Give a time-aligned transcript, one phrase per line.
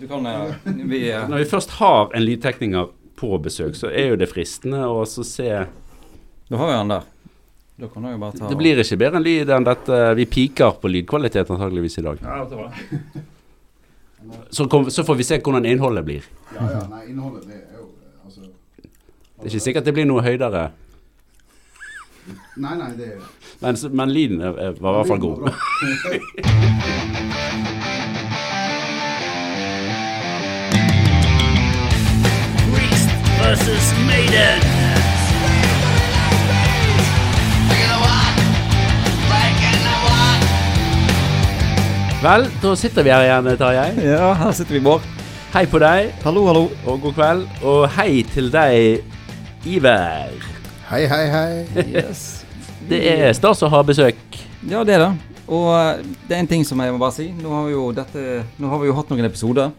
[0.00, 4.12] du kan eh, vi, eh, Når vi først har en lydtekniker på besøk, så er
[4.12, 7.08] jo det fristende å så se Da har vi han der.
[7.82, 10.00] Da kan jeg bare ta Det blir ikke bedre enn lyd enn dette.
[10.18, 12.20] Vi piker på lydkvalitet antageligvis i dag.
[12.22, 12.82] Ja, det var.
[14.50, 16.28] Så, kom, så får vi se hvordan innholdet blir.
[16.54, 20.08] Ja, ja, nei, innholdet det er jo eh, altså Det er ikke sikkert det blir
[20.08, 20.70] noe høydere,
[22.62, 23.22] Nei, nei, det er
[23.62, 27.08] men, men lyden var i hvert fall god.
[33.52, 34.60] versus Maiden.
[42.22, 43.88] Vel, da sitter vi her igjen, Tarjei.
[44.06, 45.04] Ja, her sitter vi, Bård.
[45.52, 46.62] Hei på deg, Hallo, hallo.
[46.86, 47.42] og god kveld.
[47.66, 49.02] Og hei til deg,
[49.68, 50.32] Iver.
[50.88, 51.84] Hei, hei, hei.
[51.90, 52.22] Yes.
[52.88, 54.40] Det er stas å ha besøk.
[54.64, 55.10] Ja, det er det.
[55.52, 57.28] Og eh, det er en ting som jeg må bare si.
[57.36, 58.24] Nå har vi jo, dette,
[58.56, 59.76] nå har vi jo hatt noen episoder.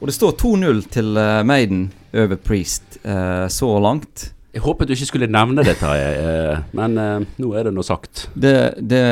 [0.00, 4.30] Og det står 2-0 til eh, Maiden over Priest uh, så langt.
[4.56, 7.82] Jeg håpet du ikke skulle nevne det, Tarjei, eh, men uh, nå er det nå
[7.84, 8.24] sagt.
[8.32, 9.02] Det, det,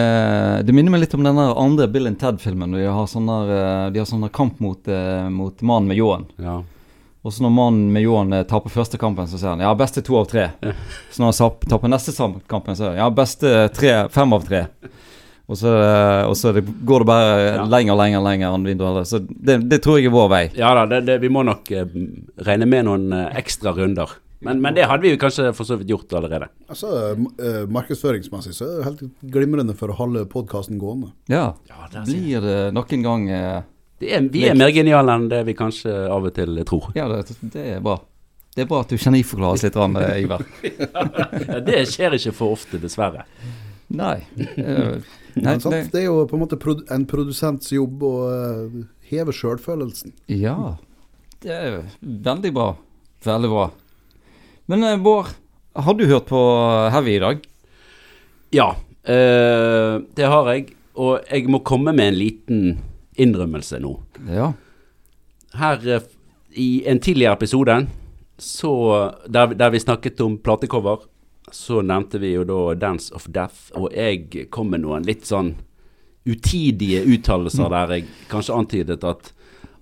[0.66, 2.72] det minner meg litt om den andre Bill and Ted-filmen.
[2.72, 6.24] De har sånn uh, de har sånne kamp mot, eh, mot mannen med ljåen.
[6.40, 6.56] Ja.
[7.26, 10.02] Og så når mannen med ljåen eh, taper første kampen, så sier han ja, beste
[10.06, 10.48] to av tre.
[10.62, 10.72] Ja.
[11.12, 14.46] Så når han taper neste sam- kampen, så sier han ja, beste tre, fem av
[14.46, 14.60] tre.
[15.46, 15.70] Og så,
[16.26, 17.64] og så det, går det bare Ja.
[17.70, 19.06] lenger, lenger, lenger enn vinduet.
[19.06, 20.44] Så det, det tror jeg er vår vei.
[20.58, 21.84] Ja da, det, det, vi må nok eh,
[22.48, 24.16] regne med noen eh, ekstra runder.
[24.46, 26.48] Men, men det hadde vi jo kanskje for så vidt gjort allerede.
[26.68, 26.90] Altså,
[27.40, 31.12] eh, markedsføringsmessig så er det helt glimrende for å holde podkasten gående.
[31.32, 31.52] Ja.
[31.70, 32.02] Ja, det.
[32.10, 33.62] Blir det nok en gang eh,
[34.02, 36.90] Det er, vi er mer geniale enn det vi kanskje av og til tror.
[36.98, 37.96] Ja, det, det er bra.
[38.56, 40.42] Det er bra at du geniforklarer oss litt, rann, Ivar.
[41.46, 43.24] Ja, det skjer ikke for ofte, dessverre.
[43.94, 44.18] Nei.
[45.44, 45.72] Nei sant?
[45.74, 48.76] det, Det er jo på en måte produ en produsents jobb å eh,
[49.12, 50.14] heve sjølfølelsen.
[50.32, 50.56] ja.
[51.46, 52.70] Det er veldig bra.
[53.22, 53.66] Veldig bra.
[54.72, 55.28] Men eh, Bård,
[55.76, 56.40] har du hørt på
[56.90, 57.42] Heavy i dag?
[58.56, 58.70] Ja,
[59.04, 60.72] eh, det har jeg.
[60.96, 62.62] Og jeg må komme med en liten
[63.20, 63.92] innrømmelse nå.
[64.32, 64.48] Ja.
[65.60, 65.84] Her
[66.56, 67.76] i en tidligere episode,
[68.40, 68.72] så,
[69.28, 71.04] der, der vi snakket om platecover,
[71.52, 75.54] så nevnte vi jo da Dance of Death, og jeg kom med noen litt sånn
[76.26, 79.30] utidige uttalelser der jeg kanskje antydet at,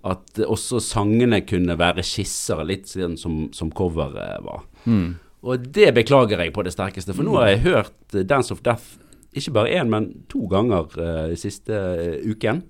[0.04, 4.66] at også sangene kunne være skisser, litt siden som, som coveret var.
[4.84, 5.14] Mm.
[5.44, 8.60] Og det beklager jeg på det sterkeste, for nå har jeg hørt eh, Dance of
[8.64, 9.00] Death
[9.34, 12.62] ikke bare én, men to ganger uh, siste uh, uken.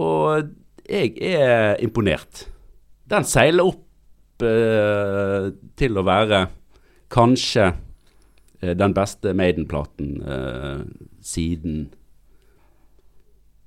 [0.00, 0.48] Og
[0.88, 2.46] jeg er imponert.
[3.10, 6.46] Den seiler opp uh, til å være
[7.12, 7.68] kanskje
[8.78, 10.80] den beste Maiden-platen eh,
[11.24, 11.90] siden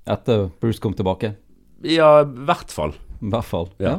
[0.08, 1.34] Etter Bruce kom tilbake.
[1.84, 2.94] Ja, i hvert fall.
[3.20, 3.68] Hvert fall.
[3.82, 3.98] Ja.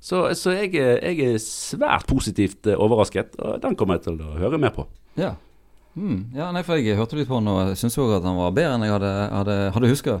[0.00, 4.20] Så, så jeg, er- jeg er svært positivt eh, overrasket, og den kommer jeg til
[4.24, 4.86] å høre mer på.
[5.20, 5.34] Ja.
[5.98, 6.30] Mm.
[6.38, 8.54] ja nei, for jeg hørte litt på den, og jeg syns òg at han var
[8.56, 10.20] bedre enn jeg hadde, hadde, hadde huska.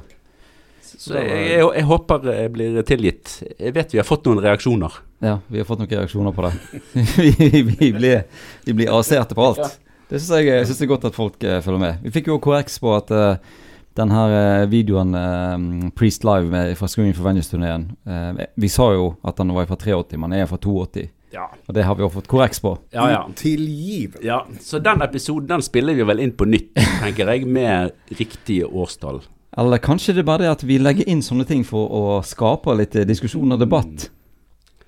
[0.90, 3.36] Så jeg, jeg, jeg håper jeg blir tilgitt.
[3.54, 4.96] Jeg vet vi har fått noen reaksjoner.
[5.22, 6.82] Ja, vi har fått noen reaksjoner på det.
[7.22, 8.24] vi, vi, blir,
[8.66, 9.78] vi blir arresterte på alt.
[10.10, 12.00] Det syns jeg, jeg synes det er godt at folk eh, følger med.
[12.02, 13.58] Vi fikk jo KX på at uh,
[13.98, 18.90] den her eh, videoen eh, Priest Live med, fra Screaming for Vengeance-turneen uh, Vi sa
[18.94, 21.08] jo at den var fra 83, men er fra 82.
[21.30, 21.46] Ja.
[21.68, 22.74] Og det har vi jo fått korreks på.
[22.94, 23.20] Ja, ja.
[23.38, 24.24] Tilgivelig.
[24.26, 24.40] ja.
[24.60, 26.72] Så den episoden den spiller vi vel inn på nytt,
[27.02, 29.22] tenker jeg, med riktige årstall.
[29.58, 32.74] Eller kanskje det er bare det at vi legger inn sånne ting for å skape
[32.78, 34.08] litt diskusjon og debatt.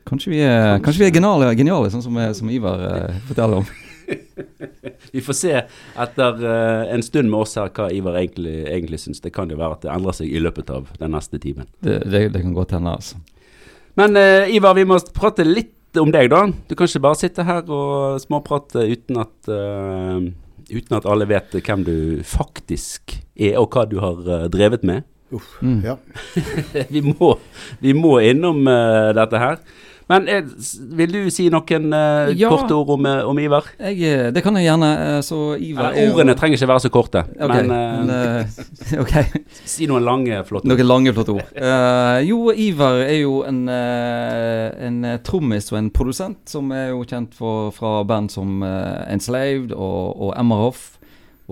[0.06, 3.70] Kanskje vi er, kanskje vi er geniale, geniale sånn som, som Ivar uh, forteller om.
[5.12, 5.52] Vi får se
[6.04, 9.20] etter eh, en stund med oss her hva Ivar egentlig, egentlig syns.
[9.24, 11.68] Det kan jo være at det endrer seg i løpet av den neste timen.
[11.84, 13.20] Det, det, det kan godt hende, altså.
[14.00, 16.46] Men uh, Ivar, vi må prate litt om deg, da.
[16.48, 20.24] Du kan ikke bare sitte her og småprate uten at, uh,
[20.72, 25.04] uten at alle vet hvem du faktisk er, og hva du har drevet med.
[25.60, 25.80] Mm.
[25.84, 25.96] Ja.
[26.94, 27.34] vi, må,
[27.80, 29.60] vi må innom uh, dette her.
[30.12, 30.44] Men eh,
[30.98, 32.50] vil du si noen uh, Ja.
[32.52, 33.70] korte ord om, eh, om Ivar?
[33.80, 34.90] Jeg, det kan jeg gjerne.
[35.24, 37.62] Så Ivar Eller, ordene trenger ikke være så korte, okay.
[37.64, 39.14] men eh, men, eh, ok.
[39.68, 40.74] si noen lange, flotte ord.
[40.74, 41.52] Noen lange, flotte ord.
[41.56, 47.36] Uh, jo, Ivar er jo en, en trommis og en produsent som er jo kjent
[47.36, 50.90] for, fra band som Enslaved og, og Emmerhoff.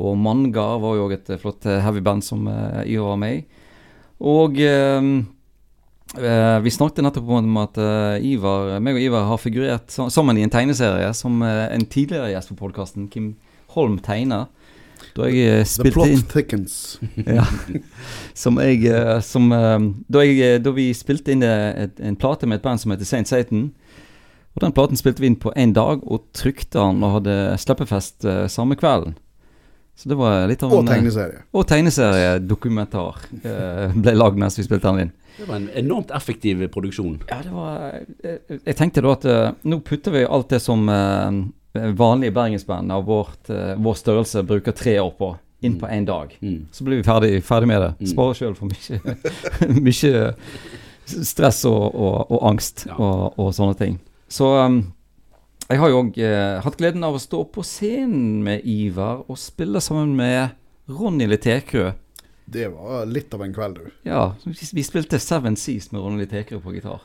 [0.01, 3.43] Og Mangar var jo et flott heavy band som Ivar var med i.
[4.21, 4.61] Og
[6.19, 10.45] eh, vi snakket nettopp om at uh, Ivar, meg og Ivar har figurert sammen i
[10.47, 13.35] en tegneserie som uh, en tidligere gjest på podkasten, Kim
[13.77, 14.49] Holm, tegner.
[15.17, 16.75] Da jeg eh, The plot inn thickens.
[17.39, 17.47] ja,
[18.37, 18.91] Som jeg
[19.27, 23.09] som, da, jeg, da vi spilte inn et, en plate med et band som heter
[23.09, 23.71] Saint Satan
[24.55, 28.27] Og den platen spilte vi inn på én dag, og trykte den og hadde slippefest
[28.27, 29.17] eh, samme kvelden.
[30.00, 31.43] Så det var litt av en Og tegneserie.
[31.52, 35.11] Og tegneseriedokumentar eh, ble lagd mens vi spilte den inn.
[35.37, 37.19] Det var en enormt effektiv produksjon.
[37.29, 40.88] Ja, det var Jeg, jeg tenkte da at eh, nå putter vi alt det som
[40.88, 41.38] eh,
[41.97, 45.35] vanlige bergensband av vårt, eh, vår størrelse bruker tre år på,
[45.69, 46.32] inn på én dag.
[46.41, 46.62] Mm.
[46.73, 47.91] Så blir vi ferdig, ferdig med det.
[48.00, 48.11] Mm.
[48.14, 49.17] Sparer sjøl for mye,
[49.88, 50.25] mye
[51.11, 52.97] stress og, og, og angst Ja.
[52.97, 54.00] og, og sånne ting.
[54.31, 54.81] Så um,
[55.71, 59.39] jeg har jo òg eh, hatt gleden av å stå på scenen med Ivar og
[59.39, 60.57] spille sammen med
[60.91, 61.93] Ronny Letekrø.
[62.51, 63.93] Det var litt av en kveld, du.
[64.09, 67.05] Ja, vi, spilte Seven Seas med Ronny Letekrø på gitar.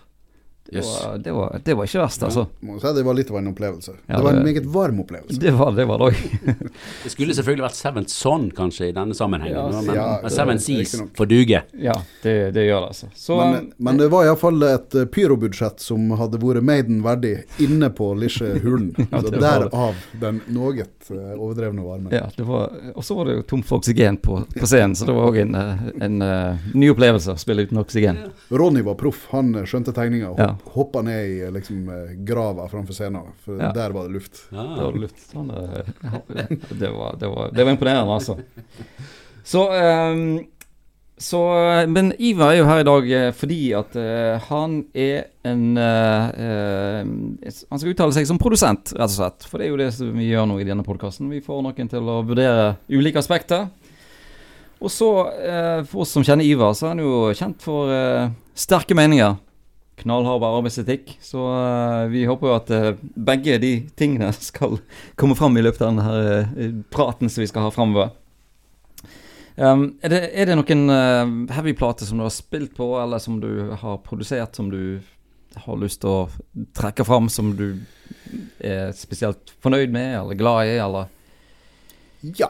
[0.66, 0.86] Det, Yes.
[1.06, 2.48] var, det, var, det var ikke verst, altså.
[2.66, 3.92] Må si det var litt av en opplevelse.
[4.08, 5.38] Ja, det var en meget varm opplevelse.
[5.40, 6.16] Det var det var det òg.
[7.04, 10.60] Det skulle selvfølgelig vært Seventh Son kanskje i denne sammenhengen, Ja, men, ja, men Seven
[10.60, 11.62] Seas får duge.
[11.78, 13.10] Ja, det, det gjør det, altså.
[13.16, 17.92] Så Men, men det var iallfall et eh, pyrobudsjett som hadde vært Maiden verdig inne
[17.94, 18.90] på lille hulen.
[19.12, 19.30] Ja, Så.
[19.38, 22.10] Derav den noe eh, overdrevne varmen.
[22.14, 25.06] ja, det var Og så var det jo tomt for oksygen på, på scenen, så
[25.06, 28.18] det var òg en, en, en eh, ny opplevelse å spille uten oksygen.
[28.50, 29.28] Ronny var proff.
[29.36, 30.55] Han eh, skjønte tegninga Ja.
[30.76, 31.86] Hoppa ned i liksom,
[32.26, 33.72] grava framfor scenen, for Ja.
[33.76, 34.46] der var det luft.
[34.50, 34.76] Det Ah.
[34.84, 35.20] var luft.
[35.32, 35.86] Sånn, eh,
[36.80, 38.38] det, var, det, var, det var imponerende, altså.
[39.44, 40.46] Så um,
[41.18, 41.40] så,
[41.88, 46.26] men Ivar er jo her i dag eh, fordi at uh, han er en uh,
[46.36, 49.46] uh, Han skal uttale seg som produsent, rett og slett.
[49.48, 51.30] For det er jo det som vi gjør nå i denne podkasten.
[51.32, 53.70] Vi får noen til å vurdere ulike aspekter.
[54.84, 55.08] Og så,
[55.40, 57.88] eh, for oss som kjenner Ivar, så er han jo kjent for
[58.60, 59.38] sterke meninger.
[60.02, 61.16] Knallhard arbeidsetikk.
[61.24, 64.78] Så uh, vi håper jo at uh, begge de tingene skal
[65.20, 68.14] komme fram i løpet av denne eh, praten som vi skal ha framover.
[69.56, 73.40] Um, er, det, er det noen uh, heavy-plater som du har spilt på, eller som
[73.40, 75.00] du har produsert, som du
[75.64, 77.70] har lyst til å trekke fram, som du
[78.60, 81.08] er spesielt fornøyd med, eller glad i, eller
[82.36, 82.50] Ja,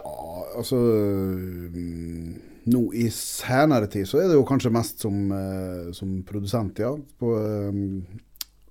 [0.57, 6.23] altså mm, Nå i senere tid så er det jo kanskje mest som, eh, som
[6.25, 6.95] produsent, ja.
[7.19, 7.73] På, eh,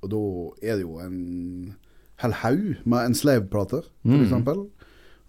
[0.02, 0.23] og da
[0.67, 1.75] er det jo en
[2.23, 4.67] hel haug med Enslaved-plater, for Mm.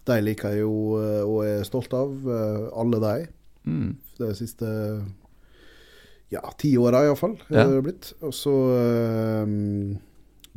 [0.06, 2.12] De liker jeg jo eh, og er stolt av,
[2.74, 3.28] alle de.
[3.66, 3.96] mm.
[4.18, 4.66] De siste
[6.32, 7.64] ja, ti åra iallfall, Ja.
[7.66, 8.12] er det blitt.
[8.22, 8.52] Og så
[9.44, 9.98] um,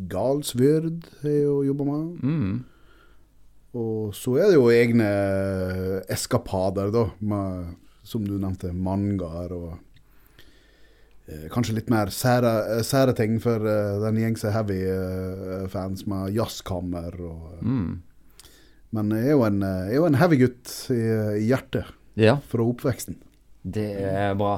[0.09, 2.23] Galsvyrd har jeg jo jobba med.
[2.23, 2.63] Mm.
[3.75, 5.09] Og så er det jo egne
[6.09, 7.75] eskapader, da, med,
[8.09, 9.69] som du nevnte, mangaer og
[11.29, 17.19] eh, Kanskje litt mer sære, eh, sære ting for eh, den gjengse heavy-fans med jazzkammer
[17.21, 17.99] og Mm.
[18.91, 21.01] Men jeg er jo en, eh, jeg er jo en heavy-gutt i,
[21.37, 23.19] i hjertet, Ja, fra oppveksten.
[23.63, 24.55] det er bra.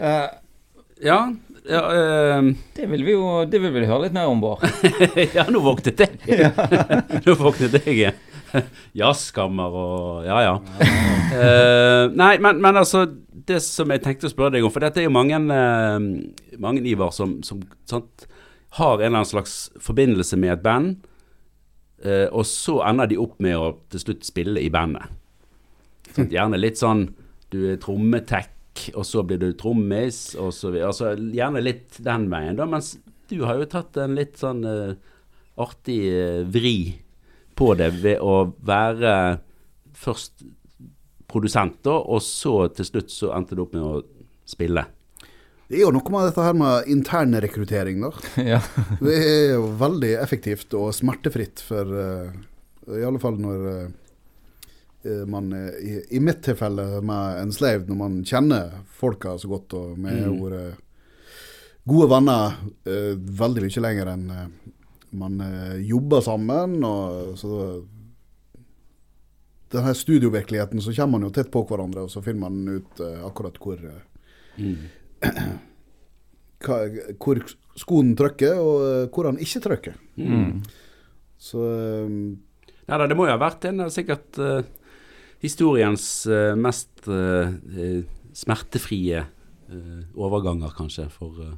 [0.00, 0.26] Uh,
[1.00, 1.20] Ja,
[1.68, 4.64] ja eh, det vil vi jo det vil vi høre litt mer om, Bård.
[5.36, 6.18] ja, nå våknet jeg.
[7.26, 8.10] nå våknet jeg.
[8.98, 10.54] Jazzkammer og Ja, ja.
[10.60, 15.02] uh, nei, men, men altså Det som jeg tenkte å spørre deg om, for dette
[15.02, 15.98] er jo mange, uh,
[16.62, 18.26] mange Ivar som, som sant,
[18.78, 21.00] har en eller annen slags forbindelse med et band,
[22.06, 25.10] uh, og så ender de opp med å til slutt spille i bandet.
[26.12, 27.08] Sant, gjerne litt sånn
[27.50, 30.92] Du er trommetech, og så blir du trommis, og så videre.
[30.92, 32.68] Altså, gjerne litt den veien, da.
[32.70, 32.92] Mens
[33.30, 34.62] du har jo tatt en litt sånn
[35.60, 35.98] artig
[36.54, 36.76] vri
[37.60, 39.12] på det ved å være
[40.00, 40.46] først
[41.30, 44.00] produsent, da, og så til slutt så endte du opp med å
[44.48, 44.82] spille.
[45.70, 48.10] Det er jo noe med dette her med internrekruttering, da.
[48.56, 48.58] ja.
[48.98, 52.32] Det er jo veldig effektivt og smertefritt for uh,
[52.90, 53.84] I alle fall når uh,
[55.30, 59.94] man i, I mitt tilfelle med en slave, når man kjenner folka så godt, og
[60.02, 60.42] vi har Mm.
[60.42, 60.86] vært
[61.88, 62.58] gode venner
[62.90, 63.14] uh,
[63.44, 64.26] veldig mye lenger enn
[65.10, 66.78] man eh, jobber sammen.
[66.84, 67.82] Og så
[69.70, 73.02] den her studiovirkeligheten, så kommer man jo tett på hverandre, og så finner man ut
[73.02, 74.06] uh, akkurat hvor uh,
[74.58, 74.88] Mm.
[76.66, 76.76] hva,
[77.22, 77.38] hvor
[77.78, 79.94] skoen trykker, og uh, hvor han ikke trykker.
[80.18, 80.58] Mm.
[81.40, 81.62] Så
[82.90, 84.36] Ja da, det må jo ha vært en av sikkert
[85.40, 86.04] historiens
[86.58, 87.06] mest
[88.36, 89.22] smertefrie
[90.18, 91.54] overganger, kanskje, for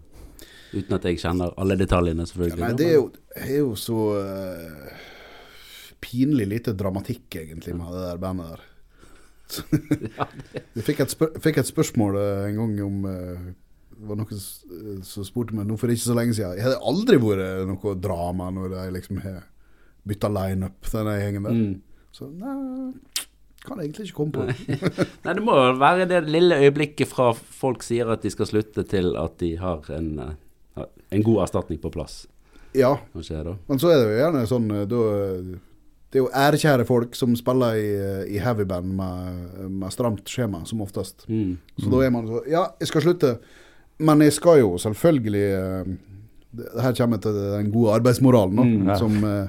[0.72, 2.64] Uten at jeg kjenner alle detaljene, ja, selvfølgelig.
[2.64, 5.08] Nei, det er jo, er jo så uh,
[6.02, 8.68] pinlig lite dramatikk, egentlig, med det der bandet der.
[10.72, 13.42] Jeg fikk et, spør fikk et spørsmål eh, en gang om uh,
[13.98, 14.38] Det var noen
[15.04, 16.56] som spurte meg nå for ikke så lenge siden.
[16.56, 19.42] Jeg hadde aldri vært noe drama når jeg liksom har
[20.08, 21.58] bytta lineup, denne gjengen der.
[21.58, 21.74] Mm.
[22.16, 22.56] Så nei,
[23.62, 24.46] Kan jeg egentlig ikke komme på.
[25.24, 29.12] Nei, det må være det lille øyeblikket fra folk sier at de skal slutte, til
[29.20, 30.16] at de har en,
[31.12, 32.22] en god erstatning på plass.
[32.76, 35.00] Ja, Hva skjer men så er det jo gjerne sånn eh, da,
[36.12, 40.62] Det er jo ærekjære folk som spiller i, eh, i heavyband med, med stramt skjema,
[40.68, 41.26] som oftest.
[41.28, 41.58] Mm.
[41.78, 43.34] Så da er man så Ja, jeg skal slutte,
[44.00, 45.92] men jeg skal jo selvfølgelig eh,
[46.52, 48.96] det, Her kommer jeg til den gode arbeidsmoralen, nå, Mm, ja.
[49.00, 49.48] som eh,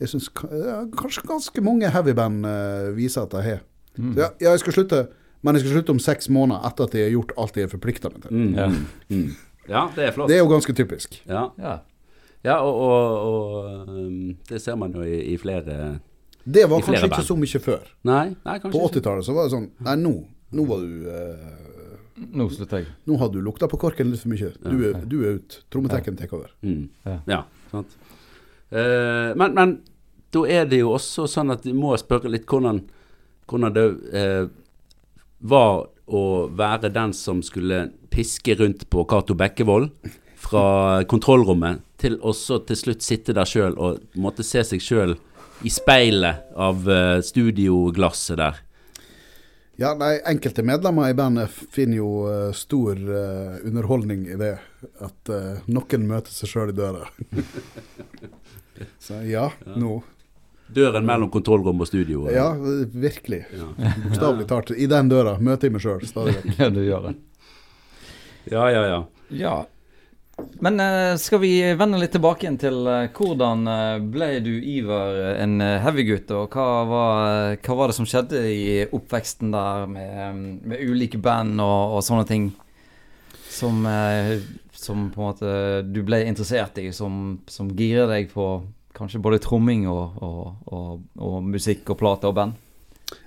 [0.00, 2.44] jeg syns ja, kanskje ganske mange heavyband
[2.96, 3.60] viser at de har.
[3.96, 4.16] Mm.
[4.18, 4.98] Ja, ja, jeg skal slutte,
[5.44, 7.70] men jeg skal slutte om seks måneder etter at jeg har gjort alt jeg er
[7.72, 8.32] forplikta meg til.
[8.34, 8.56] Mm.
[8.58, 8.66] Ja.
[9.68, 10.28] Ja, det er flott.
[10.28, 11.20] Det er jo ganske typisk.
[11.28, 11.78] Ja, Ja.
[12.44, 16.00] ja og, og, og um, det ser man jo i, i flere
[16.44, 17.28] Det var flere kanskje ikke band.
[17.30, 17.86] så mye før.
[18.04, 20.14] Nei, nei kanskje På 80-tallet så var det sånn Nei, nå,
[20.58, 21.54] nå var du eh,
[22.36, 22.90] Nå slutter jeg.
[23.08, 24.52] Nå har du lukta på korken litt for mye.
[24.62, 25.64] Du, er- du er ute.
[25.72, 26.52] Trommetekken tar over.
[26.62, 26.84] Mm.
[27.08, 27.16] Ja.
[27.26, 27.40] Ja,
[27.72, 27.96] sant.
[28.70, 29.72] Eh, men, men
[30.34, 32.78] da er det jo også sånn at vi må spørre litt hvordan,
[33.50, 34.46] hvordan det eh,
[35.40, 36.22] var å
[36.54, 39.90] være den som skulle piske rundt på Cato Bekkevold
[40.44, 45.16] fra kontrollrommet, til også til slutt sitte der sjøl og måtte se seg sjøl
[45.64, 48.60] i speilet av eh, studioglasset der.
[49.80, 54.52] Ja, nei, enkelte medlemmer i bandet finner jo uh, stor uh, underholdning i det.
[55.02, 57.08] At uh, noen møter seg sjøl i døra.
[59.02, 59.96] Så ja, nå.
[60.74, 62.28] Døren mellom kontrollrom og studio.
[62.28, 62.38] Eller?
[62.38, 63.42] Ja, virkelig.
[63.50, 63.66] ja.
[64.04, 64.70] Bokstavelig talt.
[64.78, 66.54] I den døra møter jeg meg sjøl stadig vekk.
[66.62, 67.16] Ja, du gjør det.
[68.50, 69.04] Ja, ja, ja.
[69.28, 69.54] Ja.
[70.60, 75.14] Men eh, skal vi vende litt tilbake igjen til eh, hvordan eh, ble du, Ivar,
[75.14, 76.32] eh, en heavy heavygutt?
[76.34, 81.62] Og hva var, hva var det som skjedde i oppveksten der med, med ulike band
[81.62, 82.50] og, og sånne ting?
[83.54, 83.84] Som,
[84.74, 85.50] som på en måte
[85.86, 88.48] du ble interessert i, som, som girer deg på
[88.94, 92.58] kanskje både tromming og, og, og musikk og plate og band?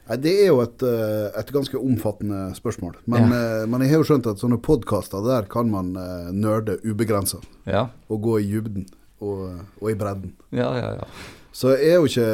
[0.08, 2.96] Nei, Det er jo et, eh, et ganske omfattende spørsmål.
[3.06, 6.78] Men, eh, men jeg har jo skjønt at sånne podkaster, der kan man uh, nerde
[6.86, 7.42] ubegrensa.
[7.68, 8.88] Ja, Og gå i dybden
[9.20, 10.34] og, og i bredden.
[10.52, 10.94] ja, ja.
[11.02, 11.36] ja.
[11.58, 12.26] Så jeg er jo ikke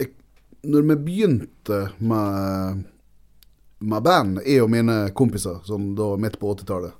[0.00, 0.12] jeg,
[0.64, 2.84] Når vi begynte med,
[3.80, 6.94] med band, jeg og mine kompiser, som da midt på 80-tallet,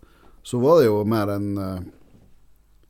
[0.45, 1.87] så var det jo mer enn eh,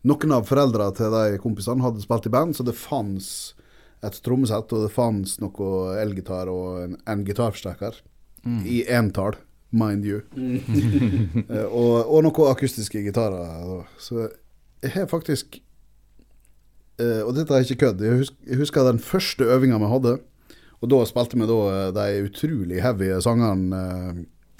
[0.08, 3.54] Noen av foreldrene til de kompisene hadde spilt i band, så det fantes
[4.04, 8.02] et trommesett, og det fantes noe elgitar og en, en gitarforsterker.
[8.46, 9.36] I entall,
[9.70, 10.22] mind you.
[11.48, 13.82] Eh, og, og noen akustiske gitarer.
[14.00, 14.26] Så
[14.82, 15.58] jeg har faktisk
[16.98, 18.02] Eh, og dette er ikke kødd.
[18.02, 20.16] Jeg husker, jeg husker den første øvinga vi hadde.
[20.80, 24.18] Og da spilte vi da eh, de utrolig heavy sangene uh,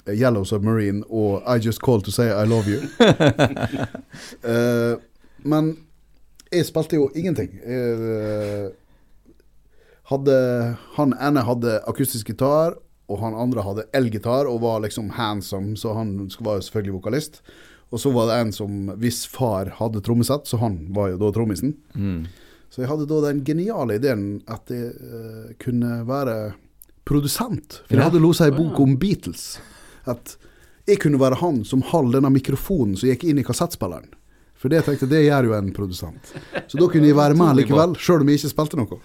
[0.09, 2.81] Yellow Submarine og I Just Called To Say I Love You.
[4.43, 4.99] uh,
[5.51, 5.77] men
[6.51, 7.59] jeg spilte jo ingenting.
[7.61, 8.69] Jeg, eh,
[10.09, 10.35] hadde,
[10.97, 12.75] han ene hadde akustisk gitar,
[13.09, 17.41] og han andre hadde elgitar og var liksom handsome, så han var jo selvfølgelig vokalist.
[17.89, 21.31] Og så var det en som, hvis far hadde trommesett, så han var jo da
[21.33, 21.71] trommisen.
[21.97, 22.27] Mm.
[22.69, 26.35] Så jeg hadde da den geniale ideen at jeg uh, kunne være
[27.09, 27.79] produsent.
[27.87, 28.09] For jeg Ja.
[28.11, 29.57] hadde losa ei bok om Beatles.
[30.05, 30.35] At
[30.85, 34.13] jeg kunne være han som holdt denne mikrofonen som gikk inn i kassettspilleren.
[34.53, 36.31] For det tenkte jeg, det gjør jo en produsent.
[36.67, 38.99] Så da kunne jeg være med likevel, sjøl om jeg ikke spilte noe.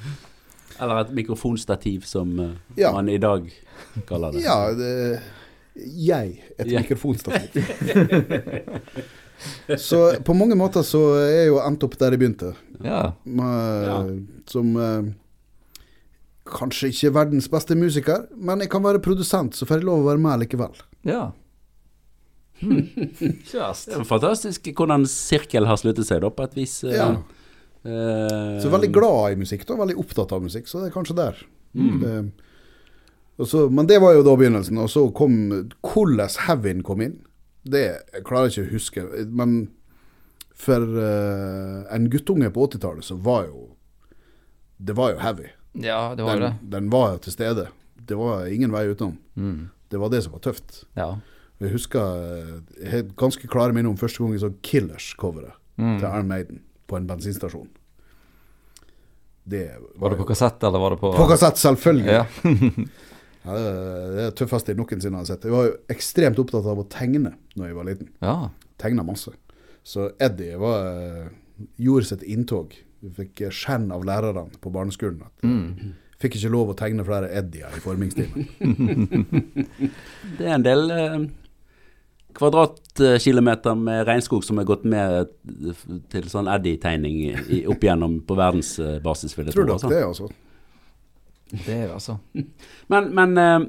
[0.81, 2.93] Eller et mikrofonstativ, som eh, Ja.
[2.93, 3.47] man i dag
[4.09, 4.43] kaller det.
[4.43, 5.21] Ja, det,
[5.77, 6.81] jeg et Ja.
[6.81, 7.65] mikrofonstativ.
[9.79, 12.55] så på mange måter så er jeg jo endt opp der jeg begynte.
[12.85, 13.13] Ja.
[13.25, 13.99] med, Ja.
[14.51, 15.13] Som eh,
[16.45, 20.09] kanskje ikke verdens beste musiker, men jeg kan være produsent, så får jeg lov å
[20.11, 20.75] være med likevel.
[21.05, 21.31] ja.
[22.65, 22.87] Hmm.
[22.87, 26.77] Det er fantastisk hvordan sirkel har sluttet seg, da, på et vis.
[26.87, 27.09] eh, Ja.
[27.85, 31.17] Eh, Så veldig glad i musikk, da, veldig opptatt av musikk, så det er kanskje
[31.19, 31.45] der.
[31.75, 32.25] Eh,
[33.37, 35.39] og så, men det var jo da begynnelsen, og så kom
[35.83, 37.17] hvordan Heaven kom inn.
[37.65, 39.57] Det jeg klarer jeg ikke å huske, men
[40.55, 43.65] for uh, en guttunge på 80-tallet så var jo
[44.79, 45.49] Det var jo heavy.
[45.73, 46.71] Ja, det var den, det.
[46.77, 47.65] Den, var jo til stede.
[47.99, 49.17] Det var ingen vei utenom.
[49.35, 49.71] Mm.
[49.91, 50.85] Det var det som var tøft.
[50.95, 51.09] Ja.
[51.59, 55.99] Jeg husker eh, Jeg har ganske klare minner om første gang jeg så Killers-coveret Mm.
[55.99, 56.61] til Iron Maiden
[56.95, 57.67] på en bensinstasjon.
[59.45, 59.65] Det
[60.01, 62.21] Var det på kassett, eller var det på På kassett, selvfølgelig.
[62.21, 62.25] Ja.
[63.45, 65.43] Ja, det, er det det tøffeste jeg noensinne har sett.
[65.45, 68.09] Jeg var jo ekstremt opptatt av å tegne når jeg var liten.
[68.25, 68.37] ja.
[68.81, 69.35] Tegna masse.
[69.85, 71.29] Så Eddie var,
[71.77, 72.73] gjorde sitt inntog.
[73.05, 75.21] Vi fikk skjenn av lærerne på barneskolen.
[75.29, 75.93] At, Mm.
[76.25, 78.49] Fikk ikke lov å tegne flere Eddier i formingstimen.
[80.39, 81.19] Det er en del eh,
[82.35, 89.37] kvadratkilometer med regnskog som er gått med eh, til sånn Eddie-tegning opp igjennom på verdensbasis,
[89.39, 89.69] vil jeg Tror tro.
[89.69, 89.93] du Altså.
[89.93, 90.29] det, altså?
[91.55, 92.19] Det er altså.
[92.93, 93.61] Men, men eh,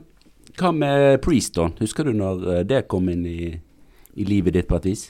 [0.55, 1.69] hva med Priest, da?
[1.81, 3.51] Husker du når eh, det kom inn i,
[4.15, 5.05] i livet ditt på et vis?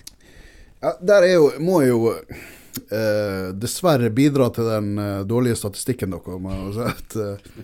[0.81, 6.13] Ja, der er jo, må jeg jo eh, dessverre bidra til den eh, dårlige statistikken
[6.13, 6.74] dere har.
[6.75, 7.62] si at eh,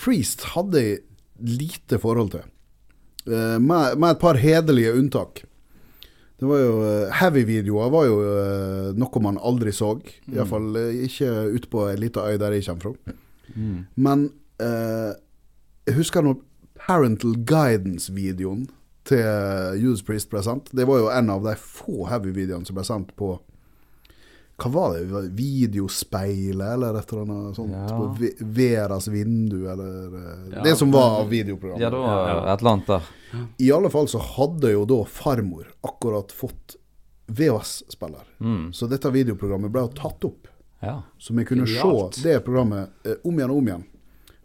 [0.00, 1.00] Priest hadde jeg
[1.46, 2.44] lite forhold til.
[3.26, 5.44] Eh, med, med et par hederlige unntak.
[6.40, 9.94] Det var jo eh, Heavy-videoer var jo eh, noe man aldri så.
[10.32, 13.14] Iallfall uh, ikke ute på ei lita øy der jeg kommer fra.
[13.94, 14.26] Men
[14.60, 15.12] eh,
[15.86, 16.40] jeg husker når
[16.84, 18.66] Parental Guidance-videoen
[19.08, 19.24] til
[19.80, 20.70] Judas Priest ble sendt.
[20.72, 23.34] Det var jo en av de få heavy-videoene som ble sendt på
[24.56, 25.22] Hva var det?
[25.34, 27.72] Videospeilet, eller et eller annet sånt?
[27.72, 27.88] Ja.
[27.88, 28.16] På
[28.54, 30.62] Veras vindu, eller eh, Ja.
[30.62, 31.82] Det som var av videoprogrammet.
[31.82, 33.02] Ja, det var et eller annet der.
[33.58, 36.76] I alle fall så hadde jo da farmor akkurat fått
[37.26, 38.22] VHS-spiller.
[38.40, 38.72] Mm.
[38.72, 40.46] Så dette videoprogrammet ble jo tatt opp.
[40.84, 41.00] Ja.
[41.18, 42.14] Så vi kunne Idealt.
[42.14, 43.84] se det programmet eh, om igjen og om igjen.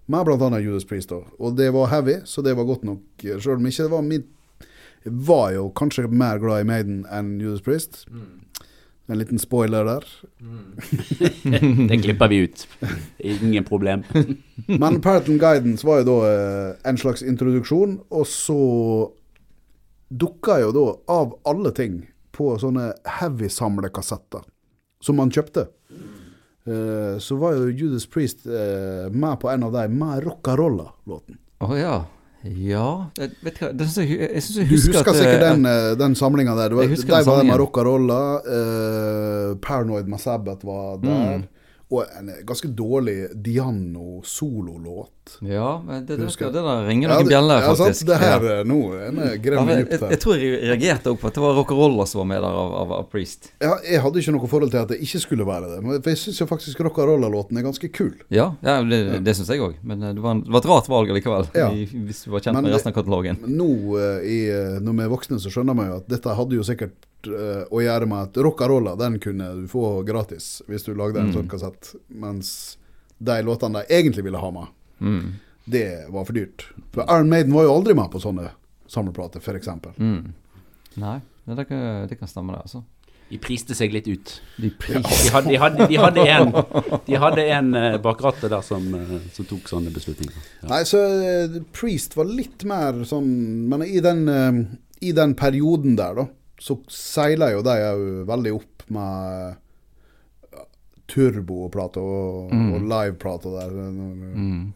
[0.10, 0.60] Med bl.a.
[0.60, 1.10] Judas Priest.
[1.14, 1.22] da.
[1.38, 3.04] Og det var heavy, så det var godt nok.
[3.22, 4.28] Selv om ikke det var mitt
[5.06, 8.02] Jeg var jo kanskje mer glad i Maiden enn Judas Priest.
[9.10, 10.04] En liten spoiler der.
[11.90, 12.68] Det klipper vi ut.
[13.18, 14.04] Ingen problem.
[14.82, 18.60] Men Paraton Guidance var jo da eh, en slags introduksjon, og så
[20.10, 22.04] dukka jo da, av alle ting,
[22.40, 24.46] på sånne heavy-samlekassetter
[25.04, 25.66] som man kjøpte.
[26.70, 31.40] Eh, så var jo Judas Priest eh, med på en av de med Rockarolla-låten.
[31.66, 31.98] Å ja.
[32.44, 35.18] Ja jeg, vet du hva, det synes jeg, jeg synes jeg Du husker, husker at
[35.20, 36.72] sikkert eh, den, eh, den samlinga der.
[36.72, 37.60] Det var, de den var der med.
[37.60, 38.22] Rockarolla.
[38.58, 41.38] Eh, Paranoid Masabbat var der.
[41.38, 41.48] Mm.
[41.90, 45.19] Og en ganske dårlig Diano-sololåt.
[45.46, 48.02] Ja, men det, det, det, der ringer noen ja, bjeller, ja, sant?
[48.08, 48.64] Det her Ja.
[48.68, 50.10] nå er grem Ja, dypt her.
[50.14, 52.74] jeg tror jeg reagerte også på at det var Rock'n'Rolla som var med der av,
[52.82, 53.52] av, av Priest.
[53.62, 55.80] Ja, jeg hadde ikke noe forhold til at det ikke skulle være det.
[55.84, 58.14] Men jeg syns jo faktisk Rockarolla-låten er ganske kul.
[58.30, 59.76] Ja, ja det, det syns jeg òg.
[59.84, 61.48] Men eh, det var, en, det var et rart valg likevel.
[61.56, 61.70] Ja.
[61.72, 63.38] I, hvis du var kjent Men med resten av katalogen.
[63.48, 63.70] Nå
[64.00, 66.64] eh, i, eh, når vi er voksne, så skjønner vi jo at dette hadde jo
[66.68, 67.06] sikkert
[67.70, 71.34] å gjøre med at Rockarolla, den kunne du få gratis hvis du lagde en Mm.
[71.36, 71.90] sånn kassett.
[72.08, 72.78] Mens
[73.20, 74.70] de låtene de egentlig ville ha med,
[75.02, 75.34] Mm.
[75.66, 76.68] det var for dyrt.
[76.94, 78.50] For Iron Maiden var jo aldri med på sånne
[78.90, 79.68] samleplater, f.eks.
[79.98, 80.34] Mm.
[81.00, 82.62] Nei, det, det, kan, det kan stemme, det.
[82.66, 82.84] altså.
[83.30, 84.32] De priste seg litt ut.
[84.58, 86.50] De De hadde, de hadde, de hadde en,
[87.06, 90.34] de hadde en eh, bak rattet der som, eh, som tok sånne beslutninger.
[90.64, 90.70] Ja.
[90.72, 93.30] Nei, så eh, Priest var litt mer sånn
[93.70, 94.26] Men i den,
[95.06, 96.26] i den perioden der, da,
[96.60, 98.02] så seiler jo de òg
[98.34, 99.60] veldig opp med
[101.10, 102.74] turboplater og, Mm.
[102.74, 103.72] og liveplater der.
[104.36, 104.74] mm.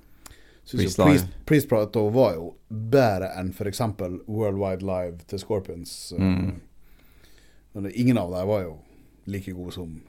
[0.72, 0.96] Live.
[0.96, 3.82] Priest, Priest-plata var jo bedre enn f.eks.
[4.28, 6.14] Worldwide Live til Scorpions.
[6.18, 6.54] eh, Mm.
[7.74, 8.78] Men ingen av dem var jo
[9.26, 10.02] like gode som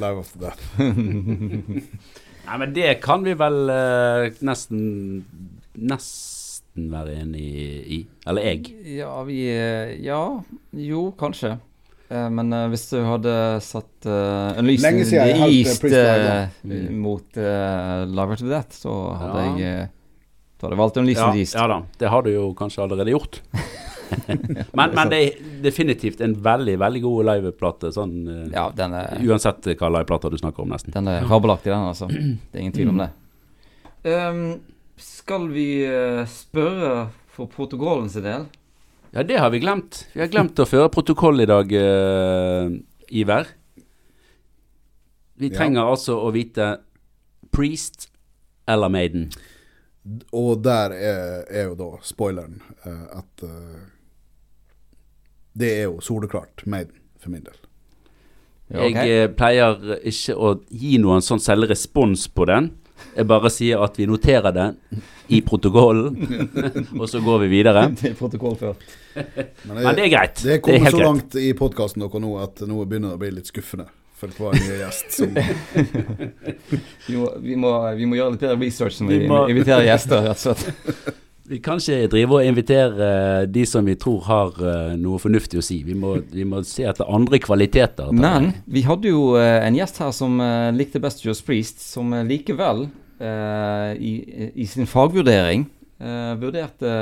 [0.00, 0.62] Live After Death.
[2.46, 4.80] Nei, men det kan vi vel uh, nesten
[5.78, 7.44] Nesten være enig
[7.92, 7.98] i.
[8.28, 8.72] Eller jeg.
[8.96, 11.54] Ja, vi eh, Ja, jo, kanskje.
[12.12, 16.34] Eh, Men uh, hvis du hadde satt uh, Live, da.
[16.42, 16.98] eh, Mm.
[17.02, 19.54] mot uh, Live to Death, så hadde Ja.
[19.58, 19.88] jeg
[20.60, 21.54] Da hadde jeg valgt Unleashed Ja, the East.
[21.58, 23.40] ja da, det har du jo kanskje allerede gjort.
[24.76, 27.88] men, men det er definitivt en veldig, veldig god liveplate.
[27.96, 28.12] Sånn,
[28.52, 30.92] Ja, er, Uansett hva liveplater du snakker om, nesten.
[30.92, 32.08] den er fabelaktig, den, altså.
[32.12, 33.08] Det er ingen tvil om det.
[34.04, 34.60] Um,
[35.00, 35.66] skal vi
[36.28, 38.44] spørre for protokollen sin del?
[39.12, 40.06] Ja, det har vi glemt.
[40.14, 42.72] Vi har glemt å føre protokoll i dag, uh,
[43.12, 43.50] Iver.
[45.36, 45.56] Vi Ja.
[45.58, 46.78] trenger altså å vite
[47.52, 48.08] Priest
[48.66, 49.30] eller Maiden.
[50.32, 53.84] Og der er, er jo da spoileren uh, at uh,
[55.52, 57.58] det er jo soleklart Maiden, for min del.
[58.72, 59.08] Ja, okay.
[59.08, 59.76] Jeg pleier
[60.08, 62.70] ikke å gi noen sånn selvrespons på den.
[63.16, 64.66] Jeg bare sier at vi noterer det
[65.32, 66.16] i protokollen,
[67.00, 67.86] og så går vi videre.
[67.96, 68.74] Det er protokoll før.
[69.14, 70.36] Men Men det er greit.
[70.42, 71.44] det Det er kommer langt så greit.
[71.44, 73.86] i podkasten dere nå at nå begynner det å bli litt skuffende
[74.22, 75.16] for en ny gjest.
[75.16, 75.34] Som,
[77.08, 79.84] Vi må, vi, må, vi må gjøre litt bedre research når Vi vi, må- inviterer
[79.88, 81.18] gjester, rett og slett.
[81.52, 83.08] Vi kan ikke drive og invitere
[83.42, 85.82] eh, de som vi tror har eh, noe fornuftig å si.
[85.84, 88.08] Vi må, vi må se etter andre kvaliteter.
[88.16, 92.08] Men vi hadde jo eh, en gjest her som eh, likte best Just Priest, som
[92.16, 92.86] eh, likevel
[93.20, 94.12] eh, i,
[94.64, 95.66] i sin fagvurdering
[96.00, 96.94] eh, vurderte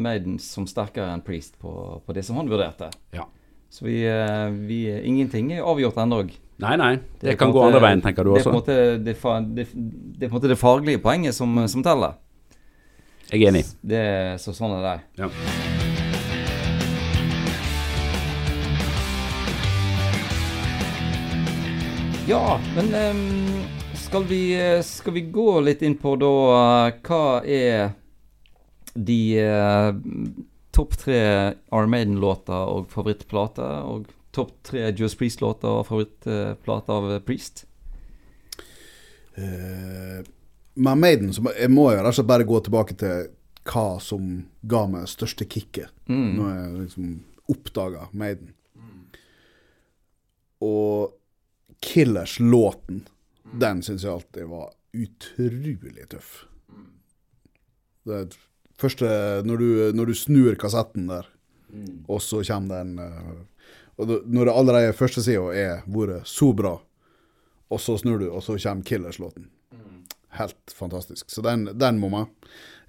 [0.00, 2.88] Maiden som sterkere enn Priest på, på det som han vurderte.
[3.16, 3.28] Ja.
[3.70, 4.80] Så vi, eh, vi
[5.12, 6.22] Ingenting er avgjort ennå.
[6.60, 6.94] Nei, nei.
[7.20, 8.64] Det, det kan på gå måte- andre veien, tenker du Det er på en også.
[8.64, 9.14] måte det,
[9.60, 9.68] det,
[10.24, 12.16] det, måte det faglige poenget som, som teller.
[13.30, 13.64] Jeg er enig.
[13.82, 14.96] Det, er- så sånn er det.
[15.22, 15.30] Ja.
[22.28, 23.64] Ja, men ehm,
[23.94, 24.40] Skal vi,
[24.84, 26.30] skal vi gå litt inn på da
[27.06, 27.92] Hva er
[28.94, 29.90] de eh,
[30.74, 31.18] topp tre
[31.70, 33.84] Iron Maiden-låter og favorittplater?
[33.86, 37.64] Og topp tre Juice Priest-låter og favorittplater av Priest?
[39.38, 40.18] Eh,
[40.74, 43.28] med Maiden så jeg må jeg rett og slett bare gå tilbake til
[43.70, 46.36] hva som ga meg største kicket Mm.
[46.36, 47.10] når jeg liksom
[47.50, 48.54] oppdaga Maiden.
[50.60, 51.12] Og
[51.80, 53.04] Killers-låten,
[53.60, 56.44] den syns jeg alltid var utrolig tøff.
[58.04, 58.36] Det
[58.80, 59.06] første
[59.44, 61.26] Når du, når du snur kassetten der,
[62.08, 63.32] og så kommer den eh,
[64.00, 66.78] Og når det allerede første sida er vært så bra,
[67.70, 69.50] og så snur du, og så kommer Killers-låten.
[70.38, 71.30] Helt fantastisk.
[71.30, 72.30] Så den, den må man.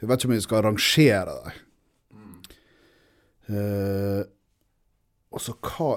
[0.01, 1.59] Jeg vet ikke om jeg skal rangere dem.
[3.51, 4.21] Uh,
[5.31, 5.95] og så hva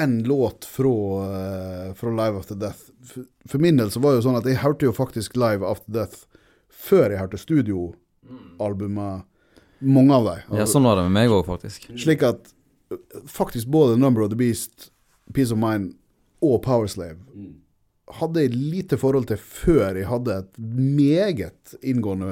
[0.00, 2.90] En låt fra, uh, fra Live After Death.
[3.06, 5.66] For, for min del så var det jo sånn at jeg hørte jo faktisk Live
[5.66, 6.24] After Death
[6.70, 9.26] før jeg hørte studioalbumet.
[9.80, 10.60] Mange av dem.
[10.60, 11.88] Ja, sånn var det med meg òg, faktisk.
[11.98, 12.52] Slik at
[13.28, 14.90] faktisk både Number of the Beast,
[15.34, 15.94] Peace of Mind
[16.44, 17.18] og Powerslave
[18.18, 22.30] hadde jeg lite forhold til før jeg hadde et meget inngående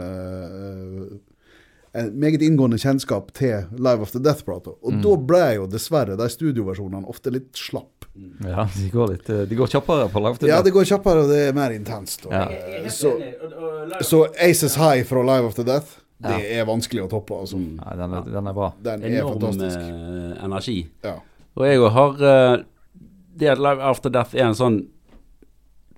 [1.99, 4.75] en meget inngående kjennskap til Live After Death-plata.
[4.85, 8.05] Og da ble jo dessverre de studioversjonene ofte litt slapp.
[8.45, 10.67] Ja, de går litt eh, De går kjappere på Live Ja, Death.
[10.67, 12.27] det går kjappere, og det er mer intenst.
[12.29, 12.45] Og, Ja.
[12.93, 13.15] Så,
[14.05, 17.35] så Aces High fra Live After Death, det er vanskelig å toppe.
[17.41, 17.59] Altså.
[17.79, 18.69] Ja, den, er, den er bra.
[18.85, 19.79] Den er Enorm fantastisk.
[19.81, 20.79] eh, energi.
[21.07, 21.17] Ja.
[21.59, 22.57] Og jeg har eh,
[23.39, 24.81] Det at Live After Death er en sånn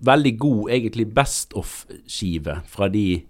[0.04, 3.22] veldig god, egentlig best off-skive fra de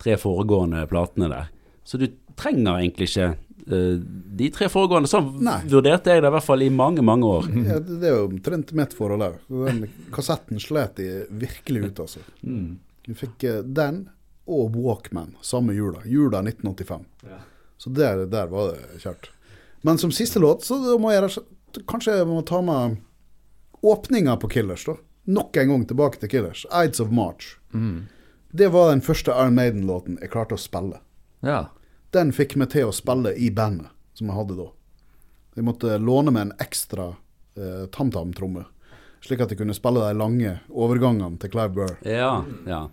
[0.00, 1.50] tre foregående platene der.
[1.84, 2.06] Så du
[2.38, 3.98] trenger egentlig ikke uh,
[4.40, 5.10] de tre foregående.
[5.10, 5.58] Sånn Nei.
[5.70, 7.48] vurderte jeg det i hvert fall i mange, mange år.
[7.70, 9.38] Ja, det er jo omtrent mitt forhold òg.
[9.68, 12.24] Den kassetten slet de virkelig ut, altså.
[13.04, 14.06] Vi fikk eh, den
[14.48, 16.02] og Walkman samme jula.
[16.08, 17.04] Jula 1985.
[17.80, 19.30] Så der, der var det kjørt.
[19.84, 21.28] Men som siste låt, så må jeg
[21.88, 22.96] kanskje jeg må ta med
[23.84, 24.96] åpninga på Killers, da.
[25.24, 26.66] Nok en gang tilbake til Killers.
[26.70, 27.56] 'Ides of March'.
[28.52, 31.00] Det var den første Iron Maiden-låten jeg klarte å spille.
[31.42, 31.66] Ja.
[32.14, 34.68] Den fikk meg til å spille i bandet som jeg hadde da.
[35.56, 37.08] Jeg måtte låne meg en ekstra
[37.56, 38.64] eh, tamtam-tromme,
[39.24, 41.96] slik at jeg kunne spille de lange overgangene til Clive Burr.
[42.06, 42.88] Ja, ja.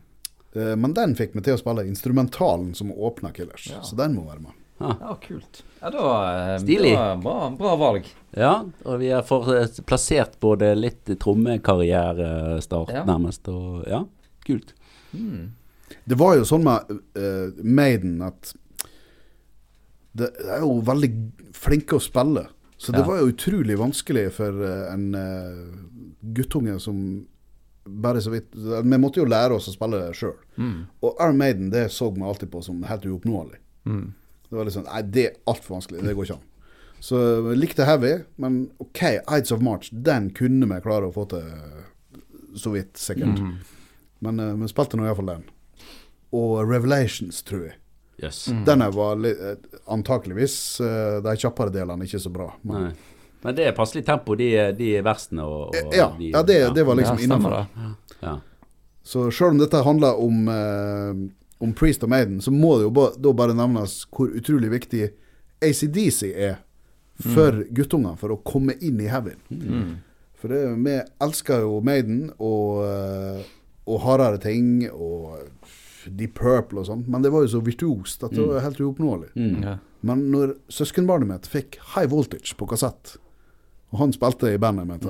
[0.55, 4.25] Eh, men den fikk meg til å spille instrumentalen som åpna Killers, så den må
[4.29, 4.57] være med.
[4.81, 5.63] Ja, kult.
[5.81, 6.93] Ja, da var Stilig.
[6.97, 8.05] da, bra, bra valg.
[8.37, 8.53] Ja,
[8.85, 9.23] og vi har
[9.55, 13.03] eh, plassert både litt trommekarrierestart Ja.
[13.05, 14.03] nærmest, og ja,
[14.45, 14.73] kult.
[15.11, 18.53] Det var jo sånn med uh, Maiden at
[20.15, 21.09] De er jo veldig
[21.55, 22.45] flinke å spille.
[22.77, 23.07] Så det Ja.
[23.07, 25.75] var jo utrolig vanskelig for eh, en uh,
[26.33, 27.25] guttunge som
[27.85, 30.35] bare så vidt Vi måtte jo lære oss å spille sjøl.
[30.57, 30.87] Mm.
[31.01, 33.59] Og Iron Maiden det så vi alltid på som helt uoppnåelig.
[34.51, 36.03] Det var litt sånn Nei, det er altfor vanskelig.
[36.03, 36.47] Det går ikke an.
[37.01, 38.11] Så jeg likte Heavy,
[38.43, 41.47] men OK, Ides of March, den kunne vi klare å få til
[42.59, 43.39] så vidt, sikkert.
[44.21, 45.47] Men eh, vi spilte nå iallfall den.
[46.37, 47.77] Og Revelations, tror jeg.
[48.21, 48.43] Jøss.
[48.67, 49.55] Den er var eh,
[49.89, 52.51] antakeligvis eh, de kjappere delene ikke så bra.
[52.61, 53.17] Men, Nei.
[53.41, 56.83] Men det er passelig tempo, de, de versene og, og ja, de, ja, det, det
[56.85, 57.55] var liksom ja, innafor.
[58.21, 58.35] Ja.
[59.01, 61.23] Så sjøl om dette handler om, eh,
[61.61, 65.11] om Priest og Maiden, så må det jo da bare nevnes hvor utrolig viktig
[65.61, 66.59] ACDC er
[67.21, 69.41] for guttungene, for å komme inn i heavyen.
[70.41, 73.43] For det, vi elsker jo Maiden og, eh,
[73.85, 75.35] og hardere ting og
[76.09, 79.29] Deep Purple og sånn, men det var jo så virtuost at det var helt uoppnåelig.
[79.61, 79.75] Ja.
[80.01, 83.19] Men når søskenbarnet mitt fikk High Voltage på kassett,
[83.93, 85.05] og han spilte i bandet mitt,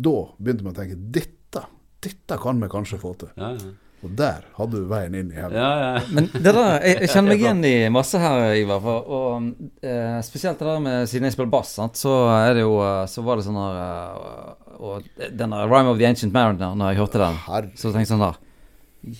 [0.00, 1.66] da begynte vi å tenke dette,
[2.00, 3.34] dette kan vi kanskje få til.
[3.36, 3.74] Ja, ja.
[4.00, 5.60] Og der hadde du veien inn i helvete.
[5.60, 6.04] ja, ja.
[6.08, 8.80] Men det der, jeg, jeg kjenner meg igjen i masse her, Ivar.
[8.84, 9.50] For, og
[9.84, 13.02] eh, Spesielt det der med siden jeg spiller bass, sant, så er det jo eh,
[13.12, 16.94] Så var det sånn her eh, Og den der Rhyme of the Ancient Mariner, når
[16.94, 17.74] jeg hørte den, Herre.
[17.76, 18.40] så tenkte jeg sånn der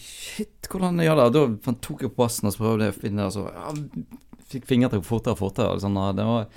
[0.01, 1.29] Shit, hvordan gjør det?
[1.37, 4.19] Da tok jeg opp bassen og så prøvde jeg å finne det, og så ja,
[4.53, 5.77] fikk fingertrykk fortere og fortere.
[5.77, 6.49] Og sånn, det, var,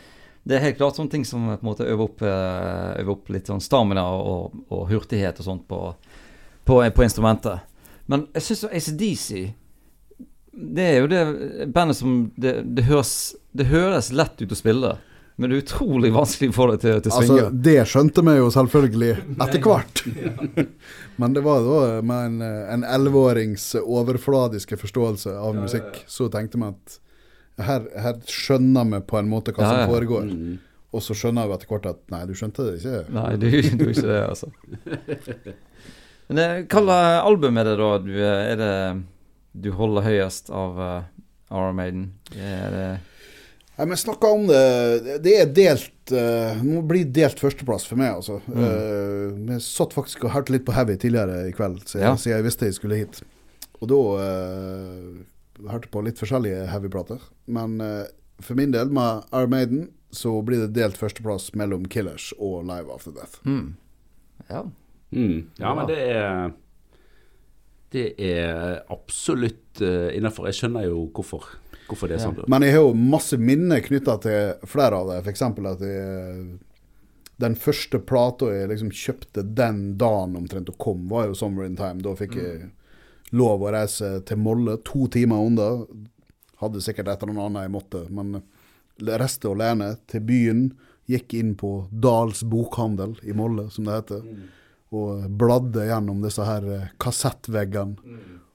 [0.44, 3.32] det er helt klart sånne ting som på en måte øver opp, eh, øver opp
[3.32, 5.80] litt sånn stamina og, og hurtighet og sånt på,
[6.68, 7.64] på, på instrumentet.
[8.12, 9.28] Men jeg syns jo ACDC
[10.76, 11.24] Det er jo det
[11.74, 14.92] bandet som det, det, høres, det høres lett ut å spille,
[15.36, 17.38] men det er utrolig vanskelig å få det til, til svinge.
[17.48, 19.14] Altså, det skjønte vi jo selvfølgelig
[19.48, 20.04] etter hvert.
[21.18, 26.70] Men det var da med en, elleveårings 11-årings overfladiske forståelse av musikk, så tenkte vi
[26.70, 27.00] at
[27.66, 30.30] her, her skjønner vi på en måte hva som foregår.
[30.30, 30.54] Mm.
[30.94, 33.04] Og så skjønner vi etter hvert at nei, du skjønte det ikke.
[33.18, 34.54] Nei, du, du ikke det, altså.
[36.38, 38.74] Eh, slags album er det da du, eh, er det
[39.54, 41.02] du holder høyest av uh,
[41.52, 42.06] Iron Maiden?
[42.34, 42.86] Er det
[43.74, 48.20] Nei, men snakka om det Det er delt uh, må bli delt førsteplass for meg,
[48.20, 48.40] altså.
[48.46, 48.58] Mm.
[48.62, 52.16] Uh, jeg satt faktisk og hørte litt på Heavy tidligere i kveld, siden, Ja.
[52.36, 53.22] jeg visste jeg skulle hit.
[53.82, 57.22] Og da uh, hørte på litt forskjellige heavy-plater.
[57.46, 58.06] Men uh,
[58.42, 62.94] for min del, med Iron Maiden, så blir det delt førsteplass mellom Killers og Live
[62.94, 63.42] After Death.
[63.46, 63.74] mm.
[64.50, 64.66] Ja.
[65.16, 65.48] Mm.
[65.60, 65.74] Ja, Ja.
[65.76, 66.54] men det er
[67.94, 70.48] Det er absolutt uh, innafor.
[70.50, 71.44] Jeg skjønner jo hvorfor,
[71.88, 72.32] hvorfor det er Ja.
[72.32, 72.48] sånn.
[72.50, 75.20] Men jeg har jo masse minner knytta til flere av det.
[75.28, 75.42] F.eks.
[75.44, 76.60] at jeg
[77.40, 81.76] den første plata jeg liksom kjøpte den dagen omtrent og kom, var jo 'Summer in
[81.76, 82.02] Time'.
[82.02, 82.72] Da fikk jeg
[83.32, 85.86] lov å reise til Molle, to timer unna.
[86.62, 88.42] Hadde sikkert et eller annet jeg måtte, men
[89.02, 90.72] reiste alene til byen.
[91.10, 94.22] Gikk inn på Dals bokhandel i Molle, som det heter,
[94.94, 97.96] og bladde gjennom disse her eh, kassettveggene.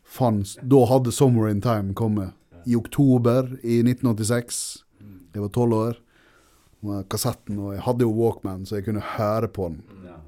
[0.08, 2.30] Fanns, da hadde 'Summer in Time' kommet.
[2.66, 4.84] I oktober i 1986.
[5.34, 5.94] Jeg var tolv år.
[6.80, 9.82] Med kassetten, og jeg hadde jo Walkman, så jeg kunne høre på den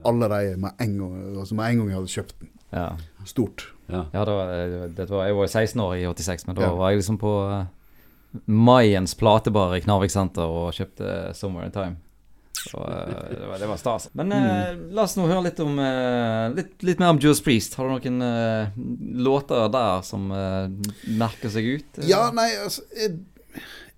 [0.04, 2.48] allerede med en gang, altså med en gang jeg hadde kjøpt den.
[2.72, 2.88] ja.
[3.24, 3.66] Stort.
[3.88, 4.04] Ja.
[4.14, 6.74] Ja, da, eh, det var, jeg var 16 år i 86, men da Ja.
[6.74, 7.64] var jeg liksom på uh,
[8.46, 11.96] Maiens platebar i Knarvik senter og kjøpte 'Somewhere in Time'.
[12.60, 14.08] Så, eh, det, var, det var stas.
[14.12, 17.76] Men eh, la oss nå høre litt om eh, litt, litt mer om Judas Priest.
[17.78, 18.74] Har du noen eh,
[19.24, 20.66] låter der som eh,
[21.20, 22.02] merker seg ut?
[22.08, 23.16] Ja, nei, altså Jeg,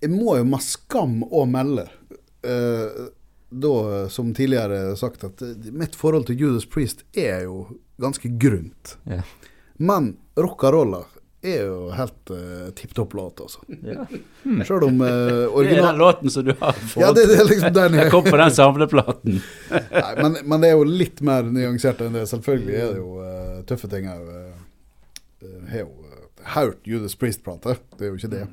[0.03, 1.89] jeg må jo med skam å melde,
[2.43, 3.75] da
[4.11, 7.69] som tidligere sagt, at mitt forhold til Judas Priest er jo
[8.03, 8.97] ganske grunt.
[9.07, 9.29] Yeah.
[9.79, 11.05] Men Rockarolla
[11.43, 13.63] er jo helt uh, tipp topp låt, altså.
[13.83, 14.05] Ja.
[14.67, 17.01] Sjøl om uh, Det er den låten som du har fått.
[17.03, 19.41] Ja, det, det er liksom den Jeg kom på den samleplaten.
[19.73, 22.29] Nei, men, men det er jo litt mer nyansert enn det.
[22.31, 24.23] Selvfølgelig er det jo uh, tøffe ting her.
[25.73, 25.91] Har jo
[26.55, 28.47] hørt Judas Priest-plater, det er jo ikke det.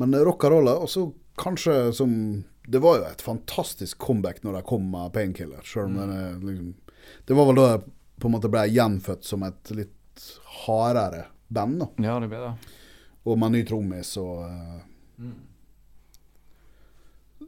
[0.00, 2.12] Men uh, rockarolla, og så kanskje som
[2.68, 6.34] Det var jo et fantastisk comeback når de kom med Painkiller, sjøl om den er
[6.42, 6.74] liksom
[7.24, 7.86] Det var vel da jeg
[8.18, 9.94] på en måte ble gjenfødt som et litt
[10.66, 11.88] hardere band, da.
[12.04, 12.54] ja, det blir det.
[13.28, 14.44] Og med ny trommis og
[15.18, 15.34] mm.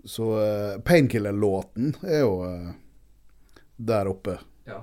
[0.04, 2.70] Så uh, Painkiller-låten er jo uh,
[3.76, 4.38] der oppe.
[4.68, 4.78] Ja.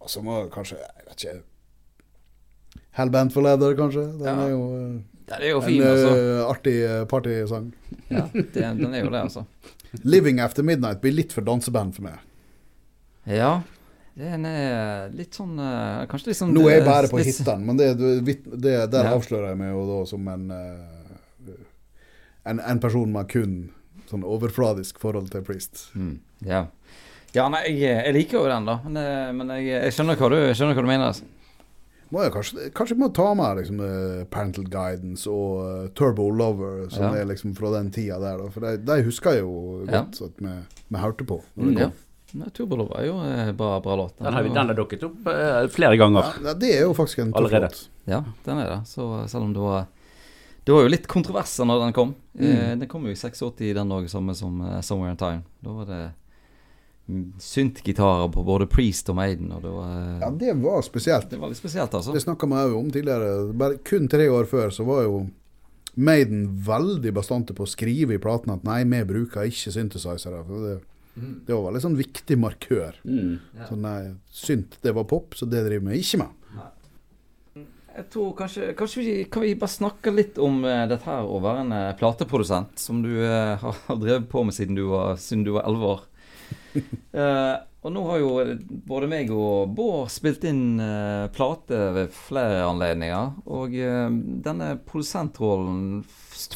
[0.00, 4.06] Og så må kanskje Jeg vet ikke Hellband for Leather, kanskje.
[4.20, 4.46] Den Ja.
[4.46, 6.08] er jo uh, Ja, det er jo en fin, altså.
[6.16, 6.74] eh, artig
[7.08, 7.68] partysang.
[8.10, 9.44] Ja, det, den er jo det, altså.
[10.04, 12.18] 'Living After Midnight' blir litt for danseband for meg.
[13.26, 13.62] Ja.
[14.18, 17.64] Den er litt sånn eh, Kanskje litt sånn Nå er jeg eh, bare på hittene,
[17.64, 18.10] men det, det,
[18.60, 19.14] det, der Ja.
[19.16, 21.54] avslører jeg meg jo da som en, eh,
[22.44, 23.54] en En person med kun
[24.10, 25.86] sånn overfladisk forhold til Priest.
[25.96, 26.66] Mm, ja.
[27.32, 28.74] ja, nei, jeg, jeg liker jo den, da.
[28.84, 31.06] Men, eh, men jeg, jeg skjønner du, jeg skjønner hva du mener.
[31.14, 31.24] Altså.
[32.12, 36.90] Må jeg kanskje, kanskje må ta med liksom, eh, Parental Guidance og uh, Turbo Lover,
[36.92, 37.22] som Ja.
[37.22, 38.42] er liksom fra den tida der.
[38.42, 38.50] Da.
[38.52, 39.54] For de, de husker jeg jo
[39.88, 40.02] Ja.
[40.02, 41.40] godt at vi, hørte på.
[41.56, 41.88] Når Mm, det ja.
[41.88, 41.96] kom.
[42.34, 44.14] Nei, Turbolov er jo en bra, bra låt.
[44.18, 46.30] Den har, vi- er den har dukket opp eh, flere ganger.
[46.44, 47.68] Ja, det er jo faktisk en tøff Allerede.
[47.68, 47.88] låt.
[48.08, 48.78] Ja, den er det.
[48.88, 49.86] Så selv om det var
[50.64, 52.14] Det var jo litt kontroverser når den kom.
[52.38, 52.78] Eh, Mm.
[52.80, 55.42] den kom jo i 86, den òg, samme som uh, 'Somewhere in Time'.
[55.62, 56.12] Da var det
[57.10, 61.28] mm, syntgitarer på både Priest og Maiden, og det var, Ja, det var spesielt.
[61.30, 62.12] det var litt spesielt, altså.
[62.12, 63.52] Det snakka vi òg om tidligere.
[63.52, 65.26] Bare kun tre år før så var jo
[65.96, 70.44] Maiden veldig bastante på å skrive i platene at nei, vi bruker ikke synthesizere.
[70.46, 70.80] For
[71.14, 73.00] det, det var veldig sånn viktig markør.
[73.04, 73.34] Mm.
[73.68, 73.98] Så nei,
[74.32, 76.38] synt det var pop, så det driver vi ikke med.
[77.92, 81.40] Jeg tror kanskje, kanskje vi kan vi bare snakke litt om uh, dette her å
[81.44, 85.44] være en uh, plateprodusent, som du uh, har, drevet på med siden du var siden
[85.44, 86.08] du var 11 år.
[87.12, 88.28] Eh, og nå har jo
[88.88, 90.80] både meg og Bård spilt inn
[91.36, 93.34] plate ved flere anledninger.
[93.52, 93.74] Og
[94.46, 96.00] denne produsentrollen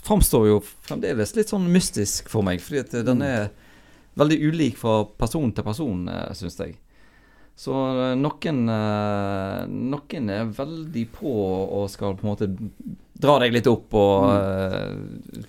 [0.06, 3.50] framstår jo fremdeles litt sånn mystisk for meg, fordi at den er
[4.16, 6.78] veldig ulik fra person til person, uh, syns jeg.
[7.56, 12.48] Så eh, noen, eh, noen er veldig på og skal på en måte
[13.16, 14.90] dra deg litt opp og eh,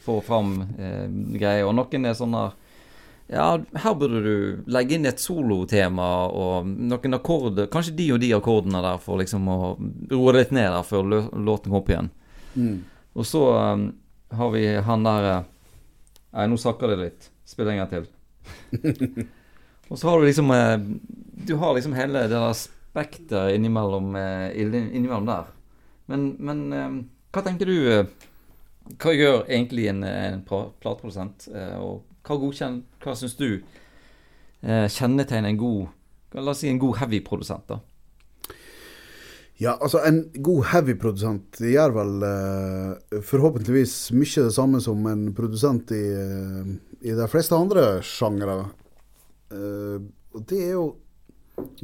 [0.06, 1.04] få fram eh,
[1.36, 1.66] greier.
[1.68, 2.56] Og noen er sånn der
[3.28, 3.48] Ja,
[3.84, 8.80] her burde du legge inn et solotema og noen akkorder Kanskje de og de akkordene
[8.86, 9.58] der for liksom å
[10.14, 12.12] roe litt ned der før låten kommer opp igjen.
[12.56, 12.78] Mm.
[13.20, 13.90] Og så um,
[14.32, 15.48] har vi han der eh,
[16.38, 17.28] Nei, nå sakker det litt.
[17.48, 18.08] Spill en gang til.
[19.90, 20.78] og så har du liksom eh,
[21.48, 25.52] Du har liksom hele det der spekteret innimellom, eh, innimellom der.
[26.08, 26.98] Men, men eh,
[27.36, 27.78] hva tenker du
[28.96, 31.50] Hva gjør egentlig en, en plateprodusent?
[31.84, 33.62] Og hva godkjenn, Hva syns du
[34.64, 37.78] kjennetegner en god La oss si en god heavy-produsent, da?
[39.58, 45.90] Ja, altså en god heavy-produsent gjør vel eh, forhåpentligvis mye det samme som en produsent
[45.98, 46.70] i, eh,
[47.10, 48.60] i de fleste andre sjangre.
[49.50, 49.98] Eh,
[50.38, 50.88] og det er jo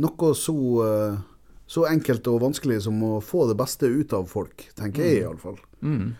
[0.03, 0.55] noe så,
[0.85, 1.17] eh,
[1.65, 5.57] så enkelt og vanskelig som å få det beste ut av folk, tenker jeg iallfall.
[5.81, 6.13] Mm.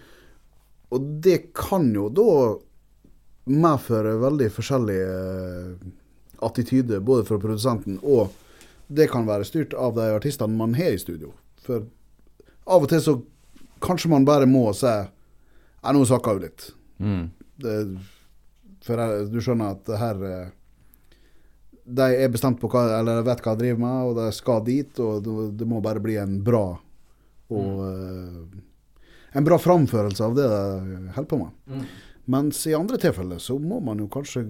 [0.93, 2.31] Og det kan jo da
[3.53, 5.91] medføre veldig forskjellige eh,
[6.43, 8.33] attityder, både fra produsenten og
[8.93, 11.31] det kan være styrt av de artistene man har i studio.
[11.65, 11.85] For
[12.63, 13.15] av og til så
[13.83, 14.91] kanskje man bare må si
[15.83, 16.69] Ja, nå sakka hun litt.
[17.03, 17.23] Mm.
[17.59, 17.77] Det,
[18.85, 18.99] for
[19.31, 20.53] du skjønner at det her eh,
[21.83, 25.01] De er bestemt på hva Eller vet hva de driver med, og de skal dit.
[25.03, 26.67] Og det, må bare bli en bra
[27.53, 28.61] og mm.
[29.33, 31.85] En bra framførelse av det de holder på med.
[32.29, 34.43] Mens i andre tilfeller så må man jo kanskje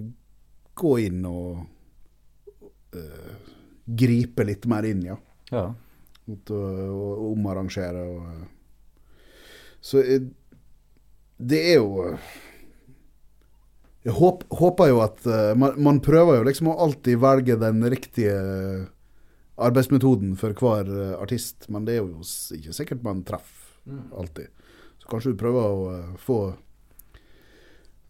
[0.76, 1.62] gå inn og
[2.92, 3.30] uh,
[3.84, 5.16] gripe litt mer inn, ja.
[5.48, 5.64] Ja.
[6.24, 8.04] Å omarrangere.
[9.84, 10.00] Så
[11.36, 12.16] det er jo
[14.04, 17.80] Jeg håp, håper jo at eh, man, man prøver jo liksom å alltid velge den
[17.88, 18.34] riktige
[19.56, 22.20] arbeidsmetoden for hver eh, artist, men det er jo
[22.52, 24.52] ikke sikkert man treffer alltid.
[25.00, 26.38] Så kanskje du prøver å eh, få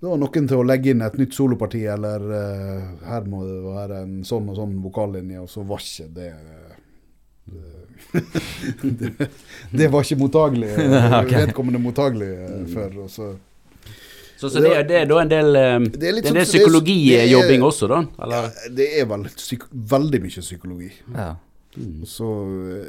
[0.04, 4.02] da noen til å legge inn et nytt soloparti, eller uh, her må det være
[4.04, 6.26] en sånn og sånn vokallinje, og så var ikke det
[7.48, 7.70] det,
[8.82, 9.28] det,
[9.70, 10.70] det var ikke mottagelig.
[11.22, 11.46] okay.
[11.46, 12.98] Vedkommende mottagelig eh, for.
[13.04, 13.32] Og så.
[14.36, 16.42] Så, så det, er, det er da en del eh, Det er er sånn- del
[16.42, 18.00] er- psykologijobbing også, da?
[18.26, 18.48] Eller?
[18.76, 20.92] Det er vel psyk veldig mye psykologi.
[21.14, 21.32] ja.
[21.74, 22.04] Mm.
[22.06, 22.26] så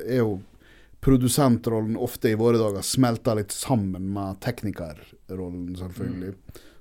[0.05, 0.35] er jo
[1.01, 6.35] produsentrollen ofte i våre dager smelta litt sammen med teknikerrollen, selvfølgelig.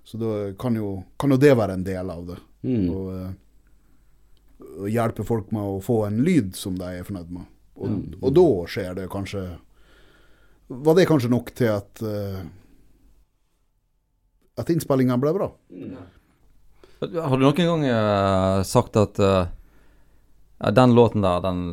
[0.05, 2.37] Så da kan jo, kan jo det være en del av det.
[2.69, 2.85] Mm.
[2.93, 7.49] Og, eh, og hjelpe folk med å få en lyd som de er fornøyd med.
[7.75, 9.45] Og, og da skjer det kanskje
[10.69, 12.43] Var det kanskje nok til at uh,
[14.61, 15.49] At innspillinga ble bra?
[17.03, 19.51] Har du noen gang uh, sagt at uh,
[20.71, 21.65] den låten der, den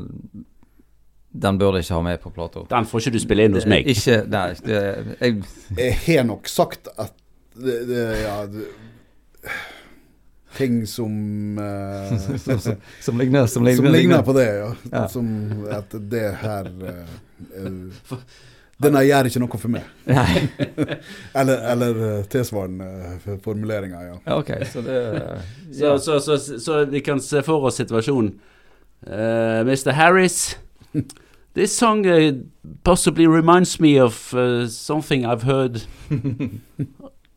[1.32, 2.66] Den bør du ikke ha med på plata?
[2.74, 3.86] Den får ikke du spille inn hos meg.
[3.88, 4.48] Ikke Nei.
[4.66, 4.80] Det,
[5.22, 5.44] jeg,
[5.78, 7.14] Jeg har nok sagt at
[7.56, 8.66] det, det, ja, det,
[10.58, 14.72] Ting som eh, som, som, som ligner Som ligner, Som ligner på det, ja.
[14.92, 15.08] Ja.
[15.08, 15.28] Som
[15.72, 17.14] at det her eh,
[17.64, 18.18] eh,
[18.82, 19.90] Denne gjør ikke noe for meg.
[21.40, 22.88] Eller, eller eh, tilsvarende
[23.44, 24.16] formuleringer, ja.
[24.26, 24.96] Ja, OK, så det
[25.78, 28.34] Så, så, så, så vi kan se for oss situasjonen.
[29.06, 29.92] Uh, Mr.
[29.94, 30.58] Harris,
[31.54, 32.34] this song uh,
[32.84, 35.82] possibly reminds me of uh, something I've heard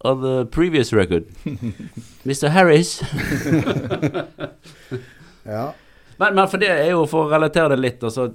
[0.04, 1.24] on the previous record.
[2.28, 2.48] Mr.
[2.52, 3.00] Harris.
[5.44, 5.74] ja.
[6.16, 8.28] Men, men for det er jo for å relatere det litt, altså,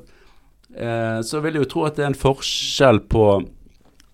[0.75, 3.25] eh, så vil jeg jo tro at det er en forskjell på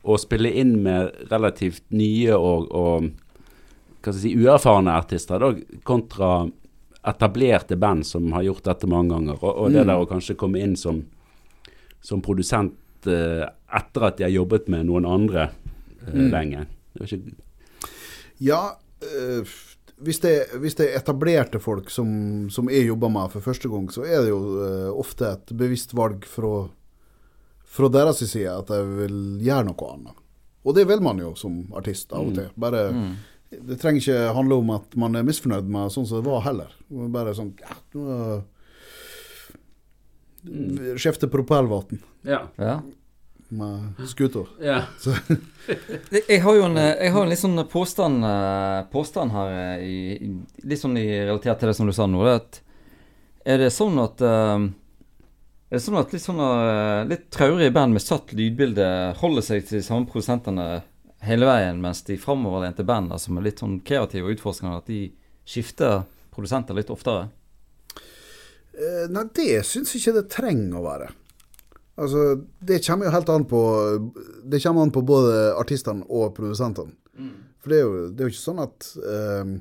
[0.06, 3.08] å spille inn med relativt nye og, og
[4.06, 6.44] hva skal jeg si, uerfarne artister, da, kontra
[7.06, 9.40] etablerte band som har gjort dette mange ganger.
[9.42, 9.90] Og, og det Mm.
[9.90, 11.02] der å kanskje komme inn som,
[12.06, 16.30] som produsent eh, etter at de har jobbet med noen andre eh, Mm.
[16.30, 16.68] lenge.
[16.94, 17.34] Det er ikke,
[18.44, 18.62] Ja,
[19.06, 19.46] øh,
[20.04, 23.88] hvis, det, hvis det er etablerte folk som, som jeg jobber med for første gang,
[23.94, 26.68] så er det jo øh, ofte et bevisst valg fra,
[27.78, 30.20] fra deres side at jeg vil gjøre noe annet.
[30.66, 32.50] Og det vil man jo som artist av og til.
[32.58, 32.88] Bare,
[33.56, 36.72] Det trenger ikke handle om at man er misfornøyd med sånn som det var heller.
[36.90, 38.42] Bare sånn ja, nå,
[41.02, 42.44] Skifte propellvann ja.
[42.62, 42.76] Ja.
[43.58, 44.50] Med scooter.
[44.62, 44.84] ja.
[46.12, 49.86] Jeg jeg har jo en, jeg har en litt sånn påstand, eh, påstand her, eh,
[49.86, 50.32] i,
[50.64, 52.22] litt sånn i relatert til det som du sa nå.
[52.30, 52.62] At,
[53.46, 54.68] er det sånn at eh,
[55.66, 56.50] er det sånn at litt sånne
[57.10, 58.86] litt traurige band med satt lydbilde
[59.18, 60.84] holder seg til de samme produsentene
[61.26, 65.02] hele veien, mens de framoverlente bandene som er litt sånn kreative og utforskende, at de
[65.50, 66.04] skifter
[66.36, 67.32] produsenter litt oftere?
[68.76, 71.10] Eh, Nei, det syns jeg ikke det trenger å være.
[71.96, 73.60] Altså, det kommer jo helt an på
[74.44, 76.92] Det kommer an på både artistene og produsentene.
[77.64, 79.54] For det er, jo, det er jo ikke sånn at eh,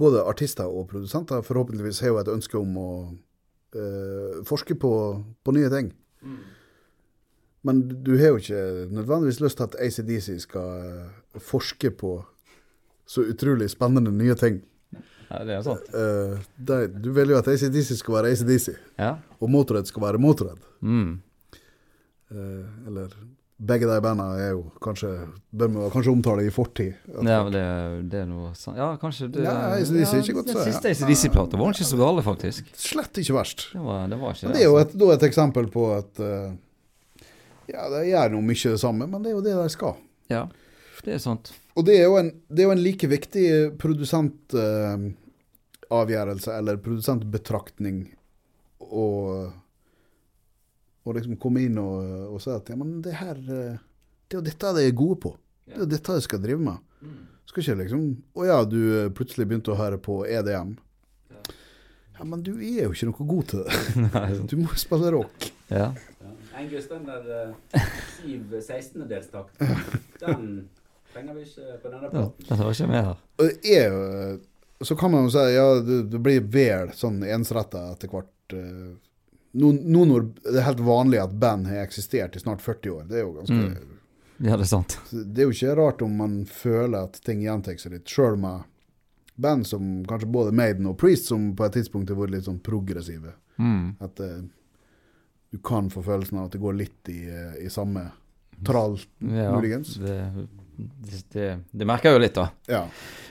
[0.00, 2.90] både artister og produsenter forhåpentligvis har jo et ønske om å
[3.76, 4.92] eh, forske på,
[5.44, 5.90] på nye ting.
[7.62, 8.62] Men du har jo ikke
[8.94, 12.14] nødvendigvis lyst til at ACDC skal eh, forske på
[13.06, 14.62] så utrolig spennende nye ting.
[15.28, 15.86] Ja, det er sant.
[15.92, 19.14] Uh, det, du vil jo at ACDC skal være ACDC, Ja.
[19.40, 20.60] og Motorhead skal være Motorhead.
[20.80, 21.20] Mm.
[22.32, 23.12] Eh, eller
[23.62, 25.08] begge de bandene er jo kanskje
[25.54, 26.92] Bør vi kanskje omtale i fortid.
[27.12, 27.62] Ja, det,
[28.10, 28.76] det er noe sant.
[28.80, 30.64] Ja, kanskje det Ja, jeg synes, er ikke godt, Den ja.
[30.66, 32.62] siste ACDC-plata var ikke så gale, faktisk.
[32.78, 33.58] Slett ikke verst.
[33.74, 36.50] Det var, det var ikke Men det er jo et, et eksempel på at eh,
[37.70, 39.94] Ja, de gjør nå mye det samme, men det er jo det de skal.
[40.32, 40.42] Ja,
[41.06, 41.44] det er sant.
[41.78, 43.46] Og det er jo en, det er jo en like viktig
[43.80, 47.96] produsentavgjørelse, eller produsentbetraktning,
[48.82, 49.06] å
[51.04, 51.98] å liksom komme inn og,
[52.36, 53.80] og si at ja, men det her eh,
[54.28, 55.34] Det er jo dette de er gode på.
[55.66, 56.78] Det er jo dette de skal drive med.
[57.50, 58.06] Skal ikke liksom
[58.38, 60.76] Å ja, du eh, plutselig begynte å høre på EDM.
[62.18, 64.44] Ja, men du er jo ikke noe god til det.
[64.50, 65.48] Du må spille rock.
[65.72, 65.88] Ja.
[66.54, 67.86] Angus, den der uh,
[68.20, 69.56] Siv 16-delstakt,
[70.20, 70.44] den
[71.10, 72.10] trenger vi ikke på denne ja.
[72.12, 72.44] platen.
[72.44, 73.22] Dette var ikke med her.
[73.40, 77.88] Og det er Så kan man jo si ja, det, det blir vel sånn ensretta
[77.94, 78.54] etter hvert.
[78.54, 78.92] eh,
[79.52, 83.02] Nå, nå når det er helt vanlig at band har eksistert i snart 40 år,
[83.10, 83.98] det er jo ganske Mm.
[84.42, 84.96] Ja, det er sant.
[85.12, 88.64] Det er jo ikke rart om man føler at ting gjentar seg litt, sjøl med
[89.38, 92.58] band som kanskje både Maiden og Priest, som på et tidspunkt har vært litt sånn
[92.64, 93.36] progressive.
[93.62, 93.92] Mm.
[94.02, 94.40] At uh,
[95.52, 98.06] du kan få følelsen av at det går litt i, eh, i samme
[98.66, 99.94] trall, Ja, muligens.
[100.00, 100.16] det,
[100.80, 102.48] det, det, det merker jeg jo litt, da.
[102.72, 102.82] Ja.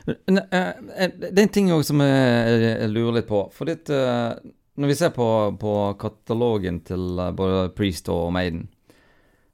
[0.06, 3.42] Eh, Det er en ting òg som jeg, jeg lurer litt på.
[3.56, 4.36] For ditt, eh,
[4.80, 5.28] når vi ser på,
[5.60, 8.68] på katalogen til eh, både Priest og Maiden,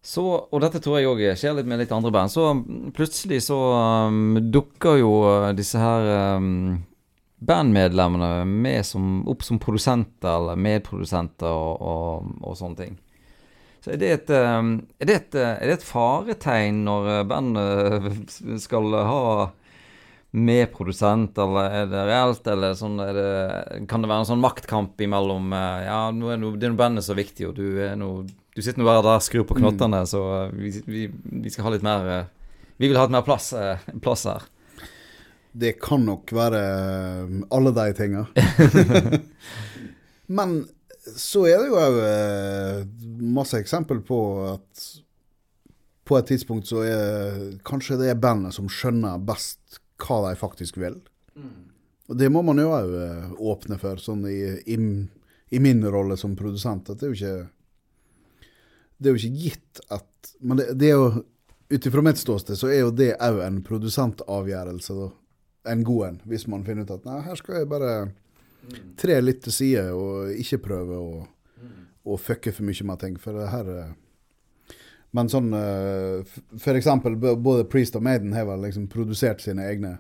[0.08, 2.54] så, og dette tror jeg òg skjer litt med litt andre band, så
[2.96, 3.58] plutselig så
[4.08, 6.78] um, dukker jo eh, disse her um,
[7.44, 12.96] bandmedlemmene med som, opp som produsenter eller medprodusenter og, og, og sånne ting.
[13.84, 18.32] Så er det, et, um, er, det et, er det et faretegn når bandet
[18.66, 19.22] skal ha
[20.36, 23.30] medprodusent, eller er det reelt, eller sånn, er det,
[23.90, 27.08] kan det være en sånn maktkamp imellom eh, Ja, nå er no, det er bandet
[27.08, 30.04] så viktig, og du er nå Du sitter nå bare der og skrur på knottene,
[30.10, 31.06] så eh, vi, vi,
[31.46, 32.30] vi skal ha litt mer eh,
[32.78, 33.54] Vi vil ha litt mer plass,
[34.04, 34.44] plass her.
[35.58, 36.60] Det kan nok være
[37.50, 38.28] alle de tinga.
[40.38, 40.60] Men
[41.18, 41.98] så er det jo òg
[43.34, 44.20] masse eksempel på
[44.52, 44.86] at
[46.08, 50.78] på et tidspunkt så er kanskje det er bandet som skjønner best hva de faktisk
[50.82, 51.00] vil.
[52.08, 52.94] Og det må man jo òg
[53.52, 54.40] åpne for, sånn i,
[54.74, 54.78] i,
[55.50, 56.90] i min rolle som produsent.
[56.90, 57.50] At det er jo ikke
[58.98, 61.24] Det er jo ikke gitt at Men det, det er jo
[61.70, 65.10] ut ifra mitt ståsted så er jo det òg en produsentavgjørelse, da.
[65.68, 66.20] En god en.
[66.32, 67.96] Hvis man finner ut at nei, her skal jeg bare
[69.00, 71.26] tre litt til side og ikke prøve å,
[72.08, 73.18] å fucke for mye med ting.
[73.20, 73.92] For det her eh,
[75.18, 76.62] Men sånn uh, F.eks.
[76.64, 79.96] For eksempel, både Priest og Maiden har vel liksom produsert sine egne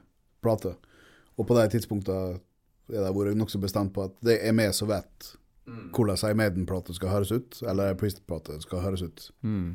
[0.45, 0.75] plater.
[1.37, 2.37] Og på de tidspunktene
[2.93, 5.33] har de vært nokså bestemt på at det er vi som vet
[5.67, 9.25] hvordan ei Maiden-plate skal høres ut, eller ei Priest-plate skal høres ut.
[9.43, 9.73] Mm.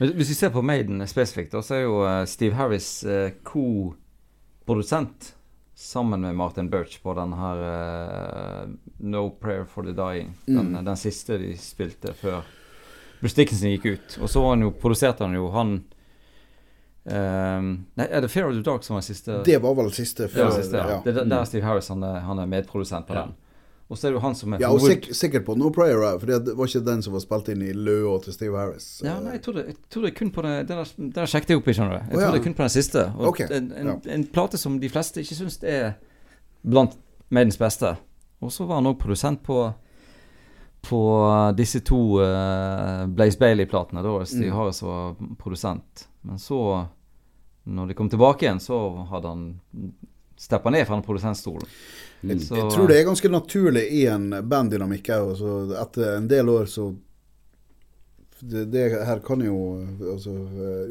[0.00, 5.30] Men Hvis vi ser på Maiden spesifikt, så er jo eh, Steve Harris eh, co-produsent
[5.74, 8.68] sammen med Martin Birch på den her eh,
[8.98, 10.34] No Prayer for the Dying.
[10.46, 10.84] Den, Mm.
[10.84, 12.42] den siste de spilte før
[13.20, 14.18] Bruce Dickinson gikk ut.
[14.20, 15.74] Og så han jo, produserte han jo han
[17.04, 19.42] um, Nei, er det Fear of the Dark som var siste?
[19.44, 20.96] Det var vel siste Det ja, siste, ja.
[20.96, 20.98] ja.
[21.04, 23.36] Det, er der- er Steve Harris han er, han er medprodusent på den.
[23.90, 25.98] Og så er det jo han som er Ja, og sik sikkert på No Prayer
[26.20, 28.86] for det var ikke den som var spilt inn i løa til Steve Harris.
[29.02, 31.32] Ja, nei, jeg tror det, jeg tror det er kun på den der, det der
[31.32, 32.04] sjekket jeg opp i, skjønner du.
[32.04, 33.02] Jeg Å, tror det er kun på den siste.
[33.18, 33.48] Og okay.
[33.56, 35.96] en, en, en plate som de fleste ikke syns er
[36.62, 36.94] blant
[37.34, 37.96] Maidens beste.
[38.38, 39.58] Og så var han òg produsent på
[40.82, 41.00] på
[41.56, 44.02] disse to uh, Blaze Bailey-platene.
[44.02, 44.56] Da Steve Mm.
[44.56, 46.06] Harris var produsent.
[46.22, 46.86] Men så,
[47.64, 48.78] når de kom tilbake igjen, så
[49.10, 49.44] hadde han
[50.40, 51.66] steppa ned fra den produsentstolen.
[52.22, 52.38] Mm.
[52.40, 55.36] Så- Jeg tror det er ganske naturlig i en banddynamikk òg.
[55.36, 56.94] så Etter en del år så
[58.40, 59.56] det, det her kan jo
[60.14, 60.32] altså,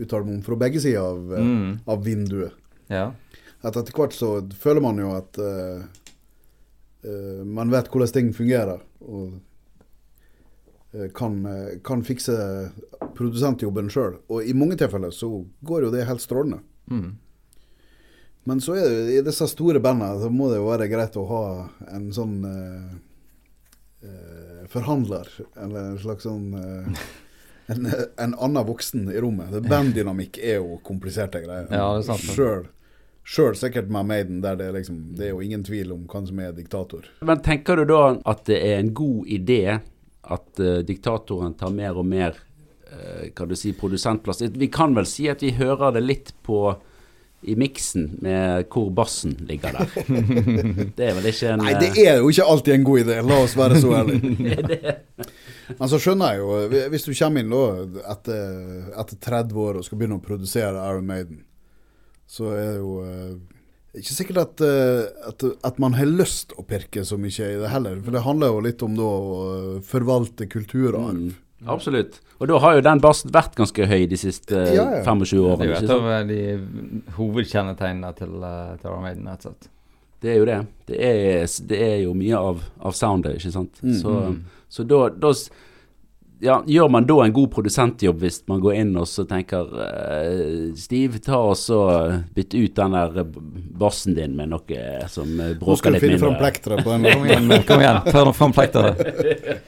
[0.01, 1.79] uttale meg om fra begge sider av, eh, Mm.
[1.87, 2.51] av vinduet.
[2.89, 3.11] Ja.
[3.63, 5.81] At etter hvert så føler man jo at uh,
[7.05, 8.79] uh, man vet hvordan ting fungerer.
[9.01, 9.33] Og
[11.13, 12.35] kan, eh, kan fikse
[13.15, 14.15] produsentjobben sjøl.
[14.29, 15.29] Og i mange tilfeller så
[15.65, 16.59] går jo det helt strålende.
[16.89, 17.11] Mm.
[18.49, 21.25] Men så er det i disse store bandene så må det jo være greit å
[21.29, 21.43] ha
[21.93, 22.95] en sånn eh,
[24.07, 25.27] eh, forhandler,
[25.59, 27.03] eller en slags sånn eh,
[27.69, 27.85] en,
[28.17, 29.51] en annen voksen i rommet.
[29.53, 31.67] Det- Banddynamikk er jo kompliserte greier.
[31.69, 32.25] Ja, det er sant.
[32.33, 32.69] Selv,
[33.29, 36.39] sjøl sikkert med Maiden, der det liksom Det er jo ingen tvil om hvem som
[36.41, 37.05] er diktator.
[37.21, 39.61] Men tenker du da at det er en god idé
[40.23, 44.43] at uh, diktatoren tar mer og mer uh, kan du si, produsentplass?
[44.51, 46.73] Vi kan vel si at vi hører det litt på
[47.41, 49.91] i miksen med hvor bassen ligger der.
[50.97, 53.19] Det er vel ikke en Nei, eh, det er jo ikke alltid en god idé,
[53.23, 54.95] la oss være så ærlige.
[55.79, 57.63] Men så skjønner jeg jo, hvis du kommer inn da
[58.15, 58.49] etter,
[59.03, 61.43] etter 30 år og skal begynne å produsere Iron Maiden,
[62.29, 62.97] så er det jo
[63.99, 67.59] eh, ikke sikkert at, eh, at, at man har lyst å pirke så mye i
[67.61, 67.99] det heller.
[68.05, 69.43] For det handler jo litt om da å
[69.85, 71.13] forvalte kulturarv.
[71.19, 71.37] Mm.
[71.67, 72.21] Absolutt.
[72.39, 75.01] Og da har jo den bassen vært ganske høy de siste eh, Ja, ja.
[75.03, 76.43] 25 Det er jo et av de
[77.17, 79.71] hovedkjennetegnene til, til Iron Maiden, rett og slett.
[80.19, 80.59] Det er jo det.
[80.87, 83.79] Det er, det er jo mye av, av soundet, ikke sant.
[83.83, 83.97] Mm.
[84.01, 84.15] Så,
[84.71, 85.31] så da, da
[86.39, 90.75] ja, Gjør man da en god produsentjobb hvis man går inn og så tenker uh,
[90.79, 91.79] Steve, ta og så
[92.35, 93.25] bytt ut den der
[93.79, 96.45] bassen din med noe som eh, Nå bråker skal du litt finne fram mindre.
[96.45, 98.33] plekteret på en Kom igjen, kom igjen.
[98.39, 99.03] Fram plekteret.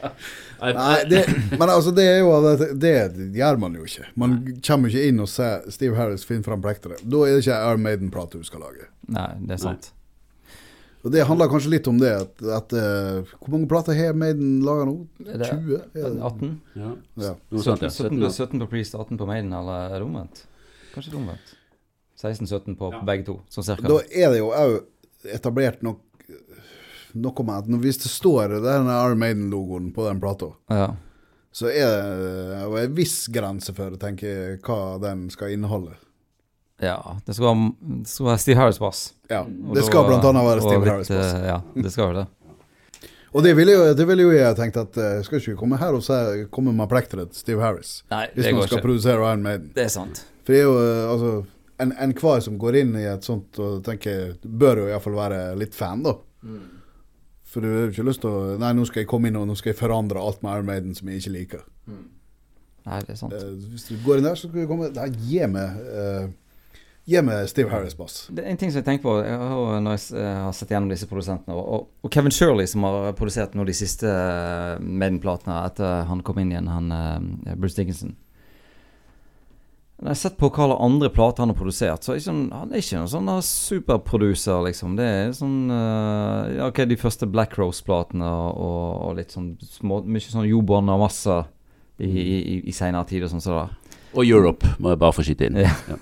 [0.61, 1.24] Nei, det,
[1.57, 2.34] men altså, det er jo
[2.78, 4.11] det, det gjør man jo ikke.
[4.19, 7.01] Man kommer ikke inn og ser Steve Harris finne fram plekteret.
[7.01, 8.91] Da er det ikke Iron Maiden-plate du skal lage.
[9.11, 9.89] Nei, det er sant.
[11.04, 14.60] Og Det handler kanskje litt om det at, at uh, Hvor mange plater har Maiden
[14.66, 14.95] laga nå?
[15.26, 15.80] Er det 20?
[15.97, 16.22] Er det?
[16.22, 16.52] 18?
[16.76, 16.91] Ja.
[17.26, 17.34] Ja.
[17.49, 20.43] 17, 17, 17, 17 på Priest, 18 på Maiden, eller er det omvendt?
[20.93, 21.56] Kanskje det er omvendt.
[22.22, 22.99] 16-17 på Ja.
[23.08, 23.88] begge to, sånn cirka.
[23.89, 24.76] Da er det jo òg
[25.34, 25.99] etablert nok
[27.14, 30.93] noe med at når- hvis det står denne Iron Maiden-logoen på den plata, Ja.
[31.52, 35.95] så er det en viss grense for tenker jeg, hva den skal inneholde.
[36.82, 36.97] Ja.
[37.25, 37.71] Det skal være,
[38.01, 39.01] det skal være Steve Harris bass.
[39.29, 41.09] Ja, Det skal blant annet være Steve litt, Harris.
[41.09, 41.34] bass.
[41.34, 42.27] eh, Ja, det skal jo det.
[43.34, 45.93] Og det ville jo, det ville jo jeg tenkt at jeg skal ikke komme her
[45.95, 48.03] og se, komme med plekteret til Steve Harris.
[48.11, 48.86] Nei, Hvis man skal ikke.
[48.89, 49.69] produsere Iron Maiden.
[49.75, 50.25] Det er sant.
[50.43, 50.77] For det er jo
[51.13, 51.32] altså
[51.82, 55.73] Enhver en- som går inn i et sånt og tenker Bør jo iallfall være litt
[55.73, 56.13] fan, da.
[57.51, 59.47] For du har jo ikke lyst til å Nei, nå skal jeg komme inn og
[59.47, 61.63] nå skal jeg forandre alt med Iron Maiden som jeg ikke liker.
[62.86, 63.34] Nei, det er sant.
[63.34, 66.27] Eh, hvis du går inn der, så skal du komme Nei, gi meg eh,
[67.10, 68.28] Gi meg Steve Harris-bass.
[68.30, 69.14] Det er en ting som jeg tenker på
[69.82, 73.56] når jeg eh, har sett gjennom disse produsentene, og, og, Kevin Shirley, som har produsert
[73.58, 78.14] nå de siste eh, Maiden-platene etter han kom inn igjen, han eh, Bruce Dickinson.
[80.02, 82.34] Når jeg har sett på hva alle andre plater han har produsert, så er ikke,
[82.34, 84.95] han- han er ikke noen sånn superproducer, liksom.
[84.97, 89.99] Det er sånn uh, ja, Ok, de første Black Rose-platene og, og, litt sånn små
[90.02, 91.36] Mye sånn Jobon og masse
[92.02, 93.60] i, i, i, i seinere tid og sånn Så.
[94.18, 95.62] Og Europe, må jeg bare få skyte inn.
[95.62, 96.02] Ja.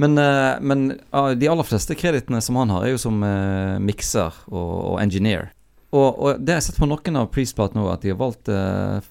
[0.00, 3.78] Men, eh, men ah, de aller fleste kredittene som han har, er jo som uh,
[3.78, 5.52] mikser og, og engineer.
[5.94, 8.50] Og, og det har jeg sett på noen av Priest-platene òg, at de har valgt
[8.50, 9.04] eh,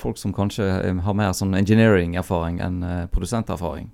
[0.00, 3.90] folk som kanskje eh, har mer sånn engineering-erfaring enn eh, produsenterfaring.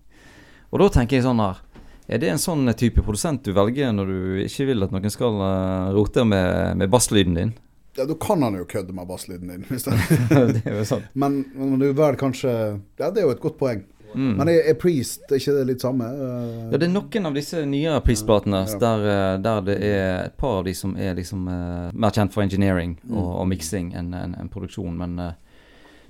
[0.71, 1.63] Og da tenker jeg sånn her
[2.11, 5.41] Er det en sånn type produsent du velger når du ikke vil at noen skal
[5.43, 7.55] eh, rote med, med basslyden din?
[7.97, 9.65] Ja, da kan han jo kødde med basslyden din.
[9.67, 9.97] Hvis det,
[10.55, 11.07] det er jo sånn.
[11.19, 12.53] men, men du vel kanskje
[13.01, 13.83] Ja, det er jo et godt poeng.
[14.15, 14.37] Mm.
[14.39, 16.07] Men er, er Priest er ikke det litt samme?
[16.09, 18.79] Uh, Ja, det er noen av disse nyere Priest-platene Ja.
[18.81, 22.33] der, eh, der det er et par av de som er liksom uh, mer kjent
[22.33, 24.97] for engineering og, og miksing enn en, en produksjon.
[24.97, 25.33] Men uh,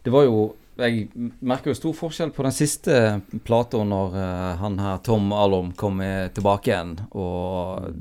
[0.04, 1.08] det var jo Jeg
[1.40, 4.16] merker jo stor forskjell på den siste plata når
[4.60, 6.02] han her Tom Alom kom
[6.36, 6.98] tilbake igjen.
[7.16, 7.94] Og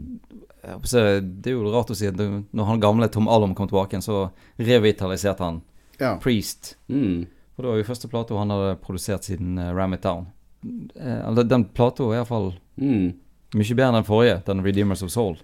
[0.92, 4.04] det er jo rart å si at når han gamle Tom Alom kom tilbake igjen,
[4.04, 4.26] så
[4.60, 5.62] revitaliserte han
[6.02, 6.18] ja.
[6.20, 6.76] Priest.
[6.92, 7.28] Mm.
[7.56, 10.26] Og det var jo første plata han hadde produsert siden uh, Ram It Down.
[10.66, 13.14] Uh, den plata er iallfall Mm.
[13.56, 15.38] mye bedre enn den forrige, den Redeemers of Soul.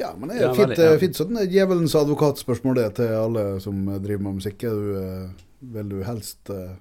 [0.00, 0.92] ja, men det er Ja, fint, veldig, ja.
[0.94, 4.64] eh, fint sånn eh, djevelens advokatspørsmål det til alle som eh, driver med musikk.
[4.64, 5.28] Er du, eh,
[5.74, 6.72] vil du helst eh,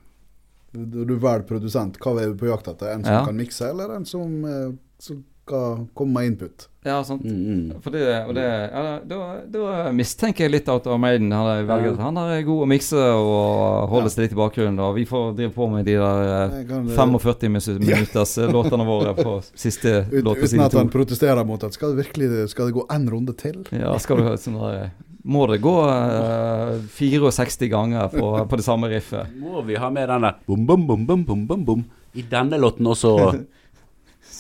[0.74, 2.94] Du du velger produsent, hva er du på jakt etter?
[2.96, 3.26] En som Ja.
[3.26, 6.70] kan mikse, eller en som, eh, som skal komme med input?
[6.84, 7.24] Ja, sant.
[7.24, 7.82] Mm, mm.
[7.92, 11.92] Det, og det, ja, da, da mistenker jeg litt at Maiden han har ja.
[12.00, 14.14] han er god å mikse og holde Ja.
[14.16, 14.82] seg litt i bakgrunnen.
[14.84, 18.38] Og vi får drive på med de der eh, Jeg kan, eh, 45 min- minutters
[18.38, 20.98] eh, låtene våre på siste ut, låt på uten at han to.
[20.98, 23.64] protesterer mot at skal det virkelig skal det gå en runde til?
[23.72, 24.92] Ja, skal du sånn der
[25.24, 29.32] Må det gå uh, 64 ganger på, på det samme riffet?
[29.40, 31.86] Må vi ha med denne bom, bom, bom, bom, bom, bom, bom.
[32.14, 33.14] I denne låten også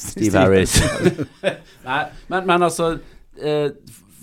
[0.03, 0.77] Steve Harris.
[1.89, 2.97] Nei, men, men altså
[3.41, 3.69] eh,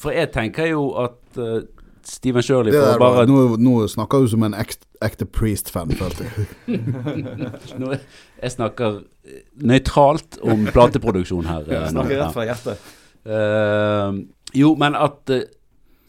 [0.01, 1.61] For jeg tenker jo at eh,
[2.07, 6.47] Steven Shirley får bare nå, nå snakker du som en ekte, ekte Priest-fan, følte jeg.
[8.41, 11.69] Jeg snakker eh, nøytralt om plateproduksjon her.
[11.69, 11.93] Jeg.
[11.93, 12.91] Snakker rett fra hjertet.
[13.21, 14.17] Uh,
[14.57, 15.43] jo, men at uh,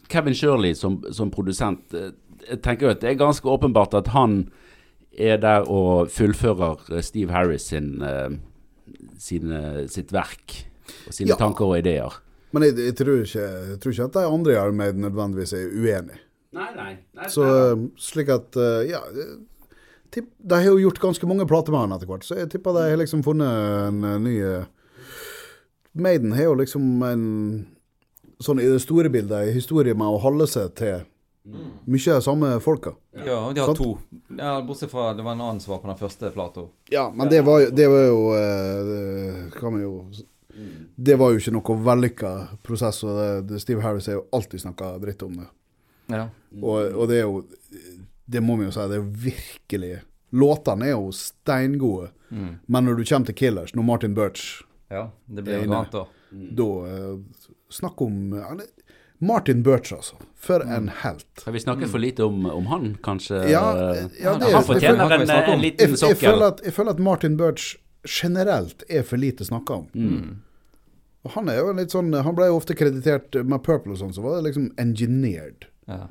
[0.08, 2.06] Kevin Shirley som, som produsent uh,
[2.48, 4.46] Jeg tenker jo at det er ganske åpenbart at han
[5.18, 8.30] er der og fullfører eh, Steve Harris sin, eh,
[9.22, 9.62] sine,
[9.92, 10.58] sitt verk
[11.06, 11.38] og sine Ja.
[11.40, 12.18] tanker og ideer.
[12.52, 15.70] Men jeg, jeg, tror ikke, jeg tror ikke at de andre i Armade nødvendigvis er
[15.72, 16.18] uenige.
[16.52, 16.90] Nei, nei.
[17.16, 19.00] nei, Så eh, slik at eh, Ja.
[19.08, 19.38] eh,
[20.12, 22.74] Tipp, de har jo gjort ganske mange plater med han etter hvert, så jeg tipper
[22.76, 24.34] de har liksom funnet en ny
[25.96, 27.22] Maiden har jo liksom en
[28.42, 31.04] Sånn i det store bildet, en historie med å holde seg til
[31.44, 32.92] mye av de samme folka.
[33.12, 33.78] Ja, de har Sant.
[33.78, 33.98] to.
[34.38, 36.66] Ja, Bortsett fra det var en annen som var på den første plata.
[36.90, 39.92] Ja, men det var, det var jo eh, Det kan man jo
[40.96, 42.30] Det var jo ikke noe vellykka
[42.62, 45.48] prosess, og det, Steve Harris har jo alltid snakka dritt om det.
[46.12, 46.28] Ja.
[46.60, 47.42] Og, og det er jo
[48.26, 49.92] Det må vi jo si, det er virkelig
[50.32, 55.44] Låtene er jo steingode, men når du kommer til Killers, når Martin Birch Ja, det
[55.44, 56.06] blir jo annet da.
[56.56, 57.18] Da eh,
[57.72, 58.32] Snakk om
[59.22, 60.16] Martin Birch, altså.
[60.42, 61.42] For en helt.
[61.46, 63.38] Har vi snakket for lite om, om han, kanskje?
[63.52, 63.62] Ja,
[64.18, 66.16] ja, det- han fortjener det- en, det- en en, liten jeg, sokkel.
[66.24, 67.76] føler at, jeg føler at Martin Birch
[68.08, 69.86] generelt er for lite snakka om.
[69.94, 70.40] Mm.
[71.24, 74.10] Og Han er jo litt sånn Han ble jo ofte kreditert med Purple og sånn,
[74.12, 75.68] så var det liksom engineered.
[75.86, 76.08] Ja.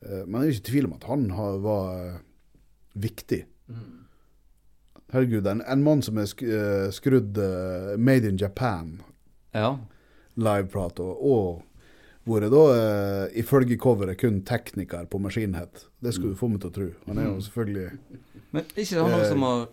[0.00, 2.20] Eh, Men det er jo ikke tvil om at han har, var
[2.96, 3.44] viktig.
[3.68, 3.84] viktig.
[5.12, 8.96] Herregud, en, en mann som er eh, skrudd uh, Made in Japan
[9.54, 9.76] ja.
[10.34, 11.62] liveprat og, og
[12.26, 15.86] vært da eh, ifølge coveret kun tekniker på maskinhet.
[16.00, 16.88] Det skulle du få meg til å tro.
[17.08, 17.90] Han er jo selvfølgelig
[18.54, 19.28] Men ikke han også Eh.
[19.32, 19.66] som har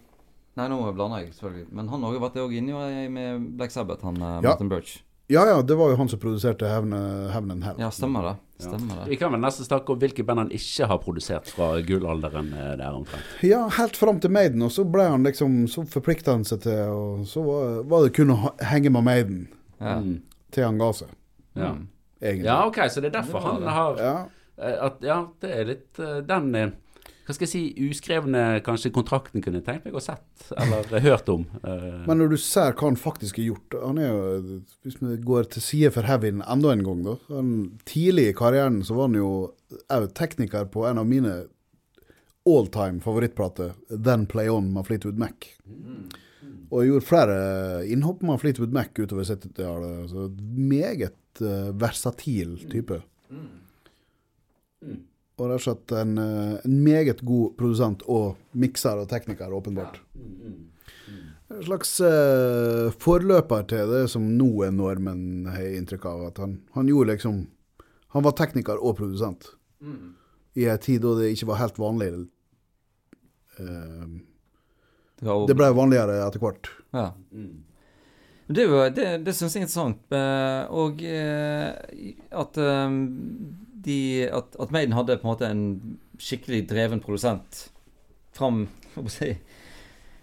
[0.57, 1.67] Nei, nå blander jeg selvfølgelig.
[1.71, 2.73] Men han har vært òg inni
[3.09, 4.49] med Black Sabbath, han eh, Ja.
[4.49, 4.97] Martin Birch.
[5.31, 7.77] Ja ja, det var jo han som produserte Hevnen Heaven Hell.
[7.79, 8.33] Ja, stemmer det.
[8.65, 9.05] Stemmer det.
[9.13, 12.73] Vi kan vel nesten snakke om hvilke band han ikke har produsert fra gullalderen eh,
[12.81, 13.23] der omtrent.
[13.47, 16.91] Ja, helt fram til Maiden, og så ble han liksom Så forplikta han seg til
[16.91, 19.47] Og så var, var det kun å henge med Maiden
[19.79, 19.95] Ja.
[20.03, 20.19] Mm.
[20.51, 21.07] til han ga seg,
[21.55, 21.71] Ja.
[21.71, 21.87] Mm.
[22.21, 22.45] Egentlig.
[22.45, 24.13] ja, OK, så det er derfor han har Ja.
[24.57, 26.71] eh, at, Ja, det er litt eh, den eh,
[27.25, 31.45] Hva skal jeg si Uskrevne kanskje kontrakten kunne tenkt meg å sett, eller hørt om.
[32.07, 34.41] Men når du ser hva han faktisk har gjort Han er jo
[34.83, 37.15] Hvis vi går til side for Heavyen enda en gang, da.
[37.29, 39.31] Han, tidlig i karrieren så var han jo
[40.17, 41.35] tekniker på en av mine
[42.49, 45.45] all time favorittplater, Then Play On med Fleetwood Mac.
[46.71, 47.37] Og gjorde flere
[47.91, 50.09] innhopp med Fleetwood Mac utover 70-tallet.
[50.11, 53.01] Så meget uh, versatil type.
[55.41, 59.97] Og rett og slett en, eh, en meget god produsent og mikser og tekniker, åpenbart.
[61.51, 66.27] En slags uh, forløper til det som nå er normen, har jeg inntrykk av.
[66.29, 67.41] At han, han gjorde liksom
[68.11, 69.53] Han var tekniker og produsent.
[70.59, 72.09] I en tid da det ikke var helt vanlig.
[73.55, 74.07] Eh,
[75.21, 76.69] Det ble vanligere etter hvert.
[76.97, 77.11] Ja.
[78.51, 78.65] Det,
[78.97, 80.01] det, det syns jeg er interessant.
[80.11, 82.95] eh, Og eh, at, eh,
[83.85, 85.61] de, at, at Maiden hadde på en måte en
[86.21, 87.67] skikkelig dreven produsent
[88.35, 88.65] fram
[89.09, 89.31] si,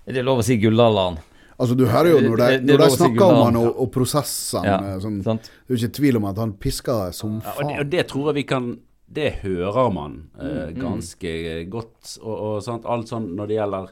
[0.07, 1.19] Er det lov å si gullalderen?
[1.59, 3.71] Altså Du hører jo når de, Det- det- det når de snakker om han og,
[3.83, 5.49] og prosessen Ja, eh, sånn, sant?
[5.49, 7.81] Det er jo ikke tvil om at han pisker som som Ja, og, det, faen.
[7.81, 8.69] og det tror jeg vi kan
[9.11, 11.33] Det hører man Mm, eh, ganske
[11.73, 12.19] godt.
[12.23, 13.89] Og, og sant, alt sånn når det gjelder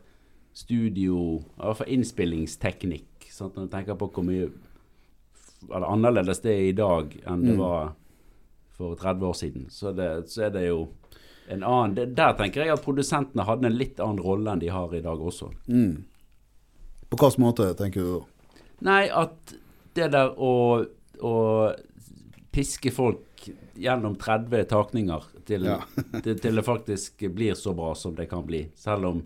[0.56, 1.18] studio,
[1.58, 3.26] i hvert fall innspillingsteknikk.
[3.30, 4.48] Sant, når du tenker på hvor mye
[5.66, 7.58] eller annerledes det er i dag enn det Mm.
[7.60, 7.92] var
[8.76, 10.88] for 30 år siden, så, det, så er det jo
[11.48, 14.68] en annen det, Der tenker jeg at produsentene hadde en litt annen rolle enn de
[14.68, 15.48] har i dag også.
[15.68, 16.04] Mm.
[17.08, 18.52] På hvilken måte, tenker du da?
[18.90, 19.54] Nei, at
[19.96, 20.84] det der å,
[21.24, 21.34] å
[22.52, 23.46] piske folk
[23.76, 25.78] gjennom 30 takninger til, Ja.
[26.22, 28.66] til, til det faktisk blir så bra som det kan bli.
[28.74, 29.22] Selv om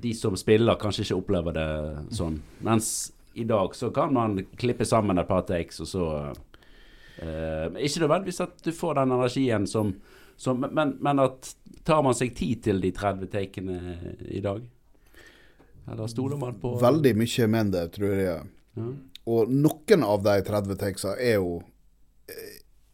[0.00, 1.68] de som spiller kanskje ikke opplever det
[2.16, 2.38] sånn.
[2.64, 6.06] Mens i dag så kan man klippe sammen et par takes, og så
[7.22, 9.94] eh, Ikke nødvendigvis at du får den energien som,
[10.36, 13.96] som men, men at tar man seg tid til de 30 takene
[14.28, 14.62] i dag?
[15.92, 18.44] Eller stoler man på Veldig mye det, tror jeg.
[18.76, 18.90] Ja.
[19.32, 21.60] Og noen av de 30 takesa er jo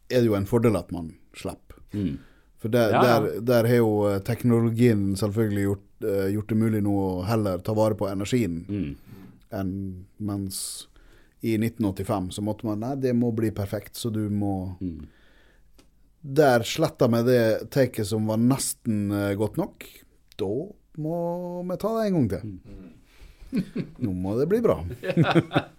[0.08, 1.76] Er det jo en fordel at man slipper.
[1.92, 2.16] Mm.
[2.58, 3.20] For der, Ja, ja.
[3.20, 7.62] der, der har jo eh, teknologien selvfølgelig gjort, uh, gjort det mulig nå å heller
[7.62, 8.64] ta vare på energien.
[8.68, 8.96] Mm.
[9.54, 9.70] enn
[10.18, 10.88] mens
[11.40, 15.06] i 1985 så måtte man Nei, det må bli perfekt, så du må Mm.
[16.20, 19.84] Der sletta vi det taket som var nesten uh, godt nok.
[20.36, 20.48] Da
[20.98, 21.18] må
[21.62, 22.58] vi ta det en gang til.
[24.02, 24.80] Nå må det bli bra.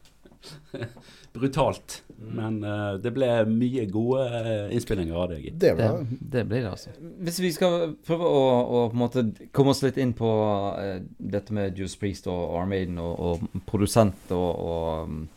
[1.36, 2.00] Brutalt.
[2.20, 5.60] Men uh, det ble mye gode eh, innspillinger av det, gitt.
[5.62, 6.90] Det Det, det blir det, altså.
[7.00, 9.24] Hvis vi skal prøve å, å på en måte
[9.56, 13.36] komme oss litt inn på uh, dette med Juice Priest og Armaden og, og
[13.70, 15.28] produsent og, og um,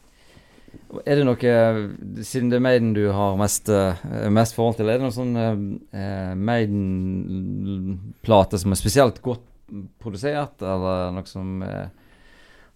[1.05, 1.37] Er det noe,
[2.25, 3.95] siden det er Maiden du har mest, eh,
[4.33, 5.53] mest forhold til, er det noen sånn uh,
[6.51, 9.45] Maiden-plate som er spesielt godt
[10.03, 11.89] produsert, eller noe som eh,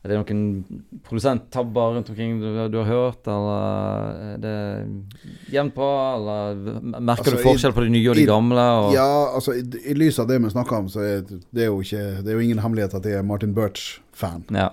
[0.07, 0.43] Er det noen
[1.03, 4.53] produsenttabber rundt omkring du, du har hørt, eller er det
[5.51, 6.61] jevnt bra, eller
[7.01, 8.67] merker Altså, du forskjell på de nye og de i- gamle?
[8.85, 11.81] Og, Ja, altså, i, i lys av det vi snakker om, så er det jo
[11.83, 14.47] ikke Det er jo ingen hemmelighet at jeg er Martin Birch-fan.
[14.55, 14.71] ja.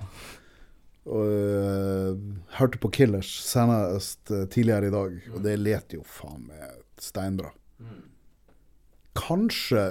[1.04, 2.14] Og uh,
[2.62, 7.50] hørte på Killers senest uh, tidligere i dag, og det leter jo faen meg steinbra.
[9.18, 9.82] Kanskje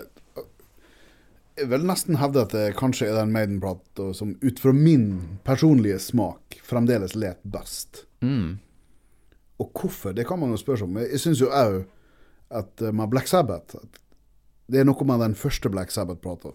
[1.70, 6.58] vil nesten hevde at det kanskje er den Maiden-plata som ut fra min personlige smak
[6.66, 8.04] fremdeles let best.
[8.24, 8.58] Mm.
[9.62, 11.00] Og hvorfor, det kan man jo spørre seg om.
[11.04, 11.82] Jeg syns jo òg
[12.52, 14.00] at øh, med Black Sabbath at
[14.72, 16.54] Det er noe med den første Black Sabbath-plata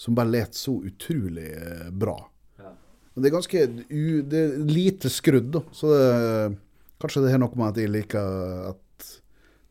[0.00, 2.16] som bare let så utrolig eh, bra.
[3.14, 5.60] Og det er ganske u, det er lite skrudd, da.
[5.76, 6.04] Så det,
[7.02, 8.28] kanskje det har noe med at jeg liker
[8.70, 9.08] at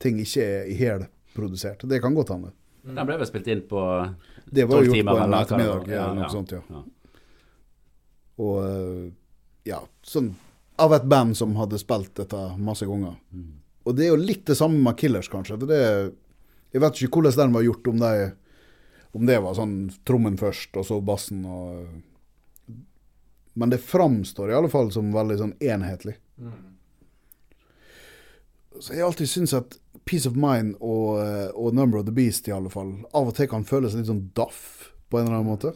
[0.04, 1.82] ting ikke er i produsert.
[1.90, 2.52] Det kan godt hende.
[2.84, 3.82] Den ble vel spilt inn på
[4.52, 6.30] Det var jo gjort på en eller ettermiddag, Ja, noe ja.
[6.34, 6.62] sånt, ja.
[6.70, 6.84] Ja.
[8.40, 9.10] Og eh,
[9.70, 10.34] ja, sånn
[10.80, 13.18] av et band som hadde spilt dette masse ganger.
[13.36, 13.50] Mm.
[13.84, 15.58] Og det er jo litt det samme med Killers, kanskje.
[15.60, 15.80] For det,
[16.72, 18.14] jeg vet ikke hvordan den var gjort, om, det,
[19.18, 19.76] om det var sånn
[20.08, 21.98] trommen først, og så bassen og
[23.60, 26.14] Men det framstår i alle fall som veldig sånn enhetlig.
[28.80, 29.76] Så jeg alltid syns at
[30.10, 33.36] Peace of Mind og, eh, og Number of the Beast i alle fall av og
[33.38, 35.74] til kan føles litt sånn daff på en eller annen måte.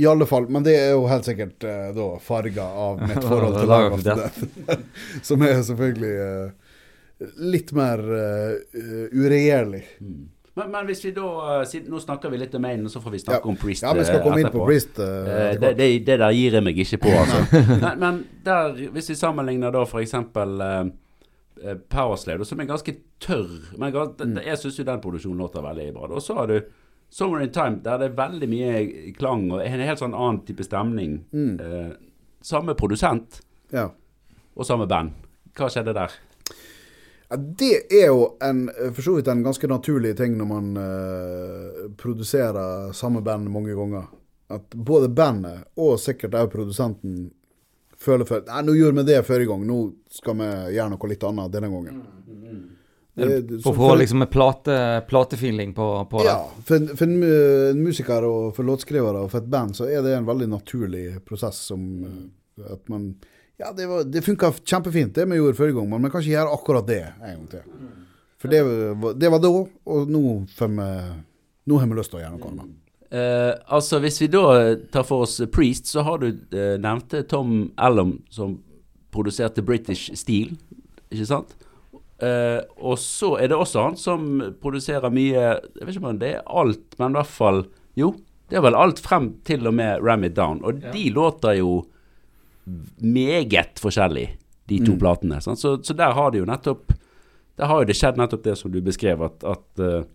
[0.00, 3.56] I alle fall, men det er jo helt sikkert uh, da farga av mitt forhold
[3.58, 4.84] til Live After Death.
[5.28, 8.54] Som er selvfølgelig uh, litt mer uh,
[9.12, 9.82] uregjerlig.
[10.00, 10.22] Mm.
[10.60, 13.20] Men, men hvis vi da Nå snakker vi litt om Maiden, og så får vi
[13.22, 13.52] snakke Ja.
[13.52, 14.98] om Priest Ja, vi skal komme komme inn på Priest.
[14.98, 17.60] Eh, det, det, det der gir jeg meg ikke på, altså.
[17.84, 20.16] men, men der, hvis vi sammenligner da f.eks.
[20.34, 20.90] Uh,
[21.92, 26.08] Powerslave, som er ganske tørr Men jeg syns jo den produksjonen låter veldig bra.
[26.08, 26.60] Og så har du
[27.10, 30.62] Summer in Time, der det er veldig mye klang og en helt sånn annen type
[30.62, 31.16] stemning.
[31.34, 31.56] Mm.
[31.60, 31.92] Eh,
[32.40, 33.40] samme produsent
[33.74, 33.88] Ja.
[34.54, 35.10] og samme band.
[35.58, 36.14] Hva skjedde der?
[37.30, 41.90] Ja, det er jo en, for så vidt en ganske naturlig ting når man eh,
[41.98, 44.06] produserer samme band mange ganger.
[44.50, 47.30] At både bandet og sikkert også produsenten
[48.00, 49.78] føler for Nei, nå gjorde vi det forrige gang, nå
[50.10, 52.02] skal vi gjøre noe litt annet denne gangen.
[53.20, 54.74] Det- For å få liksom en plate,
[55.10, 56.30] platefeeling på, på det.
[56.30, 60.00] Ja, for, for en en musiker og for låtskrivere og for et band så er
[60.06, 63.10] det en veldig naturlig prosess som eh, at man
[63.60, 66.32] Ja, det, var- det funka kjempefint det vi gjorde forrige gang, men vi kan ikke
[66.32, 67.66] gjøre akkurat det en gang til.
[68.40, 69.50] For det, var- det var da,
[69.84, 70.22] og nå,
[70.56, 70.86] får vi,
[71.68, 72.70] nå har vi lyst til å gjøre noe annet.
[73.10, 77.72] Eh, altså Hvis vi da tar for oss Priest, så har du eh, nevnte Tom
[77.76, 78.60] Allom som
[79.10, 80.52] produserte British Steel,
[81.10, 81.56] ikke sant?
[82.22, 84.26] Eh, og så er det også han som
[84.60, 87.64] produserer mye Jeg vet ikke om det er alt, men i hvert fall
[87.98, 88.12] Jo,
[88.52, 90.60] det er vel alt frem til og med Ram It Down.
[90.66, 91.80] Og de låter jo
[93.02, 94.26] meget forskjellig,
[94.70, 95.40] de to platene.
[95.42, 95.58] Sant?
[95.58, 96.92] Så, så der har det jo nettopp
[97.58, 100.06] Der har jo det skjedd nettopp det som du beskrev, at, at uh,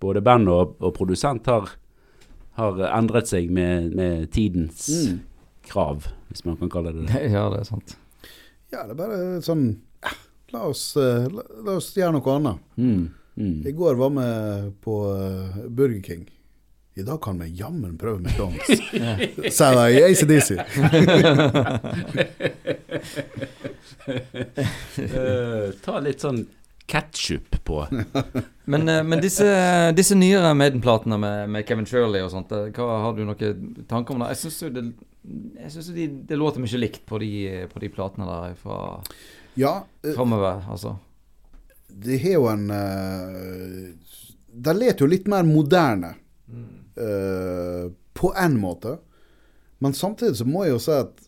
[0.00, 1.68] både band og, og produsent har
[2.58, 5.20] har endret seg med, med tidens Mm.
[5.68, 7.22] krav, hvis man kan kalle det det.
[7.32, 7.96] Ja, det er sant.
[8.72, 9.66] Ja, det er bare sånn
[10.04, 10.12] ja,
[10.52, 12.58] la, oss, eh, la, la oss gjøre noe annet.
[12.76, 13.04] Mm.
[13.38, 13.60] Mm.
[13.68, 14.26] I går var vi
[14.82, 16.26] på eh, Burger King.
[16.98, 18.80] I dag kan vi jammen prøve McDonald's.
[19.56, 20.58] Sa de i ACDC.
[24.98, 26.40] Eh, ta litt sånn
[26.88, 27.86] ketchup på.
[28.64, 29.44] Men, eh, men disse,
[29.96, 34.16] disse nyere Maiden-platene med, med Kevin Shirley og sånt, eh, hva har du noen tanker
[34.16, 34.30] om det?
[34.34, 34.84] Jeg syns jo det,
[35.62, 37.32] jeg synes jo de, det låter mye likt på de,
[37.72, 38.78] på de platene der fra
[39.58, 39.74] Ja,
[40.04, 40.96] uh, framover, altså.
[41.88, 44.14] det har jo en uh,
[44.48, 46.14] De leter jo litt mer moderne,
[46.98, 48.96] eh, på en måte.
[49.78, 51.20] Men samtidig så må jeg jo si at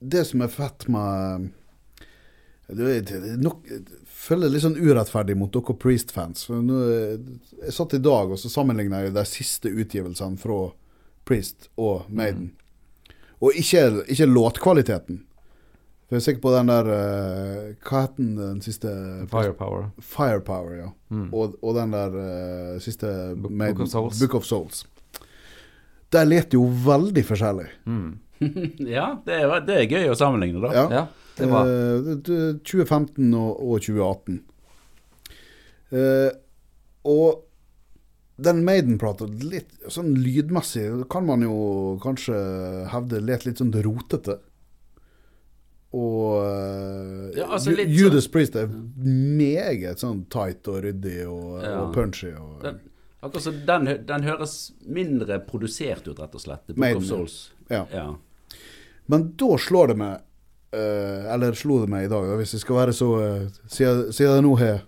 [0.00, 1.50] det som er fett med
[2.68, 3.68] det er, nok,
[4.28, 6.48] føler det litt sånn urettferdig mot dere Priest-fans.
[6.52, 6.80] Nå,
[7.64, 10.58] Jeg satt i dag og så sammenligna de siste utgivelsene fra
[11.28, 12.50] Priest og Maiden.
[13.40, 15.22] Og ikke, ikke låtkvaliteten.
[16.08, 18.88] For jeg er sikker på den der eh, Hva het den, den siste
[19.28, 19.90] Firepower.
[20.00, 20.86] Firepower, ja.
[21.12, 21.26] Mm.
[21.36, 24.22] Og, og den der uh, siste Book- Maiden- Book of Souls.
[24.22, 24.86] Book of Souls.
[26.08, 27.66] De leter jo veldig forskjellig.
[27.84, 28.14] Mm.
[28.96, 30.72] ja, det er, det er gøy å sammenligne, da.
[30.74, 30.86] Ja.
[30.90, 31.04] Ja,
[31.38, 34.40] det var Eh, det- det- 2015 og, og 2018.
[35.90, 36.30] Eh,
[37.08, 37.44] og
[38.38, 42.36] den Maiden-plata, litt sånn lydmessig, kan man jo kanskje
[42.92, 44.38] hevde let litt sånn rotete.
[45.96, 51.78] Og eh, Ja, altså litt Judas Priest er meget sånn tight og ryddig og, Ja.
[51.86, 52.34] og punchy.
[52.36, 52.78] Og, Den,
[53.22, 56.66] akkurat så den, den høres mindre produsert ut, rett og slett.
[56.68, 57.08] Book Maiden, of.
[57.08, 57.38] Souls.
[57.70, 57.86] ja.
[57.92, 58.10] Ja.
[59.08, 60.24] Men da slår det meg
[60.68, 64.10] Uh, Eller slo det meg i dag, da, hvis jeg skal være så uh, Siden,
[64.12, 64.82] siden jeg nå har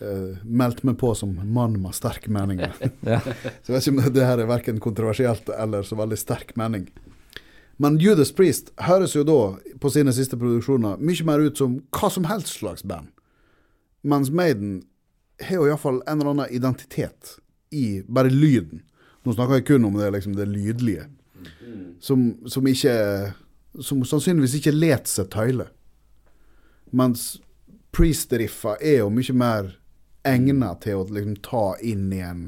[0.00, 2.72] uh, meldt meg på som mann med sterke meninger.
[3.04, 3.18] Ja.
[3.66, 6.86] så jeg vet ikke om det her er verken kontroversielt eller så veldig sterk mening.
[7.76, 9.38] Men Judas Priest høres jo da,
[9.82, 13.10] på sine siste produksjoner, mye mer ut som hva som helst slags band.
[14.08, 14.86] Mens Maiden
[15.42, 17.36] har jo iallfall en eller annen identitet
[17.74, 18.86] i bare lyden.
[19.24, 21.10] Nå snakker jeg kun om det, liksom, det lydlige.
[22.00, 22.94] Som, som ikke
[23.82, 25.68] Som sannsynligvis ikke let seg tøyle.
[26.94, 27.40] Mens
[27.94, 29.72] Priest-riffa er jo mye mer
[30.26, 32.44] egnet til å liksom ta inn i en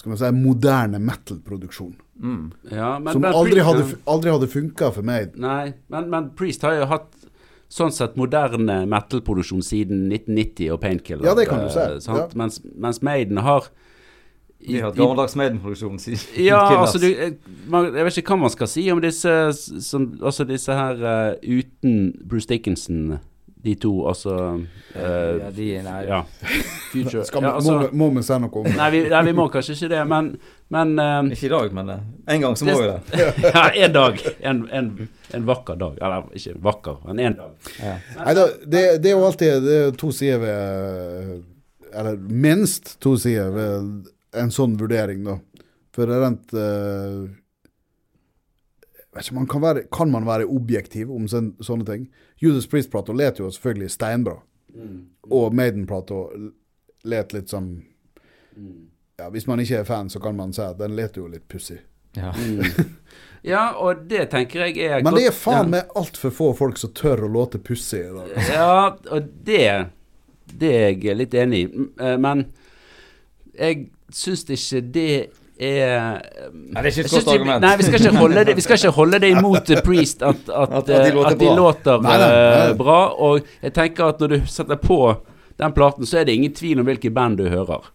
[0.00, 1.94] skal man si, moderne metal-produksjon.
[2.22, 2.44] Mm.
[2.70, 5.34] Ja, men, Som men aldri hadde, aldri hadde funka for meg.
[5.40, 7.10] Nei, men, men Priest har jo hatt
[7.70, 11.26] sånn sett moderne metal-produksjon siden 1990 og Painkiller.
[11.28, 12.32] Ja, det kan du si, eh, sant?
[12.32, 12.38] ja.
[12.38, 13.68] Mens, mens Maiden har
[14.60, 17.34] i- Vi har hatt i- gammeldags Maiden-produksjon siden Ja, altså du, jeg,
[17.68, 21.34] man, Jeg vet ikke hva man skal si om disse som, Altså disse her uh,
[21.42, 23.18] uten Bruce Dickinson,
[23.64, 26.22] de to, altså uh, ja, de, nei, Ja.
[26.92, 28.76] Future Skal, ja, altså, må, må vi si noe om det?
[28.76, 30.30] Nei, vi, nei, vi må kanskje ikke det, men,
[30.72, 32.00] men uh, Ikke i dag, men eh,
[32.34, 33.26] en gang så må vi det.
[33.54, 34.22] Ja, en dag.
[34.40, 34.88] En, en,
[35.36, 35.98] en vakker dag.
[36.00, 37.52] Eller ikke vakker, men en dag.
[37.82, 37.94] Ja.
[38.22, 41.42] Nei, da, det, det er jo alltid det er to sider ved
[41.92, 43.92] Eller minst to sider ved
[44.36, 45.38] en sånn vurdering, da.
[45.94, 47.28] For det er rent uh,
[49.14, 52.06] vet ikke, man kan, være, kan man være objektiv om sen, sånne ting?
[52.40, 54.36] Judas Priest-plata let jo selvfølgelig steinbra.
[55.30, 56.20] Og Maiden-plata
[57.10, 57.72] let litt sånn
[59.18, 61.48] ja, Hvis man ikke er fan, så kan man si at den let jo litt
[61.50, 61.80] pussig.
[62.18, 62.34] Ja.
[63.42, 66.90] Ja, og det tenker jeg er Men det er faen meg altfor få folk som
[66.92, 68.34] tør å låte pussig i dag.
[68.50, 68.74] Ja,
[69.16, 69.70] og det
[70.60, 71.86] Det er jeg litt enig i.
[72.04, 72.50] Eh, Men
[73.56, 73.86] jeg
[74.16, 75.10] syns ikke det
[75.60, 77.60] er Nei, det er ikke et godt argument.
[77.60, 80.70] Nei, vi skal ikke holde det, vi skal ikke holde det imot Priest at, at,
[80.72, 81.56] At- at de eh, låter at de bra.
[81.58, 82.30] låter Nei, nei,
[82.70, 83.00] eh, bra.
[83.28, 85.00] Og jeg tenker at når du setter på
[85.60, 87.90] den platen, så er det ingen tvil om hvilke band du hører.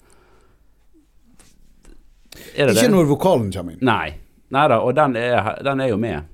[2.55, 2.91] Er det Ikke det?
[2.93, 3.81] når vokalen kommer inn.
[3.85, 4.13] Nei.
[4.53, 6.27] Nei da, og den er, den er jo med.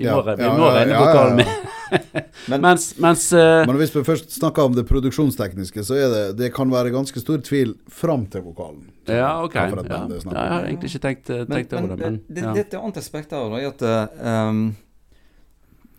[0.00, 1.34] Vi Ja, må, re- vi ja, må ja, regne ja, ja, ja.
[1.36, 1.46] med.
[2.50, 6.22] Men- mens mens uh, Men hvis vi først snakker om det produksjonstekniske, så er det
[6.38, 8.84] Det kan være ganske stor tvil fram til vokalen.
[9.10, 9.54] Ja, ok.
[9.58, 9.66] Ja.
[9.74, 9.90] det.
[9.90, 12.52] Ja, jeg har egentlig ikke tenkt, tenkt Men, over men det, men det, ja.
[12.54, 14.62] det, det er et annet aspekt av da, er at eh, um,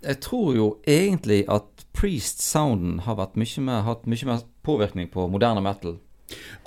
[0.01, 5.27] Jeg tror jo egentlig at Priest-sounden har vært mye mer, hatt mye mer påvirkning på
[5.29, 5.99] moderne metal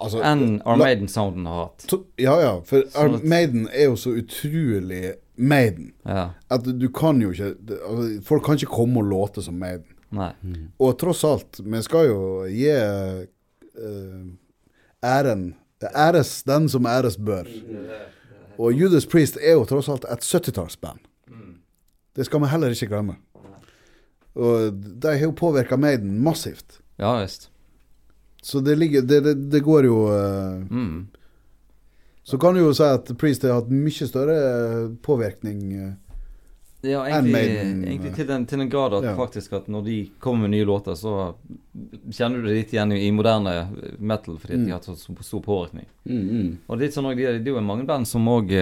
[0.01, 1.87] Altså, enn la- Armaden-sounden har hatt.
[1.89, 6.31] to, ja, ja, for Sånn Maiden er jo så utrolig Maiden Ja.
[6.51, 9.91] at du kan jo ikke altså, Folk kan ikke komme og låte som Maiden.
[10.15, 10.31] Nei.
[10.79, 14.27] Og tross alt, vi skal jo gi uh,
[15.03, 15.55] æren
[15.85, 17.45] Æres den som æres bør.
[18.57, 21.03] Og Judas Priest er jo tross alt et 70-tallsband.
[22.17, 23.17] Det skal vi heller ikke glemme.
[24.35, 26.79] Og de har jo påvirka Maiden massivt.
[26.99, 27.51] Ja visst.
[28.45, 31.07] Så det, ligger, det, det, det går jo uh, Mm.
[32.25, 35.59] Så kan du jo si at Priest har hatt mye større eh, påvirkning.
[35.77, 35.93] uh,
[36.85, 39.13] Ja, egentlig, Maiden, egentlig til, den, til den grad at ja.
[39.17, 41.35] faktisk at når de kommer med nye låter, så
[42.13, 43.55] kjenner du det litt igjen i, moderne
[43.99, 44.65] metal, fordi Mm.
[44.65, 45.87] de har hatt så stor påvirkning.
[46.05, 46.51] Mm, mm.
[46.69, 48.53] Og det er sånn det er jo mange band som òg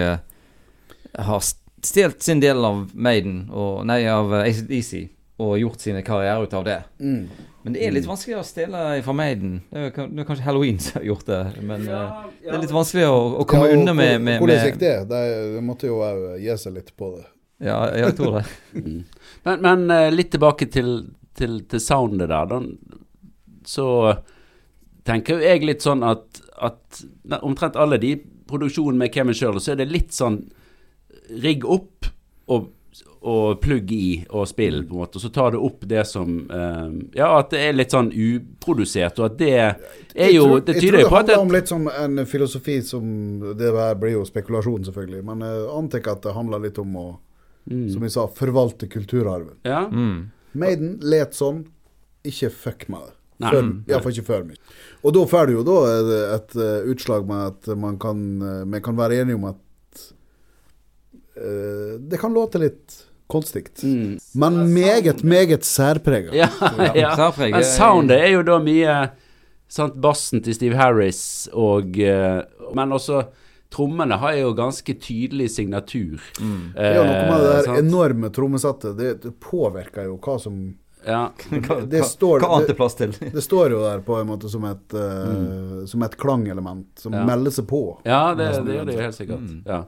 [1.13, 1.43] har
[1.83, 5.09] stjålet sin del av Maiden, og, nei, av uh, ACDC,
[5.43, 6.79] og gjort sine karrierer ut av det.
[6.99, 7.27] Mm.
[7.63, 9.53] Men det er litt vanskelig å stjele fra Maiden.
[9.71, 12.75] Det er, det er kanskje Halloween som har gjort det, men eh, det er litt
[12.75, 14.95] vanskelig å, å komme Ja, og unna med, med, Hvordan gikk det?
[15.11, 15.21] De,
[15.63, 17.23] måtte jo òg gi seg litt på det.
[17.63, 18.45] Ja, jeg tror det.
[18.75, 18.99] Mm.
[19.47, 20.93] Men, men eh, litt tilbake til,
[21.37, 22.51] til, til soundet der.
[22.51, 22.59] Da,
[23.67, 23.87] så
[25.07, 27.03] tenker jo jeg litt sånn at, at
[27.43, 28.15] omtrent alle de
[28.49, 30.41] produksjonene med Kevin Shirley, så er det litt sånn
[31.43, 32.07] rigg opp
[32.51, 32.69] og,
[33.23, 35.15] og plugg i og spill, på en måte.
[35.19, 39.19] Og så tar det opp det som uh, Ja, at det er litt sånn uprodusert,
[39.21, 41.53] og at det er jo Det tyder jo på at Jeg tror det, handler om
[41.55, 43.05] litt som en filosofi som
[43.59, 43.71] Det
[44.01, 45.23] blir jo spekulasjon, selvfølgelig.
[45.29, 47.07] Men jeg antar at det handler litt om å,
[47.63, 47.85] Mm.
[47.93, 49.53] som jeg sa, forvalte kulturarven.
[49.63, 49.85] Ja.
[49.87, 50.31] Mm.
[50.59, 51.61] Maiden let sånn.
[52.27, 53.13] Ikke fuck med det.
[53.39, 53.85] Før, Mm.
[53.87, 54.59] Iallfall ikke før mye.
[55.03, 58.69] Og da får du jo da et, et eh, utslag med at man kan, man
[58.71, 59.55] vi kan være enige om at
[61.33, 62.93] Uh, det kan låte litt
[63.31, 63.67] konstig.
[63.83, 64.17] Mm.
[64.35, 66.33] Men meget, meget særprega.
[66.35, 66.49] Ja,
[66.95, 67.15] ja.
[67.15, 68.97] Særpreg, Men soundet er jo da mye
[69.73, 72.41] sant, Bassen til Steve Harris og eh,
[72.75, 73.23] Men også
[73.73, 76.21] trommene har jo ganske tydelig signatur.
[76.39, 76.73] Mm.
[76.75, 77.79] Det er noe med det Eh, der sant?
[77.81, 78.97] enorme trommesettet.
[78.99, 80.59] Det, det påvirker jo hva som
[81.03, 81.23] Ja.
[81.49, 83.11] Hva, det står- hva annet er plass til?
[83.19, 87.17] Det står jo der på en måte som et, eh, som et klangelement som Mm.
[87.19, 87.25] Ja.
[87.25, 87.81] melder seg på.
[88.05, 89.41] ja, det, det gjør det jo helt sikkert.
[89.41, 89.63] Mm.
[89.67, 89.81] Ja.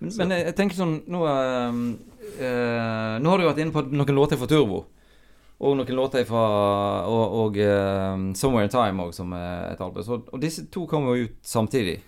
[0.00, 1.76] Men, men jeg, tenker sånn Nå, øh,
[3.22, 4.84] nå har du vært inne på noen låter fra Turbo.
[5.64, 6.44] Og noen låter fra
[7.08, 10.02] Og, og eh, Somewhere in Time også, som et album.
[10.04, 12.00] Så, og disse to kommer jo ut samtidig.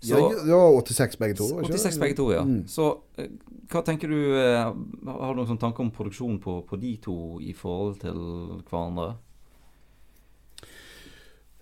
[0.00, 1.46] Så, ja, ja, 86 begge to.
[1.54, 1.80] var ikke det?
[1.80, 2.42] 86 begge to, ja.
[2.44, 2.66] Mm.
[2.68, 3.30] Så eh,
[3.72, 4.66] hva tenker du eh,
[5.08, 8.20] Har du noen sånn tanke om produksjon på, på de to i forhold til
[8.68, 9.14] hverandre?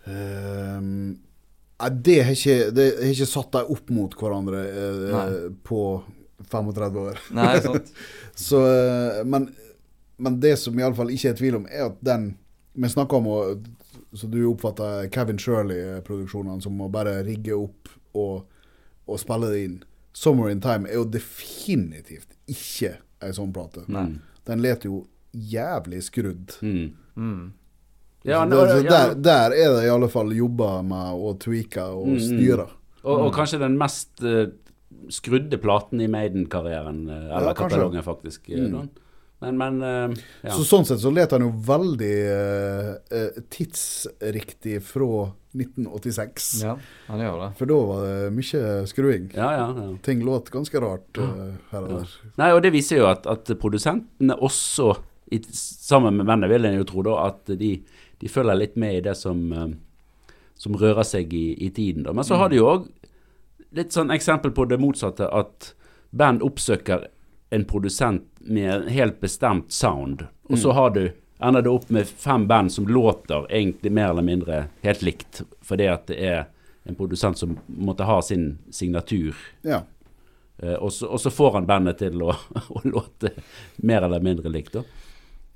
[0.04, 1.14] Nei,
[1.90, 5.80] det har ikke, det har ikke satt dem opp mot hverandre eh, på
[6.50, 7.20] 35 år.
[7.36, 7.92] Nei, sant?
[8.46, 9.48] Så, eh, men,
[10.16, 12.34] men det som iallfall ikke er tvil om, er at den
[12.74, 13.38] Vi snakker om å
[14.14, 18.44] så du oppfatter Kevin Shirley-produksjonene som å bare rigge opp og,
[19.10, 19.76] og spille det inn.
[20.14, 23.82] 'Summer in Time' er jo definitivt ikke ei sånn plate.
[24.46, 25.00] Den leter jo
[25.34, 26.54] jævlig skrudd.
[26.62, 26.92] Mm.
[28.24, 28.90] Ja, nå- det, ja.
[28.90, 32.66] der, der er det i alle fall jobba med å tweake og Mm, styre.
[33.04, 34.46] Og, og kanskje den mest uh,
[35.12, 37.76] skrudde platen i Maiden-karrieren, uh, eller Ja, kanskje.
[37.76, 38.48] katalogen, faktisk.
[38.48, 38.70] Mm.
[38.72, 38.84] da.
[39.44, 40.14] Men, men uh,
[40.46, 40.54] ja.
[40.56, 46.62] Så sånn sett så let han jo veldig eh, eh, tidsriktig fra 1986.
[46.64, 46.76] Ja,
[47.10, 47.48] han gjør det.
[47.58, 49.26] For da var det mye skruing.
[49.36, 49.88] ja, ja, ja.
[50.06, 52.14] Ting låt ganske rart eh, her og der.
[52.40, 54.94] Nei, og det viser jo at, at produsentene også,
[55.34, 57.74] i, sammen med bandet, vil en jo tro da, at de,
[58.24, 59.66] de følger litt med i det som, eh,
[60.56, 62.06] som rører seg i, i tiden.
[62.06, 62.14] Da.
[62.16, 62.86] Men så har de òg
[63.76, 65.74] litt sånn eksempel på det motsatte, at
[66.08, 67.04] band oppsøker
[67.52, 71.02] en produsent med en helt bestemt sound, og så har du
[71.44, 75.90] ender det opp med fem band som låter egentlig mer eller mindre helt likt, fordi
[75.92, 76.46] at det er
[76.88, 79.36] en produsent som måtte ha sin signatur
[79.68, 79.82] Ja.
[80.56, 82.32] Eh, og så får han bandet til å,
[82.78, 83.34] å låte
[83.84, 84.78] mer eller mindre likt.
[84.80, 84.84] da.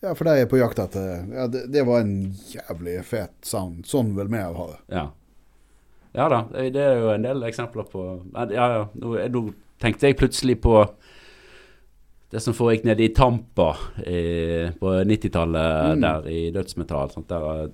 [0.03, 3.85] Ja, for de er på jakt etter ja, det, det var en jævlig fet sound.
[3.89, 4.79] Sånn vil vi ha det.
[4.95, 5.07] Ja.
[6.21, 9.43] ja da, det er jo en del eksempler på Ja, ja, nå, nå
[9.83, 10.81] tenkte jeg plutselig på
[12.31, 13.71] det som foregikk nede i Tampa
[14.05, 14.19] i,
[14.77, 16.03] på 90-tallet, Mm.
[16.03, 17.09] der i dødsmetall.
[17.15, 17.71] Sånt, der,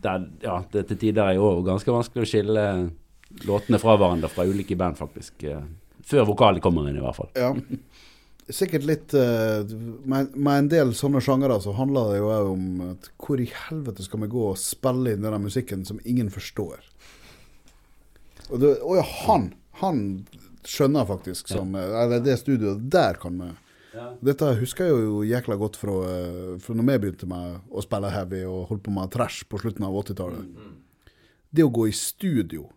[0.00, 2.64] der, ja, det til tider er jo ganske vanskelig å skille
[3.44, 5.44] låtene fra hverandre fra ulike band, faktisk.
[5.44, 5.60] eh,
[6.10, 7.28] Før vokalen kommer inn, i hvert fall.
[7.36, 7.50] Ja.
[8.54, 9.62] Sikkert litt eh,
[10.04, 13.48] med, med en del sånne sjangere så handler det jo òg om at hvor i
[13.68, 16.82] helvete skal vi gå og spille inn denne musikken som ingen forstår?
[18.50, 19.52] Og det, å ja, han!
[19.80, 20.00] Han
[20.66, 23.50] skjønner faktisk sånn eh, Eller det studioet der kan vi
[24.22, 28.12] Dette husker jeg jo jækla godt fra, eh, fra når vi begynte med å spille
[28.14, 30.60] heavy og holdt på med trash på slutten av 80-tallet.
[31.50, 32.68] Det å gå i studio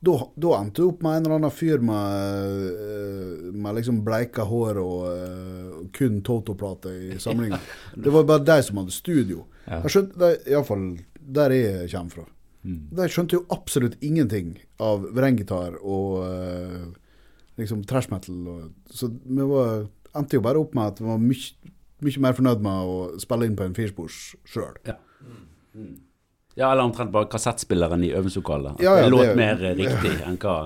[0.00, 4.46] da, da endte du opp med en eller annen fyr med, eh, med liksom bleika
[4.46, 7.58] hår og eh, kun Toto-plate i samlinga.
[8.04, 9.46] Det var bare de som hadde studio.
[9.68, 12.26] Jeg skjønte, Iallfall der jeg kommer fra.
[12.68, 16.88] De skjønte jo absolutt ingenting av vrengitar og eh,
[17.60, 18.40] liksom trash metal.
[18.54, 19.86] Og, så vi var,
[20.18, 21.72] endte jo bare opp med at vi var mye,
[22.06, 24.78] mye mer fornøyd med å spille inn på en firspors sjøl.
[24.88, 24.98] Ja,
[26.66, 28.80] eller omtrent bare kassettspilleren i øvingslokalet.
[28.82, 30.56] Ja, ja, det låt det- mer eh, riktig enn hva,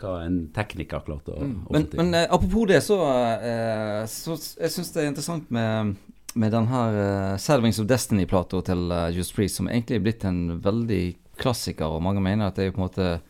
[0.00, 1.56] hva en tekniker klarte å, mm.
[1.70, 3.00] Men, men eh, apropos det, så,
[3.40, 5.96] eh, så Jeg syns det er interessant med,
[6.34, 10.24] med den her uh, Servings of Destiny-plata til uh, Just Priest, som egentlig er blitt
[10.24, 11.02] en veldig
[11.40, 13.20] klassiker, og mange mener at det er på en måte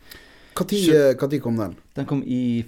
[0.61, 1.77] Når kom den?
[1.97, 2.65] Den kom i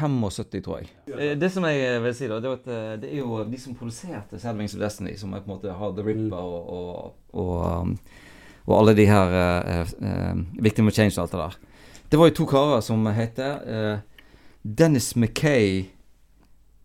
[0.00, 0.88] 75, tror jeg.
[1.18, 3.60] Eh, Det som jeg vil si, da, det er at eh, det er jo de
[3.60, 7.14] som produserte Sad of Destiny, som er på en måte har The Ripper og, og,
[7.32, 7.98] og, um,
[8.66, 9.34] og alle de her
[9.82, 11.58] uh, Victim of Change og alt det der.
[12.10, 13.98] Det var jo to karer som heter eh,
[14.62, 15.84] Dennis McKay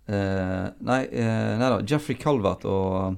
[0.05, 1.79] eh, Nei, nei da.
[1.81, 3.15] Jeffrey Calvert og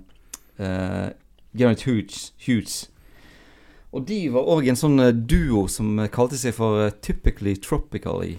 [0.62, 1.10] uh,
[1.51, 2.32] Gareth Hughes.
[2.45, 2.86] Hughes.
[3.91, 8.38] Og de var òg en sånn duo som kalte seg for Typically Tropically.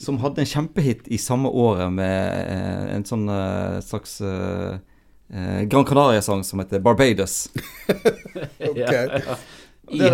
[0.00, 2.48] Som hadde en kjempehit i samme året med
[2.96, 3.28] en sånn
[3.84, 4.22] slags
[5.68, 7.48] Gran Canaria-sang som heter Barbados.
[8.58, 8.78] Ok.
[9.86, 10.10] Det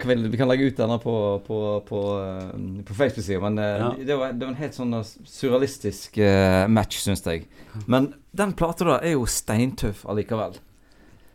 [0.00, 1.14] kan vi, vi kan legge ut denne på,
[1.46, 3.90] på, på, eh, på Facebook-sida, men eh, Ja.
[4.06, 7.44] det, var, det var en helt sånn eh, surrealistisk eh, match, syns jeg.
[7.86, 10.56] Men den plata da er jo steintøff allikevel.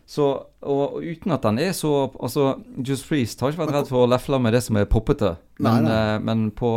[0.07, 0.23] Så,
[0.63, 4.05] og, og uten at den er så Altså, Just Freeze har ikke vært redd for
[4.05, 5.97] å lefle med det som er poppete, men, Nei, nei.
[6.15, 6.71] eh, men på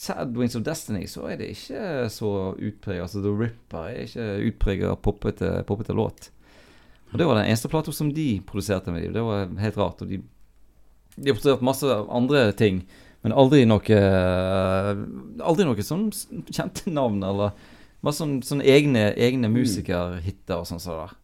[0.00, 3.04] Sad Wings of Destiny så er det ikke så utprega.
[3.04, 6.30] Altså, The Ripper er ikke utprega poppete, poppete låt.
[7.10, 9.12] Og det var den eneste plata som de produserte med dem.
[9.12, 10.00] Det var helt rart.
[10.00, 10.22] Og de,
[11.18, 12.80] de har produsert masse andre ting,
[13.20, 14.00] men aldri noe
[15.44, 16.08] Aldri noe sånn
[16.48, 17.52] kjente navn, eller
[18.00, 21.16] masse sånn, sånne egne, egne musikerhiter og sånn der.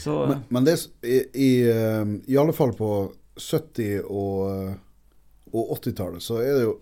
[0.00, 2.92] Så Men, men det er, i, i, eh, i alle fall på
[3.36, 4.70] 70- og,
[5.52, 6.78] og 80-tallet så er det jo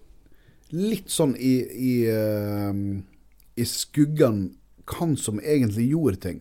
[0.74, 2.72] litt sånn i, i, uh,
[3.56, 4.56] i skuggen
[4.86, 6.40] hvem som egentlig gjorde ting.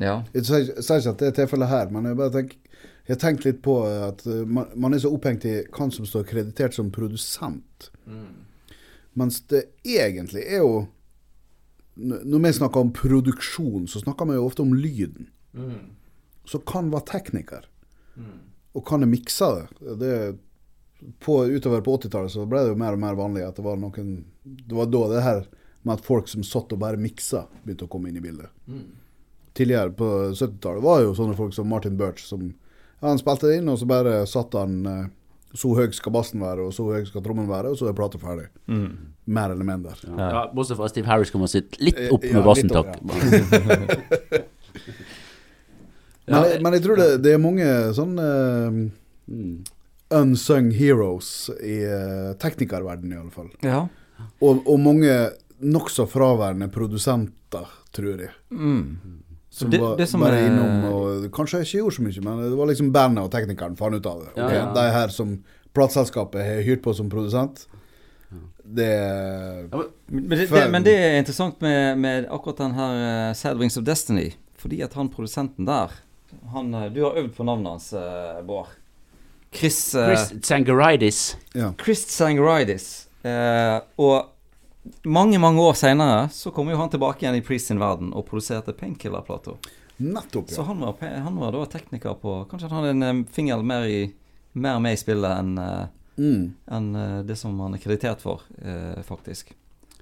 [0.00, 0.22] ja.
[0.32, 2.64] Jeg sier ikke at det er tilfellet her, men jeg bare tenker
[3.08, 6.04] jeg har tenkt litt på at eh, man, man er så opphengt i hvem som
[6.04, 7.88] står kreditert som produsent.
[9.16, 10.86] Mens det egentlig er jo
[11.98, 15.32] Når vi snakker om produksjon, så snakker vi jo ofte om lyden.
[16.46, 17.64] Så kan være tekniker.
[18.76, 19.96] Og kan mikse det.
[19.98, 20.12] det
[21.22, 23.76] på, utover på 80-tallet så ble det jo mer og mer vanlig at det var
[23.78, 24.08] noen
[24.42, 25.44] Det var da det her
[25.86, 28.50] med at folk som satt og bare miksa, begynte å komme inn i bildet.
[29.56, 32.50] Tidligere på 70-tallet var jo sånne folk som Martin Birch som
[33.00, 35.06] Han spilte det inn, og så bare satt han eh,
[35.54, 38.18] Så høy skal bassen være, og så høy skal trommen være, og så er plata
[38.18, 38.48] ferdig.
[38.66, 39.94] Mer eller mindre.
[40.02, 40.16] Ja.
[40.18, 44.44] Ja, bortsett fra Steve Harris kommer sitte litt opp Ja, med bassen, litt opp, takk.
[46.28, 48.80] Men, men jeg tror det, det er mange sånne eh,
[49.28, 49.58] Mm.
[50.10, 53.50] Unsung heroes i uh, teknikerverdenen, i alle fall.
[53.62, 53.86] Ja.
[54.40, 55.30] Og, og mange
[55.60, 58.30] nokså fraværende produsenter, tror jeg.
[58.50, 58.98] Mm.
[59.50, 62.42] Som Det- var det som bare er- innom og kanskje ikke gjorde så mye, men
[62.50, 64.30] det var liksom bandet og teknikeren fant ut av det.
[64.36, 64.66] Ja, ja.
[64.74, 65.32] De her som
[65.74, 67.66] plateselskapet har hyrt på som produsent,
[68.64, 68.88] det
[69.72, 73.34] Ja, men- Men det, det, men det er interessant med, med akkurat den her uh,
[73.34, 74.32] Sad Wings of Destiny.
[74.56, 75.90] Fordi at han produsenten der
[76.52, 78.66] han, eh, Du har øvd på navnet hans, uh, Bård.
[79.52, 81.36] Chris, eh, Chris Tsangaridis.
[81.54, 81.72] Ja.
[81.84, 83.08] Chris Sangaridis.
[83.24, 84.28] Eh, og
[85.04, 88.26] mange, mange år seinere så kom jo han tilbake igjen i Priest sin verden og
[88.28, 89.56] produserte Painkiller-plater.
[89.98, 93.62] Nettopp, Så han var, han var da tekniker på Kanskje han hadde en eh, finger
[93.66, 94.04] mer, i,
[94.54, 95.86] mer med i spillet enn eh,
[96.18, 96.48] Mm.
[96.66, 96.86] en,
[97.28, 99.52] det som han er kreditert for, eh, faktisk.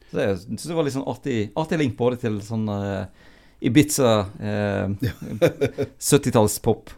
[0.08, 3.04] Så det, jeg synes det var litt sånn artig, artig link både til sånn eh,
[3.68, 4.94] Ibiza eh,
[6.00, 6.90] 70-tallspop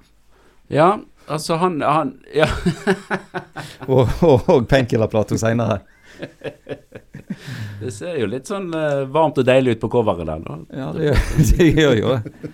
[0.71, 2.49] Ja, altså han, han Ja.
[3.93, 5.81] og, og, og Painkiller-plater seinere.
[7.79, 10.43] Det ser jo litt sånn uh, varmt og deilig ut på coveret der.
[10.45, 10.59] da.
[10.75, 12.53] Ja, det gjør, det gjør jo det.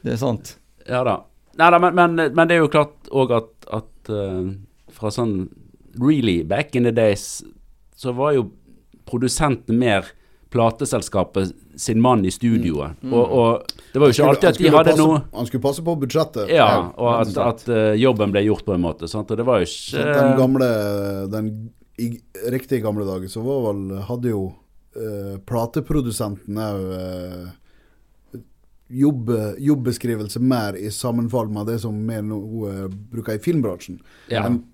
[0.00, 0.54] Det er sant.
[0.88, 1.20] Ja da.
[1.60, 3.50] Nei da, men, men, men det er jo klart òg at,
[3.80, 4.50] at uh,
[4.94, 5.34] fra sånn
[6.00, 7.42] really back in the days,
[7.98, 8.48] så var jo
[9.10, 10.12] produsenten mer
[10.50, 12.98] plateselskapet sin mann i studioet.
[13.06, 15.84] Og, og det var jo ikke alltid at de hadde passe, noe Han skulle passe
[15.86, 16.50] på budsjettet.
[16.52, 19.08] Ja, og at, at eh, jobben ble gjort på en måte.
[19.10, 19.30] Sant?
[19.30, 20.70] Og det var jo ikke den gamle
[21.30, 21.52] Den
[22.00, 22.10] i
[22.48, 24.44] riktige gamle dager så var vel Hadde jo
[24.96, 27.48] eh, plateprodusenten òg eh,
[28.90, 29.30] jobb,
[29.62, 32.40] jobbeskrivelse mer i sammenfall med det som vi nå
[32.70, 34.00] eh, bruker i filmbransjen.
[34.32, 34.48] Ja.
[34.48, 34.64] Men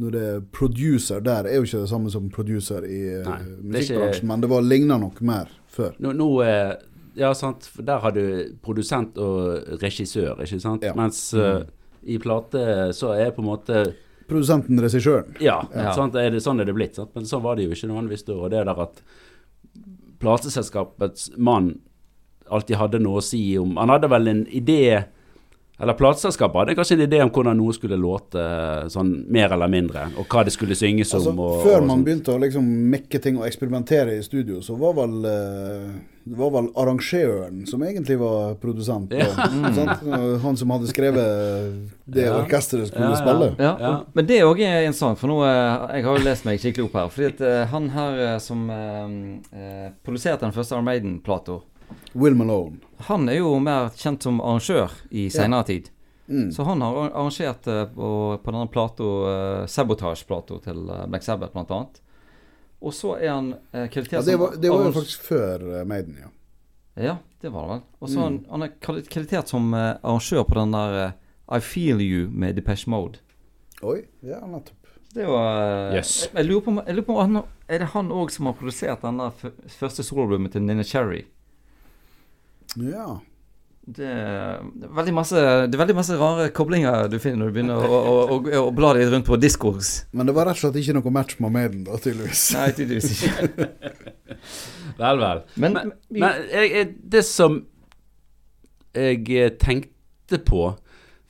[0.00, 3.38] når det er producer der, er jo ikke det samme som producer i eh, Nei,
[3.40, 5.92] ikke- musikkbransjen, men det var ligna nok mer før.
[6.00, 6.76] Nå, nå eh,
[7.18, 7.66] Ja, sant.
[7.66, 8.22] For der har du
[8.62, 10.84] produsent og regissør, ikke sant.
[10.86, 10.92] Ja.
[10.96, 11.64] Mens eh,
[12.06, 12.62] i plate
[12.96, 13.82] så er på en måte
[14.30, 15.34] Produsenten, regissøren.
[15.42, 15.90] Ja, Ja.
[15.92, 16.14] Sant?
[16.14, 16.94] Er det, sånn er det blitt.
[16.94, 17.10] Sant?
[17.18, 18.36] Men sånn var det jo ikke nødvendigvis da.
[18.38, 19.00] Og det der at
[20.20, 21.80] plateselskapets mann
[22.50, 25.04] alltid hadde noe å si om Han hadde vel en idé
[25.80, 28.42] Eller plateselskapet hadde kanskje en idé om hvordan noe skulle låte
[28.92, 31.38] sånn mer eller mindre, og hva det skulle synges Altså, om.
[31.40, 34.92] Og, før og man begynte å liksom mekke ting og eksperimentere i studio, så var
[35.00, 35.90] vel eh,
[36.30, 39.10] det var vel arrangøren som egentlig var produsent.
[39.16, 39.24] Ja.
[39.32, 40.04] og- sant?
[40.44, 42.36] Han som hadde skrevet det Ja.
[42.42, 43.16] orkesteret skulle Ja, ja.
[43.16, 43.48] spille.
[43.58, 44.04] Ja, Ja.
[44.14, 46.92] Men det òg er interessant, for nå eh, Jeg har jo lest meg skikkelig opp
[46.92, 47.08] her.
[47.08, 49.08] Fordi at eh, han her eh, som eh,
[49.56, 51.60] eh, produserte den første Iron Maiden-plata,
[52.12, 52.78] Will Malone.
[53.08, 55.90] han er jo mer kjent som arrangør i senere tid.
[56.30, 56.50] Mm.
[56.54, 58.10] Så han har arrangert uh, på,
[58.44, 62.00] på denne plata, uh, Sabotage-plata til eh, Black Sabbath, blant annet.
[62.80, 65.86] Og så er han uh, kreditert Ja, det, var, det var jo faktisk før eh,
[65.90, 66.30] Maiden, ja.
[67.00, 67.82] Ja, det var det vel.
[68.00, 68.22] Og så mm.
[68.24, 71.16] han, han er kredit- kreditert som eh, arrangør på den der eh,
[71.56, 73.18] I Feel You med Depeche Mode.
[73.82, 74.76] Oi, ja, nettopp.
[75.10, 76.28] Det var Yes.
[76.28, 78.46] jeg, jeg lurer på, om- jeg lurer på om han, Er det han òg som
[78.46, 79.48] har produsert denne f
[79.80, 81.24] første soloalbumet til Nina Cherry?
[82.78, 83.18] Ja.
[83.90, 84.60] Det er,
[84.94, 88.12] veldig masse, det er veldig masse rare koblinger du finner når du begynner å, å,
[88.36, 90.04] å, å, bla deg rundt på Discogs.
[90.14, 92.44] Men det var rett og slett ikke noe match med Maiden, da, tydeligvis.
[92.54, 93.68] Nei, tydeligvis ikke.
[95.00, 95.40] Vel, vel.
[95.56, 97.56] Men, Men, men jeg, jeg, det som
[98.94, 100.66] jeg eh, tenkte på,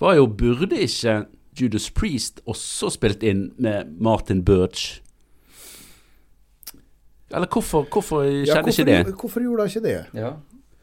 [0.03, 1.21] var jo Burde ikke
[1.61, 4.99] Judas Priest også spilt inn med Martin Birch?
[7.31, 9.15] Eller hvorfor, hvorfor Ja, skjedde hvorfor, ikke det?
[9.21, 9.99] hvorfor gjorde han ikke det?
[10.19, 10.33] ja,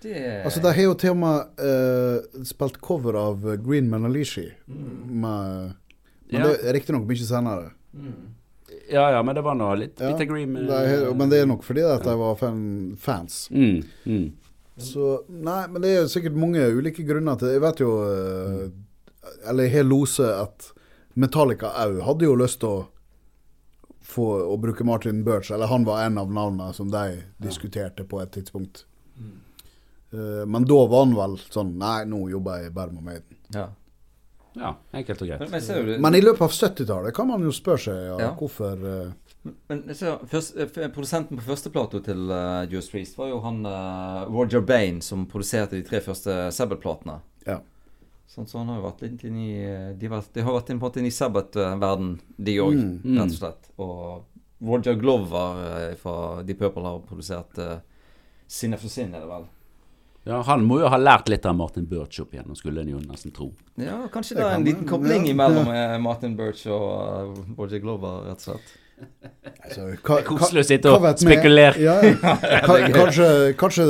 [0.08, 4.48] det Altså, De har jo til og med uh, spilt cover av Green Manalishi.
[4.68, 5.76] Med,
[6.32, 6.48] men Ja.
[6.48, 7.72] det er riktignok mye senere.
[8.92, 11.42] Ja ja, men det var nå litt Ja, Peter Green med, det er, men det
[11.42, 13.48] er nok fordi at de var fan, fans.
[13.52, 14.28] mm, mm.
[14.78, 18.68] Så Nei, men det er jo sikkert mange ulike grunner til Jeg vet jo uh,
[19.50, 20.70] Eller jeg har lose at
[21.18, 22.86] Metallica òg hadde jo lyst til å
[24.08, 28.22] få å bruke Martin Birch, eller han var en av navnene som de diskuterte på
[28.24, 28.86] et tidspunkt.
[30.14, 33.38] Eh, men da var han vel sånn Nei, nå jobber jeg bare med Maiden.
[33.54, 33.68] ja.
[34.58, 35.52] Ja, enkelt og greit.
[35.52, 38.30] men du Men i løpet av 70-tallet kan man jo spørre seg ja, Ja.
[38.40, 39.12] hvorfor uh...
[39.70, 44.26] Men ser, først, eh, Produsenten på førsteplata til uh, Juice Priest var jo han uh,
[44.34, 47.20] Roger Bain, som produserte de tre første Sabbath-platene.
[47.46, 47.60] Ja.
[48.28, 49.52] Sånn, så han har jo vært litt inn i
[49.94, 52.10] De, har vært- de har vært inn på en måte inn i Sabbath-verden,
[52.40, 53.02] de òg, Mm.
[53.06, 53.20] Mm.
[53.22, 53.70] rett og slett.
[53.78, 54.26] Og
[54.72, 57.78] Roger Glover fra De Purple har produsert uh,
[58.48, 59.46] Sin After Sin, er det vel.
[60.28, 63.00] Ja, Han må jo ha lært litt av Martin Birch opp igjen, skulle en jo
[63.04, 63.52] nesten tro.
[63.80, 65.36] Ja, kanskje Det er en liten kobling ja.
[65.40, 66.84] mellom eh, Martin Birch og
[67.38, 68.76] uh, Roger Glover, rett og slett.
[69.62, 71.78] Altså, hva- Koselig å sitte og spekulere.
[71.80, 72.32] Ja, ja.
[72.98, 73.28] Kanskje,
[73.60, 73.86] kanskje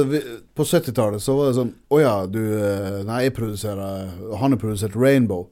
[0.57, 4.09] på 70-tallet så var det sånn Å ja, du eh, Nei, jeg produserer
[4.41, 5.45] Han har produsert Rainbow.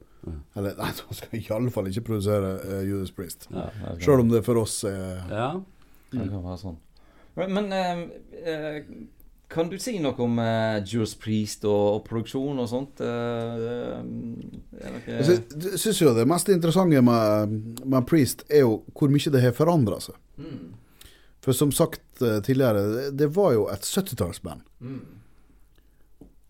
[0.58, 3.46] Eller nei, han skal iallfall ikke produsere uh, Judas Priest.
[3.54, 3.68] Ja,
[4.02, 5.48] Sjøl om det for oss er Ja.
[6.12, 6.76] det kan være sånn.
[7.36, 8.00] Men, men eh,
[8.48, 8.76] eh,
[9.48, 12.98] kan du si noe om uh, Judas Priest og, og produksjon og sånt?
[12.98, 14.00] Uh,
[14.74, 17.54] uh, Jeg sy- syns jo det mest interessante med,
[17.84, 20.18] med Priest er jo hvor mye det har forandra seg.
[20.42, 20.74] Mm.
[21.46, 24.64] For som sagt eh, tidligere, det, var jo et 70-tallsband.
[24.82, 24.96] Mm.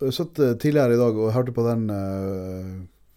[0.06, 1.82] Jeg satt eh, tidligere i dag og hørte på den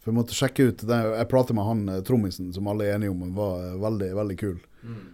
[0.01, 3.13] For jeg måtte sjekke ut den, Jeg pratet med han trommisen som alle er enige
[3.15, 4.59] om var veldig, veldig kul.
[4.83, 5.07] Mm.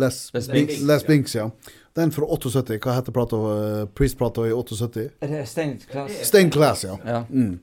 [0.00, 1.50] Les, Les Binks, Binks, Les Binks, ja.
[1.94, 2.78] Den fra 78.
[2.80, 3.36] Hva heter plata?
[3.36, 5.02] Uh, Priest-plata i 78?
[5.20, 6.12] Er det Stained Class?
[6.30, 6.94] Stained Class, ja.
[7.04, 7.18] Ja.
[7.28, 7.58] Mm.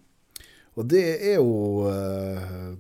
[0.78, 1.02] Og det
[1.32, 2.76] er jo uh,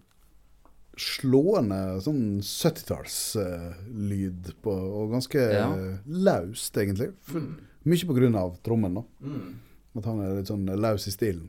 [0.99, 4.71] slående sånn 70-tallslyd på,
[5.01, 5.71] og ganske Ja.
[5.73, 7.13] eh, laust, egentlig.
[7.23, 7.41] For,
[7.87, 9.03] Mye på grunn av trommen, da.
[9.23, 9.53] Mm.
[9.97, 11.47] At han er litt sånn laus i stilen.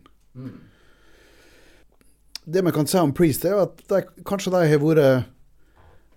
[2.47, 5.27] Det vi kan si om Priest, er jo at de, kanskje de har vært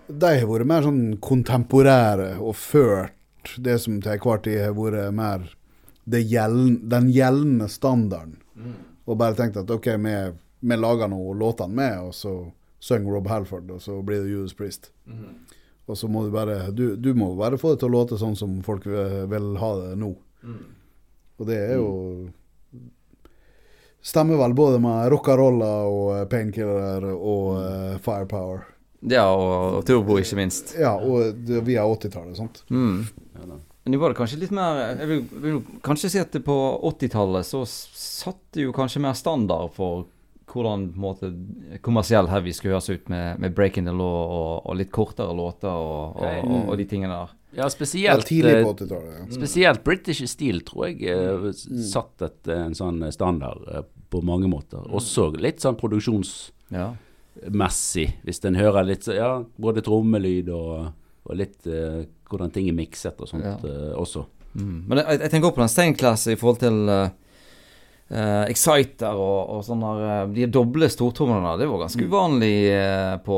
[0.08, 3.12] De har vært mer sånn kontemporære og ført
[3.58, 5.46] det som til enhver tid har vært mer
[6.04, 8.38] det gjelden, den gjeldende standarden.
[9.06, 10.16] Og bare tenkt at OK, vi,
[10.64, 12.34] vi lager nå låtene med, og så
[12.84, 14.92] synger Rob Halford, og så blir det Judas Priest.
[15.86, 18.38] Og så må du bare du, du må bare få det til å låte sånn
[18.40, 20.14] som folk vil, ha det nå.
[21.40, 21.92] Og det er jo
[24.04, 28.66] Stemmer vel både med rockarolla og eh, painkiller og uh, firepower.
[29.08, 30.74] Ja, og, og Turbo, ikke minst.
[30.76, 33.06] Ja, og det, via 80-tallet, sånt Mm.
[33.84, 36.56] Men det var det kanskje litt mer Jeg vil, vil kanskje si at på
[36.88, 40.04] 80-tallet så satt satte jo kanskje mer standard for
[40.54, 41.34] hvordan på en måte,
[41.82, 45.74] kommersiell heavy skulle høres ut med, med Breaking the Law og, og litt kortere låter
[45.74, 47.28] og, og, og, og de tingene der.
[47.58, 49.14] ja, spesielt eh, på 80-tallet.
[49.18, 49.26] Ja.
[49.34, 51.50] Spesielt British Steel, tror jeg, eh,
[51.90, 53.82] satt et, en sånn standard eh,
[54.14, 54.78] på mange måter.
[54.94, 60.94] Også litt sånn produksjonsmessig, hvis en hører litt Ja, både trommelyd og,
[61.26, 63.56] og litt eh, hvordan ting er mikset og sånt Ja.
[63.64, 64.26] uh, også.
[64.54, 64.80] Mm.
[64.90, 66.76] Men jeg, jeg tenker også på den Steinclass i forhold til
[68.14, 69.94] eh, Exciter og, og sånne
[70.36, 71.56] De doble stortrommene.
[71.58, 73.38] Det var ganske uvanlig uh, på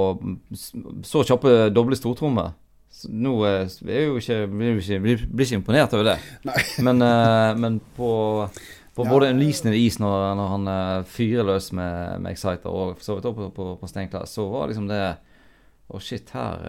[1.07, 2.51] så kjappe doble stortrommer.
[3.11, 3.35] Nå
[3.83, 6.17] blir jo ikke, blir ikke, blir, blir ikke imponert over det.
[6.85, 7.03] Men,
[7.59, 8.09] men på,
[8.95, 9.09] på Ja.
[9.11, 10.69] både Unleashed Is når, når han
[11.11, 14.71] fyrer løs med, med Exciter, og så vidt også på, på, på Steinclass, så var
[14.71, 15.01] liksom det
[15.91, 16.63] Å, shit, her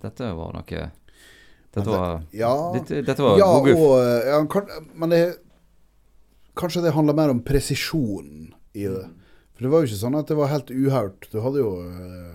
[0.00, 0.86] Dette var noe
[1.74, 5.20] Dette var, Ja, dette, dette var ja god og eh, ja, kan, Men det
[6.58, 9.04] Kanskje det handler mer om presisjon i det.
[9.54, 11.28] For det var jo ikke sånn at det var helt uhørt.
[11.30, 12.32] Du hadde jo eh,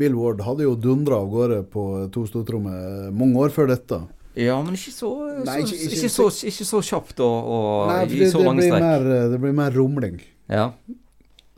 [0.00, 1.82] Bill Ward hadde jo dundra av gårde på
[2.14, 3.98] to stortrommer mange år før dette.
[4.38, 5.10] Ja, men ikke så,
[5.44, 8.40] Nei, så, ikke- ikke, ikke- så, ikke så kjapt og, og Nei, det, i så
[8.46, 8.84] blir strekk.
[8.86, 10.20] mer, eh, det blir mer rumling.
[10.48, 10.70] Ja.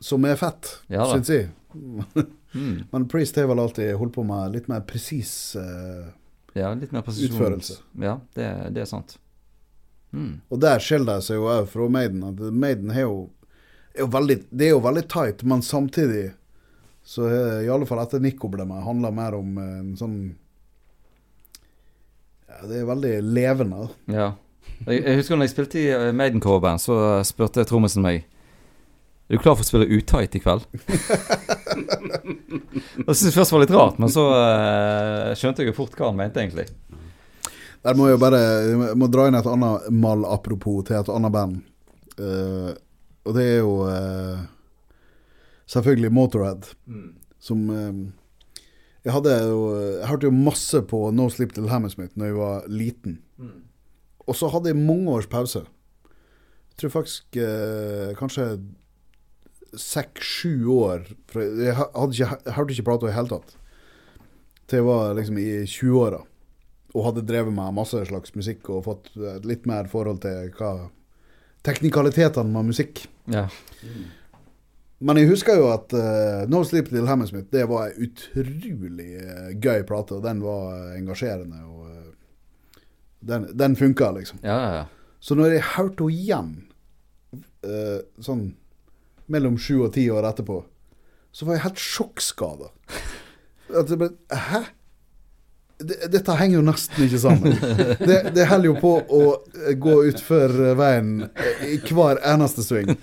[0.03, 1.51] Som er fett, Ja syns jeg.
[1.73, 2.03] Mm.
[2.91, 6.11] Men Priest har vel alltid holdt på med litt mer presis eh,
[6.53, 7.35] ja, litt mer presisjon.
[7.35, 7.79] Utførelse.
[8.01, 9.17] Ja, det, det er sant.
[10.13, 10.41] Mm.
[10.53, 12.21] Og der skiller det seg jo òg fra Maiden.
[12.29, 13.17] At Maiden er jo,
[13.95, 16.31] er jo veldig, Det er jo veldig tight, men samtidig
[17.03, 20.17] så er i alle fall etter Nico ble med, handler mer om eh, en sånn
[22.47, 23.89] Ja, det er veldig levende.
[24.07, 24.29] Ja.
[24.85, 26.95] Jeg, jeg husker når jeg spilte i eh, Maiden coverband, så
[27.27, 28.23] spurte trommisen meg
[29.29, 30.65] Er du klar for å spille utight i kveld?
[33.03, 36.09] Det syntes jeg først var litt rart, men så uh, skjønte jeg jo fort hva
[36.11, 36.67] han mente, egentlig.
[37.83, 41.61] Der må jeg bare jeg må dra inn et annet mal-apropos til et annet band.
[42.15, 42.71] Uh,
[43.27, 44.43] og det er jo uh,
[45.71, 46.69] selvfølgelig Motorhead.
[47.43, 47.91] Som uh,
[49.03, 52.69] Jeg hadde jo Jeg hørte jo masse på No Sleep Till Hammersmith Når jeg var
[52.71, 53.17] liten.
[54.23, 55.65] Og så hadde jeg mange års pause.
[56.71, 57.35] Jeg tror faktisk
[58.17, 58.45] kanskje
[59.79, 61.05] seks-sju år.
[61.33, 63.53] Jeg hadde ikke, jeg hørte ikke plata i det hele tatt.
[64.69, 66.23] Til jeg var liksom i 20-åra.
[66.93, 69.13] Og hadde drevet med masse slags musikk og fått
[69.47, 70.73] litt mer forhold til hva
[71.65, 73.05] teknikalitetene med musikk.
[73.31, 73.47] Ja.
[75.03, 79.49] Men jeg husker jo at uh, No Sleep Till Hammersmith Det var ei utrolig uh,
[79.51, 81.63] gøy plate, og den var engasjerende.
[81.67, 82.83] Og uh,
[83.23, 84.39] den, den funka, liksom.
[84.43, 84.85] Ja, ja, ja.
[85.23, 86.47] Så når jeg hørte henne igjen,
[87.63, 88.41] eh, sånn
[89.31, 90.61] mellom sju og ti år etterpå,
[91.33, 92.71] så var jeg helt sjokkskada.
[94.29, 94.63] Hæ?
[95.83, 97.55] Dette henger jo nesten ikke sammen.
[97.99, 102.93] Det, det holder jo på å eh, gå utfor veien eh, i hver eneste sving.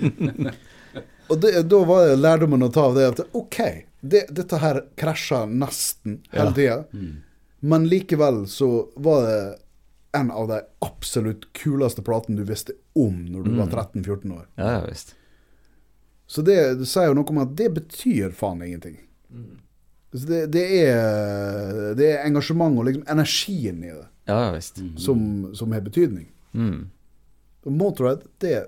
[1.31, 3.59] Og det, da var det lærdommen å ta av det at OK,
[4.01, 6.79] det, dette her krasja nesten hele tida.
[7.61, 9.43] Men likevel så var det
[10.13, 14.47] en av de absolutt kuleste platene du visste om når du var 13-14 år.
[14.57, 15.15] Ja, ja visst.
[16.31, 19.01] Så det, det sier jo noe om at det betyr faen ingenting.
[20.15, 24.79] Så det, det, er, det er engasjement og liksom energien i det Ja, ja visst.
[25.03, 25.21] som,
[25.59, 26.29] som har betydning.
[26.55, 26.89] Mm.
[27.67, 28.65] Og Motorhead, det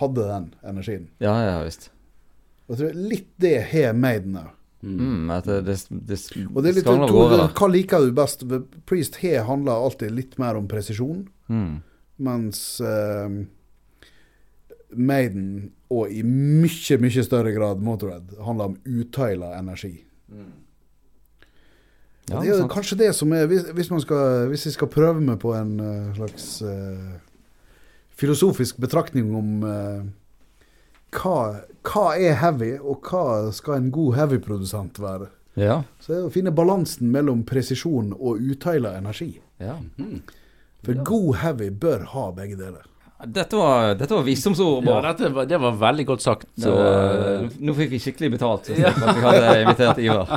[0.00, 1.08] hadde den energien.
[1.24, 1.90] Ja, ja visst.
[2.68, 4.54] Og jeg tror litt det har Maiden òg.
[4.84, 5.74] Mm, at det, det,
[6.06, 6.16] det,
[6.54, 7.46] Og det er litt skal nok to, være.
[7.58, 8.44] Hva liker du best?
[8.86, 11.78] Priest har handla alltid litt mer om presisjon, Mm.
[12.20, 13.38] mens eh,
[14.96, 20.04] Maiden, og i mye, mye større grad Motorhead, handler om utøyla energi.
[22.28, 22.72] Ja, det er sant.
[22.72, 25.78] kanskje det som er Hvis, hvis, man skal, hvis jeg skal prøve meg på en
[25.80, 27.14] uh, slags uh,
[28.20, 30.02] filosofisk betraktning om uh,
[31.16, 31.38] hva,
[31.88, 35.80] hva er heavy, og hva skal en god heavy-produsent være, Ja.
[36.04, 39.40] så er det å finne balansen mellom presisjon og utøyla energi.
[39.58, 39.78] ja.
[40.84, 42.84] For god heavy bør ha begge deler.
[43.26, 44.84] Dette var, dette var visdomsord.
[44.86, 46.46] Ja, dette var, det var veldig godt sagt.
[46.54, 50.30] Så, eh, nå fikk vi skikkelig betalt for at vi hadde invitert Ivar.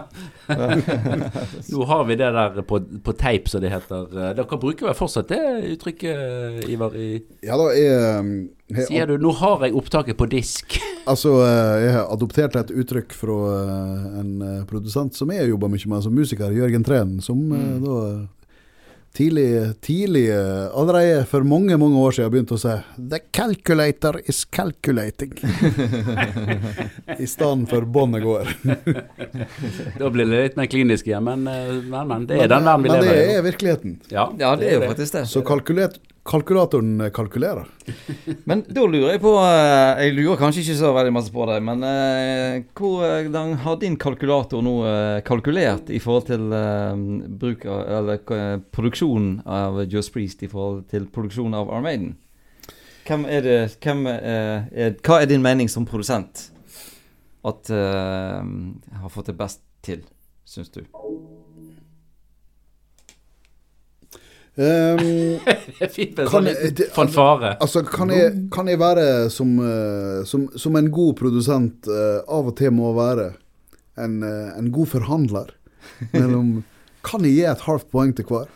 [1.74, 4.10] Nå har vi det der på, på teip, som det heter.
[4.10, 5.44] Eh, Dere bruker vel fortsatt det
[5.76, 6.98] uttrykket, Ivar?
[6.98, 10.82] I, Ja da, jeg, jeg, sier du 'nå har jeg opptaket på disk'?
[11.12, 15.70] Altså, eh, jeg har adoptert et uttrykk fra eh, en eh, produsent som jeg jobber
[15.70, 17.82] mye med som musiker, Jørgen Treen, som mm.
[17.86, 18.22] da eh,
[19.18, 24.44] tidlig, tidlig eh, allerede for mange, mange år siden begynte å si 'The calculator is
[24.46, 25.36] calculating'.
[27.24, 28.54] I stedet for 'båndet går'.
[30.00, 32.84] Da blir det litt mer klinisk igjen, men, eh, men, men det er den verden
[32.84, 33.36] vi Men det lever i.
[33.36, 33.98] er virkeligheten.
[34.12, 35.26] Ja, Ja, det er jo faktisk det.
[35.30, 37.68] Så kalkulet, kalkulatoren kalkulerer.
[38.50, 41.64] Men da lurer jeg på eh, Jeg lurer kanskje ikke så veldig masse på deg,
[41.66, 47.04] men eh, hvordan har din kalkulator nå eh, kalkulert i forhold til eh,
[47.42, 52.16] bruk av, eller produksjonen av Just Priest i forhold til produksjonen av Armaden?
[53.08, 56.52] Hvem er det hvem er, er, Hva er din mening som produsent
[57.42, 58.46] at uh,
[59.02, 60.06] har fått det best til,
[60.46, 60.84] syns du?
[64.60, 65.40] Um,
[65.80, 67.54] Det er fint med en Kan sånn liten fanfare.
[67.64, 72.50] Altså, kan jeg, kan jeg være som, eh, som, som en god produsent eh, av
[72.52, 73.30] og til må være
[74.02, 75.54] en, eh, en god forhandler?
[76.14, 76.52] Mellom
[77.08, 78.50] Kan jeg gi et halvt poeng til hver?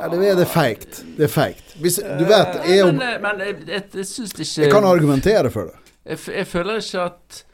[0.00, 0.98] Ja, det, er- det er feigt.
[1.16, 1.74] Det er feigt.
[1.80, 4.84] Hvis, du vet, jeg, Men, er- eh, men jeg, jeg, jeg syns ikke jeg kan
[4.90, 5.94] argumentere for det.
[6.10, 7.44] jeg, jeg føler ikke at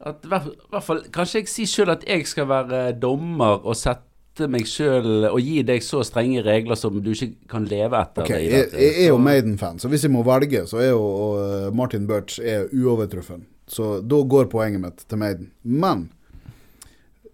[0.00, 4.06] at hver, hvert fall, Kanskje jeg sier sjøl at jeg skal være dommer og sette
[4.50, 8.24] meg sjøl og gi deg så strenge regler som du ikke kan leve etter.
[8.24, 11.08] Okay, jeg, jeg er jo Maiden-fan, så hvis jeg må velge, så er jo
[11.40, 13.44] eh, Martin Birch er uovertruffen.
[13.70, 15.50] Så da går poenget mitt til Maiden.
[15.62, 16.08] Men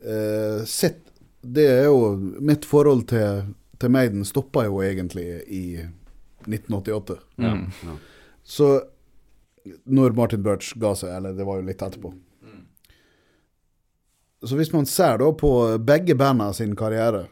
[0.00, 1.00] eh, sett,
[1.46, 5.64] det er jo Mitt forhold til, til Maiden stoppa jo egentlig i
[6.46, 7.20] 1988.
[7.42, 7.56] ja,
[7.86, 7.96] ja.
[8.46, 8.68] Så
[9.84, 12.12] når Martin Birch ga seg, eller det var jo litt etterpå
[14.46, 15.50] Så hvis man ser da på
[15.82, 17.26] begge banda sin karriere,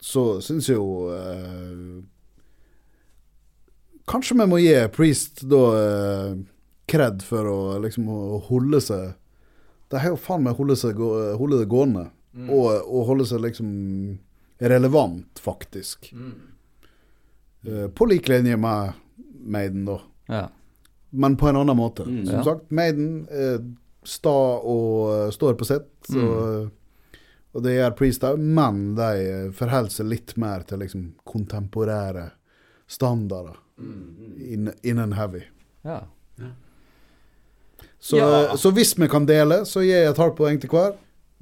[0.00, 0.84] så syns jo
[1.14, 2.02] eh,
[4.04, 6.32] Kanskje vi må gi Priest da eh,
[6.90, 9.14] kred for å liksom å holde seg
[9.88, 10.98] De har jo faen meg holde, seg,
[11.38, 12.08] holde det gående.
[12.50, 13.68] Og, og holde seg liksom
[14.58, 16.08] relevant, faktisk.
[17.62, 18.96] Eh, på lik linje med
[19.44, 19.96] Maiden, da.
[20.32, 20.42] Ja.
[21.14, 22.02] Men på en annen måte.
[22.08, 22.24] Mm.
[22.26, 22.42] Som Ja.
[22.48, 23.60] sagt, Maiden er
[24.04, 25.90] sta og eh, står på sitt.
[26.14, 26.70] Mm.
[27.54, 32.30] Og, det gjør Priest òg, men de forholder seg litt mer til liksom kontemporære
[32.90, 35.40] standarder Mm, inn, innen heavy.
[35.84, 36.00] ja.
[37.98, 38.56] Så, Ja.
[38.56, 40.92] så hvis vi kan dele, så gir jeg et halvt poeng til hver.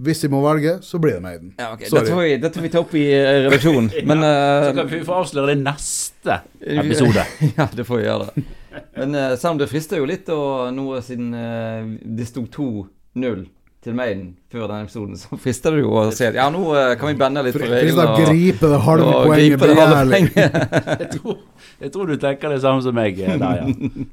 [0.02, 1.55] Hvis jeg må velge, så blir det Maiden.
[1.59, 1.86] Ja, okay.
[1.90, 2.05] Sorry.
[2.40, 3.90] Det får vi, vi ta opp i eh, redaksjonen.
[4.09, 7.24] Men Så eh, kan vi få avsløre det neste episode.
[7.59, 8.28] ja, det får vi gjøre.
[8.34, 8.44] det.
[8.97, 13.44] Men uh, selv om det frister jo litt, og nå siden uh, det sto 2-0
[13.82, 16.93] til Maiden før denne episoden, så frister det jo å si at ja, nå uh,
[17.01, 18.05] kan vi bende litt på reglene.
[18.12, 20.20] Og, gripe det halve og poenget gripe det halve begjærlig.
[20.36, 21.01] poenget.
[21.03, 21.40] Jeg tror,
[21.82, 23.65] jeg tror du tenker det samme som meg der, ja.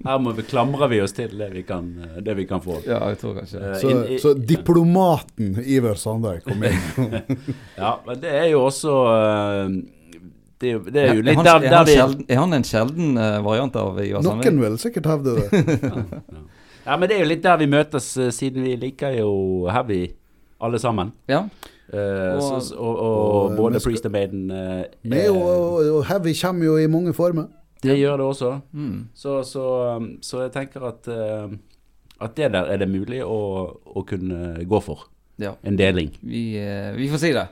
[0.08, 1.86] Her må vi, klamrer vi oss til det vi kan,
[2.26, 2.80] det vi kan få.
[2.88, 7.14] Ja, jeg tror kanskje Så, in, i- så diplomaten Iver Sandøy kom inn.
[7.84, 8.96] Ja, men det er jo også
[10.60, 12.54] det, er jo- det er jo er, litt han, der, er, han sjelden, er han
[12.58, 14.50] en sjelden eh, variant av Ivar Sandvik?
[14.52, 16.24] Noen vil sikkert hevde det.
[16.90, 20.08] Ja, men det er jo litt der vi møtes, eh, siden vi liker jo heavy
[20.64, 21.12] alle sammen.
[21.30, 21.44] Ja.
[21.90, 26.34] Uh, Og- så, og, og, og, både skal- Priest og Maiden uh, Med, og, Heavy
[26.42, 27.48] kommer jo i mange former.
[27.84, 28.50] Det gjør det også.
[28.74, 28.98] Mm.
[29.16, 29.64] Så, så,
[29.96, 31.50] um, så jeg tenker at, uh,
[32.22, 33.40] at det der er det mulig å,
[33.86, 35.08] å kunne gå for.
[35.40, 35.54] Ja.
[35.64, 36.10] En deling.
[36.22, 36.44] Vi,
[36.98, 37.46] vi får si det.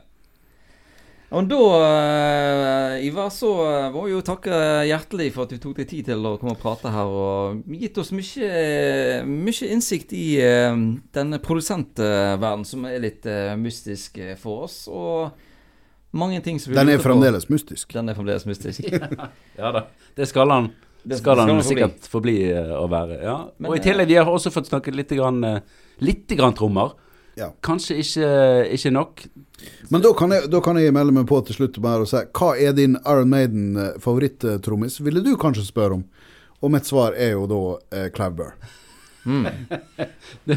[1.27, 4.55] Og da, eh, Ivar, så eh, må vi jo takke
[4.87, 7.97] hjertelig for at du tok deg tid til å komme og prate her, og gitt
[7.99, 10.77] oss mye, mye innsikt i eh,
[11.17, 13.27] denne produsentverden som er litt
[13.59, 15.35] mystisk for oss, og
[16.15, 17.57] mange ting som vi Den er fremdeles på.
[17.57, 17.91] mystisk.
[17.91, 18.87] Den er fremdeles mystisk.
[19.59, 19.83] Ja da.
[20.15, 20.69] Det skal han,
[21.03, 23.19] Det skal han sikkert forbli å være.
[23.19, 23.35] Ja.
[23.67, 25.43] Og i tillegg, vi har også fått snakket litt, grann,
[25.99, 26.95] litt grann trommer.
[27.37, 27.51] Ja.
[27.65, 28.29] Kanskje ikke,
[28.73, 29.25] ikke nok.
[29.89, 32.21] Men da kan, jeg, da kan jeg melde meg på til slutt bare og si
[32.37, 34.99] hva er din Iron Maiden-favoritt-trommis?
[35.05, 36.05] Ville du kanskje spørre om?
[36.61, 37.61] Og mitt svar er jo da
[37.93, 38.57] eh, Clive Burr.
[40.47, 40.55] Det,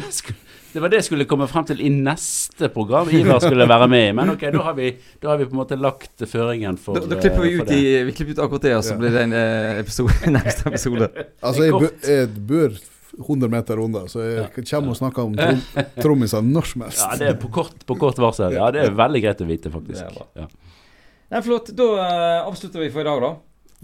[0.71, 4.05] det var det jeg skulle komme frem til i neste program Ivar skulle være med
[4.05, 4.13] i.
[4.15, 7.09] Men ok, da har vi, da har vi på en måte lagt føringen for Da,
[7.11, 9.25] da klipper vi eh, ut, i, vi klipper ut akkurat det, og så blir det
[9.27, 11.11] en eh, episode, neste episode.
[11.43, 12.79] Altså, jeg, jeg bor
[13.23, 15.61] 100 meter unna, så jeg kommer og snakker om trom,
[16.03, 17.03] trommiser når som helst.
[17.05, 18.49] Ja, det er på kort, på kort varsel.
[18.57, 20.03] Ja, det er veldig greit å vite, faktisk.
[20.35, 20.45] Ja,
[21.31, 21.67] Nei, flott.
[21.77, 23.29] Da uh, avslutter vi for i dag, da.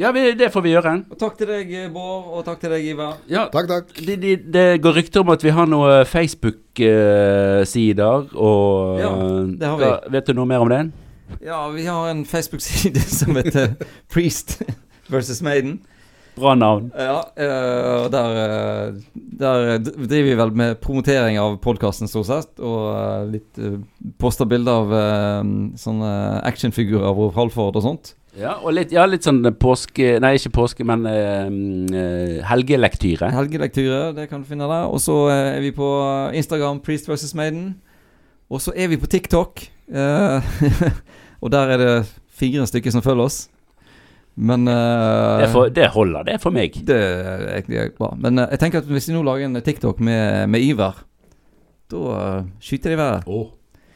[0.04, 0.92] ja vi, det får vi gjøre.
[1.14, 3.14] Og takk til deg, eh, Bård, og takk til deg, Ivar.
[3.32, 3.88] Ja, Takk, takk.
[4.04, 9.12] det, de, de går rykter om at vi har noen Facebook-sider, og Ja,
[9.62, 9.86] det har vi.
[9.88, 10.92] Ja, vet du noe mer om den?
[11.44, 13.76] Ja, vi har en Facebook-side som heter
[14.12, 14.60] Priest
[15.12, 15.80] versus Maiden.
[16.38, 16.92] Bra navn.
[16.94, 22.54] Ja, eh, og der, eh, der driver vi vel med promotering av podkasten, stort sett.
[22.62, 23.80] Og eh, litt uh,
[24.22, 25.52] poster bilder av eh,
[25.82, 26.14] sånne
[26.46, 28.14] actionfigurer av Rolf Halford og sånt.
[28.38, 33.32] Ja, og litt, ja, litt sånn påske Nei, ikke påske, men uh, eh, helgelektyre.
[33.34, 34.86] Helgelektyre, det kan du finne der.
[34.92, 35.90] Og så eh, er vi på
[36.38, 37.72] Instagram, Priest versus Maiden.
[38.54, 39.66] Og så er vi på TikTok.
[39.90, 40.46] Uh,
[41.44, 41.94] og der er det
[42.38, 43.40] fire stykker som følger oss.
[44.38, 46.76] Men uh, Det, for, det holder, det for meg.
[46.86, 48.12] Det er egentlig bra.
[48.22, 51.04] Men uh, jeg tenker at hvis de nå lager en TikTok med, med Ivar,
[51.92, 53.26] da uh, skyter de været.
[53.26, 53.48] Oh.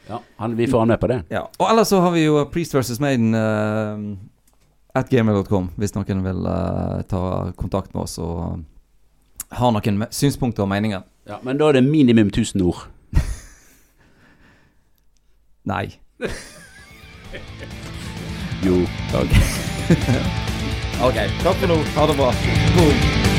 [0.08, 1.22] Ja, han, vi får han med på det.
[1.28, 1.40] Ja.
[1.58, 4.18] Og ellers så har vi jo Priest versus Maiden eh,
[4.98, 7.22] at gamer.com, hvis noen vil eh, ta
[7.56, 8.60] kontakt med oss og
[9.52, 11.06] har noen synspunkter og meninger.
[11.28, 12.88] Ja, men da er det minimum 1000 ord.
[15.64, 15.86] Nei.
[18.62, 18.76] Jo.
[19.18, 19.71] Ok.
[21.08, 21.18] ok.
[21.42, 21.82] Takk for nå.
[21.96, 22.32] Ha det bra.
[22.76, 23.31] Boom.